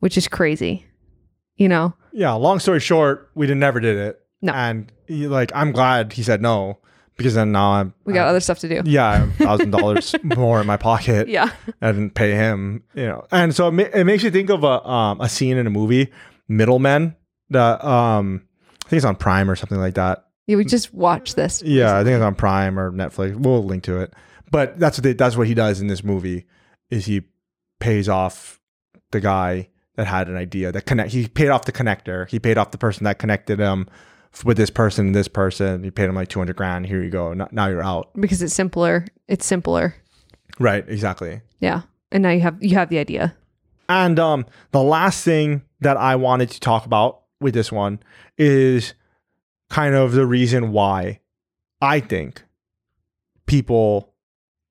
which 0.00 0.16
is 0.16 0.26
crazy. 0.26 0.86
You 1.56 1.68
know? 1.68 1.94
Yeah, 2.12 2.32
long 2.32 2.58
story 2.58 2.80
short, 2.80 3.30
we 3.34 3.46
did, 3.46 3.58
never 3.58 3.78
did 3.78 3.96
it. 3.96 4.20
No. 4.40 4.52
And 4.52 4.90
he, 5.06 5.28
like, 5.28 5.52
I'm 5.54 5.70
glad 5.70 6.14
he 6.14 6.22
said 6.22 6.40
no 6.40 6.78
because 7.22 7.34
then 7.34 7.52
now 7.52 7.72
I'm 7.72 7.94
We 8.04 8.12
got 8.12 8.22
I'm- 8.22 8.30
other 8.30 8.40
stuff 8.40 8.58
to 8.60 8.68
do. 8.68 8.82
yeah, 8.90 9.26
I 9.26 9.26
thousand 9.44 9.70
dollars 9.70 10.14
more 10.22 10.60
in 10.60 10.66
my 10.66 10.76
pocket. 10.76 11.28
Yeah. 11.28 11.50
I 11.80 11.92
didn't 11.92 12.14
pay 12.14 12.32
him, 12.32 12.82
you 12.94 13.06
know. 13.06 13.24
And 13.30 13.54
so 13.54 13.68
it, 13.68 13.72
ma- 13.72 13.82
it 13.94 14.04
makes 14.04 14.22
you 14.22 14.30
think 14.30 14.50
of 14.50 14.64
a 14.64 14.86
um 14.86 15.20
a 15.20 15.28
scene 15.28 15.56
in 15.56 15.66
a 15.66 15.70
movie, 15.70 16.10
Middle 16.48 16.78
Men. 16.78 17.16
The 17.50 17.86
um 17.86 18.42
I 18.84 18.88
think 18.88 18.98
it's 18.98 19.06
on 19.06 19.16
Prime 19.16 19.50
or 19.50 19.56
something 19.56 19.78
like 19.78 19.94
that. 19.94 20.26
Yeah, 20.46 20.56
we 20.56 20.64
just 20.64 20.92
watched 20.92 21.36
this. 21.36 21.62
Yeah, 21.62 21.96
I 21.96 22.02
think 22.04 22.14
it's 22.16 22.22
on 22.22 22.34
Prime 22.34 22.78
or 22.78 22.90
Netflix. 22.92 23.36
We'll 23.36 23.64
link 23.64 23.84
to 23.84 24.00
it. 24.00 24.12
But 24.50 24.78
that's 24.78 24.98
what 24.98 25.04
they, 25.04 25.12
that's 25.14 25.36
what 25.36 25.46
he 25.46 25.54
does 25.54 25.80
in 25.80 25.86
this 25.86 26.02
movie 26.04 26.44
is 26.90 27.06
he 27.06 27.22
pays 27.80 28.08
off 28.08 28.60
the 29.12 29.20
guy 29.20 29.68
that 29.96 30.06
had 30.06 30.28
an 30.28 30.36
idea 30.36 30.72
that 30.72 30.84
connect. 30.84 31.12
He 31.12 31.28
paid 31.28 31.48
off 31.48 31.64
the 31.64 31.72
connector. 31.72 32.28
He 32.28 32.38
paid 32.38 32.58
off 32.58 32.70
the 32.70 32.78
person 32.78 33.04
that 33.04 33.18
connected 33.18 33.58
him 33.60 33.88
with 34.44 34.56
this 34.56 34.70
person 34.70 35.06
and 35.06 35.14
this 35.14 35.28
person. 35.28 35.84
You 35.84 35.90
paid 35.90 36.08
him 36.08 36.14
like 36.14 36.28
two 36.28 36.40
hundred 36.40 36.56
grand. 36.56 36.86
Here 36.86 37.02
you 37.02 37.10
go. 37.10 37.32
Now, 37.34 37.48
now 37.52 37.66
you're 37.68 37.82
out. 37.82 38.10
because 38.18 38.42
it's 38.42 38.54
simpler. 38.54 39.06
It's 39.28 39.44
simpler. 39.46 39.94
Right. 40.58 40.84
Exactly. 40.88 41.40
Yeah. 41.60 41.82
And 42.10 42.22
now 42.22 42.30
you 42.30 42.40
have 42.40 42.62
you 42.62 42.76
have 42.76 42.88
the 42.88 42.98
idea. 42.98 43.36
And 43.88 44.18
um, 44.18 44.46
the 44.70 44.82
last 44.82 45.24
thing 45.24 45.62
that 45.80 45.96
I 45.96 46.16
wanted 46.16 46.50
to 46.50 46.60
talk 46.60 46.86
about 46.86 47.22
with 47.40 47.54
this 47.54 47.70
one 47.72 48.00
is 48.38 48.94
kind 49.68 49.94
of 49.94 50.12
the 50.12 50.26
reason 50.26 50.72
why 50.72 51.20
I 51.80 52.00
think 52.00 52.42
people, 53.46 54.14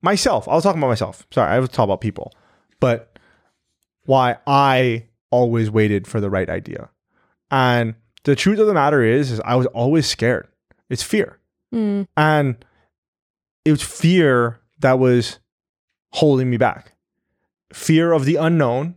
myself, 0.00 0.48
I 0.48 0.54
was 0.54 0.64
talking 0.64 0.80
about 0.80 0.88
myself. 0.88 1.26
Sorry, 1.30 1.50
I 1.50 1.58
was 1.58 1.68
talking 1.68 1.84
about 1.84 2.00
people, 2.00 2.32
but 2.80 3.18
why 4.04 4.38
I 4.46 5.06
always 5.30 5.70
waited 5.70 6.06
for 6.06 6.20
the 6.20 6.30
right 6.30 6.48
idea. 6.48 6.88
And 7.50 7.94
the 8.24 8.36
truth 8.36 8.58
of 8.58 8.66
the 8.66 8.74
matter 8.74 9.02
is, 9.02 9.30
is 9.30 9.40
I 9.44 9.56
was 9.56 9.66
always 9.66 10.06
scared. 10.06 10.48
It's 10.88 11.02
fear. 11.02 11.38
Mm. 11.74 12.06
And 12.16 12.64
it 13.64 13.70
was 13.70 13.82
fear 13.82 14.60
that 14.80 14.98
was 14.98 15.38
holding 16.12 16.50
me 16.50 16.56
back. 16.56 16.92
Fear 17.72 18.12
of 18.12 18.24
the 18.24 18.36
unknown, 18.36 18.96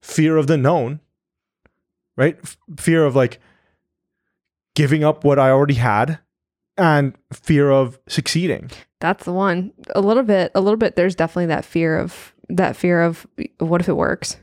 fear 0.00 0.36
of 0.36 0.46
the 0.46 0.56
known, 0.56 1.00
right? 2.16 2.38
F- 2.42 2.56
fear 2.78 3.04
of 3.04 3.16
like 3.16 3.40
giving 4.74 5.02
up 5.02 5.24
what 5.24 5.38
I 5.38 5.50
already 5.50 5.74
had, 5.74 6.20
and 6.78 7.14
fear 7.32 7.70
of 7.70 7.98
succeeding. 8.06 8.70
That's 9.00 9.24
the 9.24 9.32
one. 9.32 9.72
A 9.94 10.00
little 10.00 10.22
bit. 10.22 10.52
A 10.54 10.60
little 10.60 10.76
bit. 10.76 10.94
There's 10.94 11.16
definitely 11.16 11.46
that 11.46 11.64
fear 11.64 11.98
of 11.98 12.34
that 12.48 12.76
fear 12.76 13.02
of 13.02 13.26
what 13.58 13.80
if 13.80 13.88
it 13.88 13.96
works, 13.96 14.36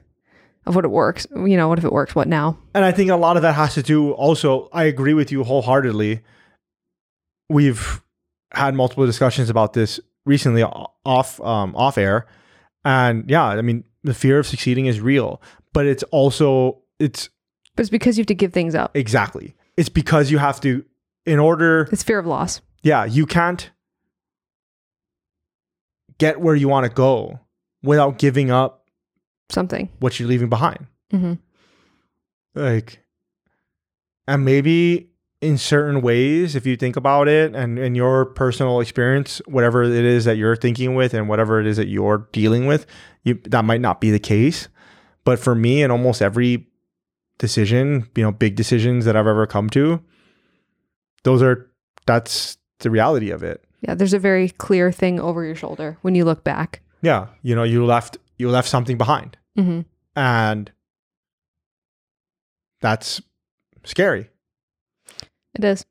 of 0.65 0.75
what 0.75 0.85
it 0.85 0.91
works. 0.91 1.27
You 1.35 1.57
know, 1.57 1.67
what 1.67 1.77
if 1.79 1.85
it 1.85 1.91
works? 1.91 2.15
What 2.15 2.27
now? 2.27 2.57
And 2.73 2.85
I 2.85 2.91
think 2.91 3.09
a 3.09 3.15
lot 3.15 3.35
of 3.35 3.41
that 3.43 3.53
has 3.53 3.73
to 3.75 3.83
do 3.83 4.11
also, 4.11 4.69
I 4.71 4.83
agree 4.83 5.13
with 5.13 5.31
you 5.31 5.43
wholeheartedly. 5.43 6.21
We've 7.49 8.01
had 8.51 8.73
multiple 8.75 9.05
discussions 9.05 9.49
about 9.49 9.73
this 9.73 9.99
recently 10.25 10.63
off 10.63 11.41
um, 11.41 11.75
off 11.75 11.97
air. 11.97 12.25
And 12.85 13.29
yeah, 13.29 13.43
I 13.45 13.61
mean, 13.61 13.83
the 14.03 14.13
fear 14.13 14.39
of 14.39 14.47
succeeding 14.47 14.85
is 14.85 14.99
real, 15.01 15.41
but 15.73 15.85
it's 15.85 16.03
also 16.11 16.81
it's 16.99 17.29
But 17.75 17.81
it's 17.81 17.89
because 17.89 18.17
you 18.17 18.21
have 18.21 18.27
to 18.27 18.35
give 18.35 18.53
things 18.53 18.75
up. 18.75 18.95
exactly. 18.95 19.55
It's 19.77 19.89
because 19.89 20.29
you 20.31 20.37
have 20.37 20.61
to 20.61 20.85
in 21.25 21.39
order 21.39 21.87
It's 21.91 22.03
fear 22.03 22.19
of 22.19 22.25
loss. 22.25 22.61
yeah, 22.83 23.05
you 23.05 23.25
can't 23.25 23.69
get 26.17 26.39
where 26.39 26.55
you 26.55 26.67
want 26.67 26.85
to 26.85 26.91
go 26.93 27.39
without 27.81 28.17
giving 28.17 28.51
up 28.51 28.82
Something. 29.49 29.89
what 29.99 30.19
you're 30.19 30.29
leaving 30.29 30.49
behind. 30.49 30.87
hmm 31.11 31.33
like 32.55 32.99
and 34.27 34.45
maybe 34.45 35.09
in 35.41 35.57
certain 35.57 36.01
ways 36.01 36.55
if 36.55 36.65
you 36.65 36.75
think 36.77 36.95
about 36.95 37.27
it 37.27 37.53
and 37.55 37.77
in 37.79 37.95
your 37.95 38.25
personal 38.25 38.79
experience 38.79 39.41
whatever 39.47 39.83
it 39.83 39.91
is 39.91 40.25
that 40.25 40.37
you're 40.37 40.55
thinking 40.55 40.95
with 40.95 41.13
and 41.13 41.27
whatever 41.27 41.59
it 41.59 41.65
is 41.67 41.77
that 41.77 41.87
you're 41.87 42.29
dealing 42.31 42.65
with 42.67 42.85
you 43.23 43.33
that 43.45 43.65
might 43.65 43.81
not 43.81 43.99
be 43.99 44.11
the 44.11 44.19
case 44.19 44.67
but 45.25 45.39
for 45.39 45.55
me 45.55 45.81
in 45.83 45.89
almost 45.91 46.21
every 46.21 46.67
decision 47.39 48.07
you 48.15 48.23
know 48.23 48.31
big 48.31 48.55
decisions 48.55 49.03
that 49.05 49.15
i've 49.15 49.27
ever 49.27 49.45
come 49.47 49.69
to 49.69 49.99
those 51.23 51.41
are 51.41 51.69
that's 52.05 52.57
the 52.79 52.89
reality 52.91 53.29
of 53.31 53.43
it 53.43 53.63
Yeah. 53.81 53.95
There's 53.95 54.13
a 54.13 54.19
very 54.19 54.49
clear 54.49 54.91
thing 54.91 55.19
over 55.19 55.43
your 55.43 55.55
shoulder 55.55 55.97
when 56.03 56.15
you 56.15 56.23
look 56.23 56.43
back. 56.43 56.81
yeah 57.01 57.27
you 57.41 57.55
know 57.55 57.63
you 57.63 57.83
left 57.85 58.17
you 58.37 58.49
left 58.49 58.67
something 58.67 58.97
behind 58.97 59.37
hmm 59.55 59.81
and 60.15 60.71
that's 62.81 63.21
scary 63.83 64.29
It 65.55 65.63
is. 65.63 65.85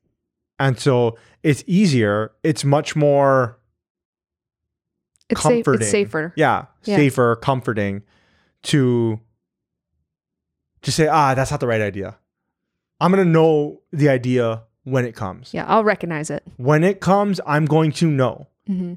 And 0.59 0.79
so 0.79 1.17
it's 1.41 1.63
easier. 1.67 2.31
It's 2.43 2.63
much 2.63 2.95
more, 2.95 3.57
It's 5.29 5.41
safe. 5.41 5.65
Comforting. 5.65 5.81
It's 5.81 5.91
safer. 5.91 6.33
yeah, 6.35 6.65
Yeah. 6.83 6.97
safer, 6.97 7.35
comforting 7.37 8.03
to 8.63 9.19
just 10.81 10.95
say, 10.97 11.07
ah, 11.07 11.33
that's 11.33 11.49
not 11.51 11.59
the 11.59 11.67
right 11.67 11.81
idea. 11.81 12.17
I'm 13.01 13.11
going 13.11 13.25
to 13.25 13.29
know 13.29 13.81
the 13.91 14.09
idea 14.09 14.63
when 14.83 15.05
it 15.05 15.15
comes. 15.15 15.53
Yeah. 15.53 15.65
I'll 15.67 15.83
recognize 15.83 16.29
it. 16.29 16.43
When 16.57 16.83
it 16.83 16.99
comes, 17.01 17.41
I'm 17.47 17.65
going 17.65 17.91
to 17.93 18.07
know. 18.07 18.47
hmm 18.67 18.93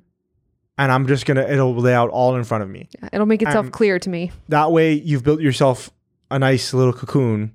And 0.79 0.93
I'm 0.93 1.07
just 1.07 1.25
to, 1.27 1.53
it'll 1.53 1.75
lay 1.75 1.95
out 1.95 2.11
all 2.11 2.37
in 2.37 2.45
front 2.45 2.63
of 2.63 2.69
me. 2.69 2.89
Yeah. 3.03 3.09
It'll 3.13 3.27
make 3.27 3.41
itself 3.43 3.67
Um, 3.67 3.73
clear 3.73 3.99
to 3.99 4.11
me. 4.11 4.31
That 4.49 4.73
way, 4.73 4.93
you've 4.93 5.25
built 5.25 5.41
yourself 5.41 5.91
a 6.31 6.39
nice 6.39 6.75
little 6.75 6.93
cocoon 6.93 7.55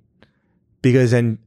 because 0.82 1.12
then, 1.12 1.38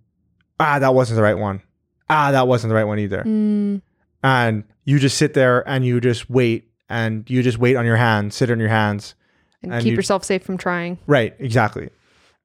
ah, 0.61 0.79
that 0.79 0.95
wasn't 0.95 1.17
the 1.17 1.23
right 1.23 1.37
one. 1.39 1.63
Ah, 2.09 2.31
that 2.31 2.47
wasn't 2.47 2.69
the 2.71 2.75
right 2.75 2.85
one 2.85 2.99
either. 2.99 3.23
Mm. 3.25 3.83
and 4.23 4.65
you 4.85 4.99
just 4.99 5.17
sit 5.19 5.35
there 5.35 5.67
and 5.69 5.85
you 5.85 6.01
just 6.01 6.31
wait 6.31 6.69
and 6.89 7.29
you 7.29 7.43
just 7.43 7.59
wait 7.59 7.75
on 7.77 7.85
your 7.87 7.97
hands, 7.97 8.35
sit 8.37 8.51
on 8.51 8.61
your 8.61 8.69
hands. 8.69 9.15
And, 9.63 9.73
And 9.73 9.83
keep 9.83 9.91
you- 9.93 9.97
yourself 9.97 10.23
safe 10.25 10.43
from 10.45 10.59
trying. 10.59 10.99
Right, 11.07 11.35
exactly. 11.39 11.89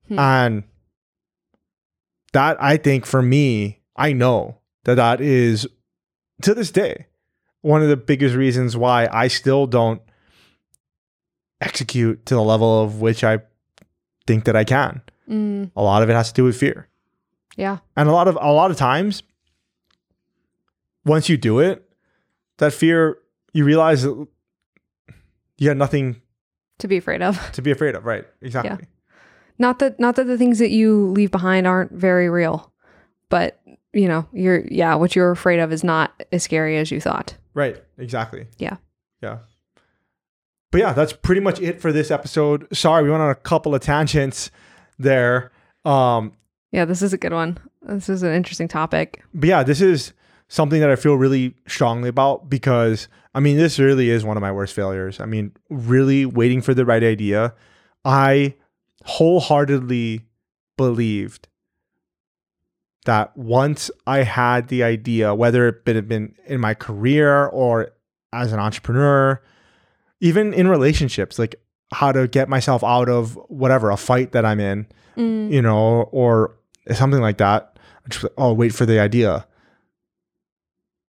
Hmm. 0.08 0.20
And 0.20 0.64
that 2.34 2.62
I 2.62 2.78
think 2.78 3.06
for 3.06 3.22
me, 3.22 3.82
I 3.96 4.14
know 4.14 4.60
that 4.86 4.96
that 4.96 5.20
is 5.22 5.68
to 6.42 6.54
this 6.54 6.72
day 6.72 7.08
one 7.62 7.82
of 7.82 7.90
the 7.90 7.98
biggest 7.98 8.36
reasons 8.36 8.76
why 8.78 9.08
I 9.12 9.28
still 9.28 9.68
don't 9.68 10.02
execute 11.62 12.26
to 12.28 12.36
the 12.36 12.42
level 12.42 12.82
of 12.84 13.02
which 13.02 13.24
I 13.24 13.40
think 14.28 14.46
that 14.46 14.56
I 14.56 14.64
can. 14.64 15.02
Mm. 15.30 15.72
A 15.76 15.82
lot 15.82 16.02
of 16.04 16.10
it 16.10 16.14
has 16.14 16.30
to 16.30 16.34
do 16.34 16.44
with 16.46 16.58
fear. 16.58 16.88
Yeah. 17.58 17.80
And 17.98 18.08
a 18.08 18.12
lot 18.14 18.28
of 18.28 18.38
a 18.40 18.52
lot 18.54 18.72
of 18.72 18.78
times 18.78 19.24
once 21.06 21.30
you 21.30 21.38
do 21.38 21.60
it, 21.60 21.90
that 22.58 22.74
fear 22.74 23.18
you 23.54 23.66
realize 23.66 24.04
that 24.04 24.28
you 25.58 25.68
got 25.68 25.78
nothing 25.78 26.22
To 26.80 26.88
be 26.88 26.98
afraid 26.98 27.22
of. 27.22 27.52
to 27.54 27.62
be 27.62 27.72
afraid 27.72 27.96
of, 27.96 28.06
right? 28.06 28.26
Exactly. 28.42 28.86
Not 29.58 29.80
that 29.80 30.00
not 30.00 30.16
that 30.16 30.26
the 30.26 30.38
things 30.38 30.60
that 30.60 30.70
you 30.70 31.08
leave 31.08 31.32
behind 31.32 31.68
aren't 31.68 31.92
very 31.92 32.30
real, 32.30 32.72
but 33.28 33.60
you 33.92 34.08
know, 34.08 34.28
you're 34.32 34.64
yeah, 34.72 34.96
what 34.96 35.16
you're 35.16 35.32
afraid 35.32 35.60
of 35.60 35.74
is 35.74 35.84
not 35.84 36.24
as 36.32 36.44
scary 36.44 36.78
as 36.78 36.92
you 36.92 37.02
thought. 37.02 37.36
Right, 37.54 37.84
exactly. 37.98 38.48
Yeah. 38.58 38.78
Yeah. 39.22 39.40
But 40.72 40.82
yeah, 40.82 40.94
that's 40.94 41.14
pretty 41.14 41.42
much 41.42 41.60
it 41.62 41.82
for 41.82 41.92
this 41.92 42.12
episode. 42.12 42.68
Sorry, 42.76 43.04
we 43.04 43.10
went 43.10 43.22
on 43.24 43.30
a 43.32 43.36
couple 43.36 43.74
of 43.74 43.82
tangents 43.82 44.52
there. 45.00 45.52
Um, 45.84 46.34
Yeah, 46.72 46.86
this 46.86 47.02
is 47.02 47.12
a 47.14 47.18
good 47.18 47.34
one. 47.34 47.58
This 47.82 48.08
is 48.10 48.22
an 48.24 48.34
interesting 48.34 48.68
topic. 48.68 49.24
but 49.34 49.50
yeah, 49.50 49.64
this 49.64 49.82
is 49.82 50.14
something 50.48 50.80
that 50.80 50.90
I 50.92 50.96
feel 50.96 51.16
really 51.16 51.56
strongly 51.68 52.10
about 52.10 52.50
because 52.50 53.08
I 53.34 53.40
mean, 53.40 53.58
this 53.58 53.78
really 53.80 54.10
is 54.10 54.24
one 54.24 54.38
of 54.38 54.42
my 54.42 54.52
worst 54.52 54.74
failures. 54.74 55.20
I 55.20 55.26
mean, 55.26 55.52
really 55.70 56.26
waiting 56.26 56.62
for 56.62 56.74
the 56.74 56.86
right 56.86 57.04
idea. 57.04 57.54
I 58.06 58.56
wholeheartedly 59.06 60.22
believed 60.78 61.48
that 63.10 63.36
once 63.36 63.90
I 64.06 64.22
had 64.22 64.68
the 64.68 64.84
idea, 64.84 65.34
whether 65.34 65.68
it 65.68 65.96
had 65.96 66.08
been 66.08 66.36
in 66.46 66.60
my 66.60 66.76
career 66.76 67.48
or 67.48 67.90
as 68.32 68.54
an 68.54 68.60
entrepreneur, 68.60 69.42
even 70.22 70.54
in 70.54 70.68
relationships, 70.68 71.40
like 71.40 71.56
how 71.92 72.12
to 72.12 72.28
get 72.28 72.48
myself 72.50 72.84
out 72.84 73.10
of 73.10 73.34
whatever, 73.48 73.90
a 73.90 73.98
fight 73.98 74.32
that 74.34 74.46
I'm 74.46 74.60
in, 74.60 74.86
Mm. 75.18 75.52
you 75.52 75.60
know, 75.64 76.04
or 76.12 76.56
something 76.94 77.20
like 77.20 77.40
that. 77.40 77.80
I 78.06 78.10
Just, 78.10 78.26
oh, 78.38 78.54
wait 78.54 78.76
for 78.76 78.86
the 78.86 79.00
idea. 79.00 79.48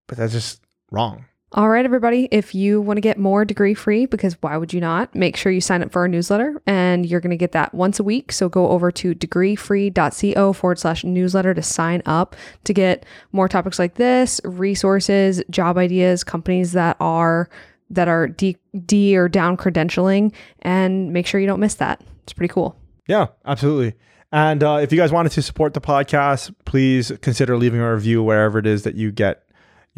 But 0.08 0.18
that's 0.20 0.32
just 0.32 0.62
wrong. 0.92 1.26
All 1.52 1.68
right, 1.68 1.84
everybody. 1.84 2.28
If 2.30 2.54
you 2.54 2.80
want 2.80 2.98
to 2.98 3.02
get 3.02 3.18
more 3.18 3.44
degree 3.44 3.74
free, 3.74 4.06
because 4.06 4.38
why 4.40 4.56
would 4.56 4.72
you 4.72 4.80
not? 4.80 5.16
Make 5.16 5.36
sure 5.36 5.52
you 5.52 5.62
sign 5.62 5.82
up 5.82 5.92
for 5.92 6.04
our 6.04 6.08
newsletter 6.08 6.62
and 6.68 7.08
you're 7.08 7.20
going 7.20 7.32
to 7.32 7.38
get 7.38 7.54
that 7.54 7.74
once 7.74 8.00
a 8.00 8.04
week. 8.04 8.32
So 8.32 8.50
go 8.50 8.70
over 8.70 8.92
to 8.92 9.16
degreefree.co 9.16 10.54
forward 10.54 10.78
slash 10.78 11.04
newsletter 11.04 11.56
to 11.56 11.64
sign 11.64 12.04
up 12.06 12.36
to 12.66 12.74
get 12.74 13.04
more 13.32 13.48
topics 13.48 13.80
like 13.80 13.96
this, 13.96 14.40
resources, 14.44 15.42
job 15.50 15.80
ideas, 15.80 16.24
companies 16.24 16.74
that 16.74 16.98
are 17.00 17.50
that 17.90 18.08
are 18.08 18.28
D, 18.28 18.56
D 18.86 19.18
or 19.18 19.28
down 19.28 19.58
credentialing, 19.58 20.32
and 20.62 21.12
make 21.12 21.26
sure 21.26 21.42
you 21.42 21.48
don't 21.48 21.60
miss 21.60 21.74
that. 21.76 22.00
It's 22.22 22.34
pretty 22.34 22.54
cool. 22.54 22.80
Yeah, 23.08 23.30
absolutely. 23.44 23.96
And 24.32 24.64
uh, 24.64 24.78
if 24.84 24.92
you 24.92 25.00
guys 25.00 25.12
wanted 25.12 25.32
to 25.32 25.42
support 25.42 25.74
the 25.74 25.82
podcast, 25.82 26.54
please 26.66 27.12
consider 27.24 27.58
leaving 27.58 27.80
a 27.80 27.92
review 27.92 28.22
wherever 28.22 28.60
it 28.60 28.68
is 28.68 28.84
that 28.84 28.94
you 28.94 29.12
get 29.12 29.49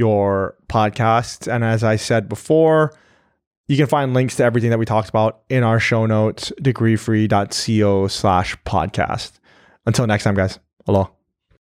your 0.01 0.55
podcasts. 0.67 1.47
And 1.47 1.63
as 1.63 1.83
I 1.83 1.95
said 1.95 2.27
before, 2.27 2.91
you 3.67 3.77
can 3.77 3.85
find 3.85 4.15
links 4.15 4.35
to 4.37 4.43
everything 4.43 4.71
that 4.71 4.79
we 4.79 4.85
talked 4.85 5.09
about 5.09 5.43
in 5.47 5.63
our 5.63 5.79
show 5.79 6.07
notes, 6.07 6.51
degreefree.co 6.59 8.07
slash 8.07 8.57
podcast. 8.65 9.33
Until 9.85 10.07
next 10.07 10.23
time, 10.23 10.35
guys. 10.35 10.57
Aloha. 10.87 11.20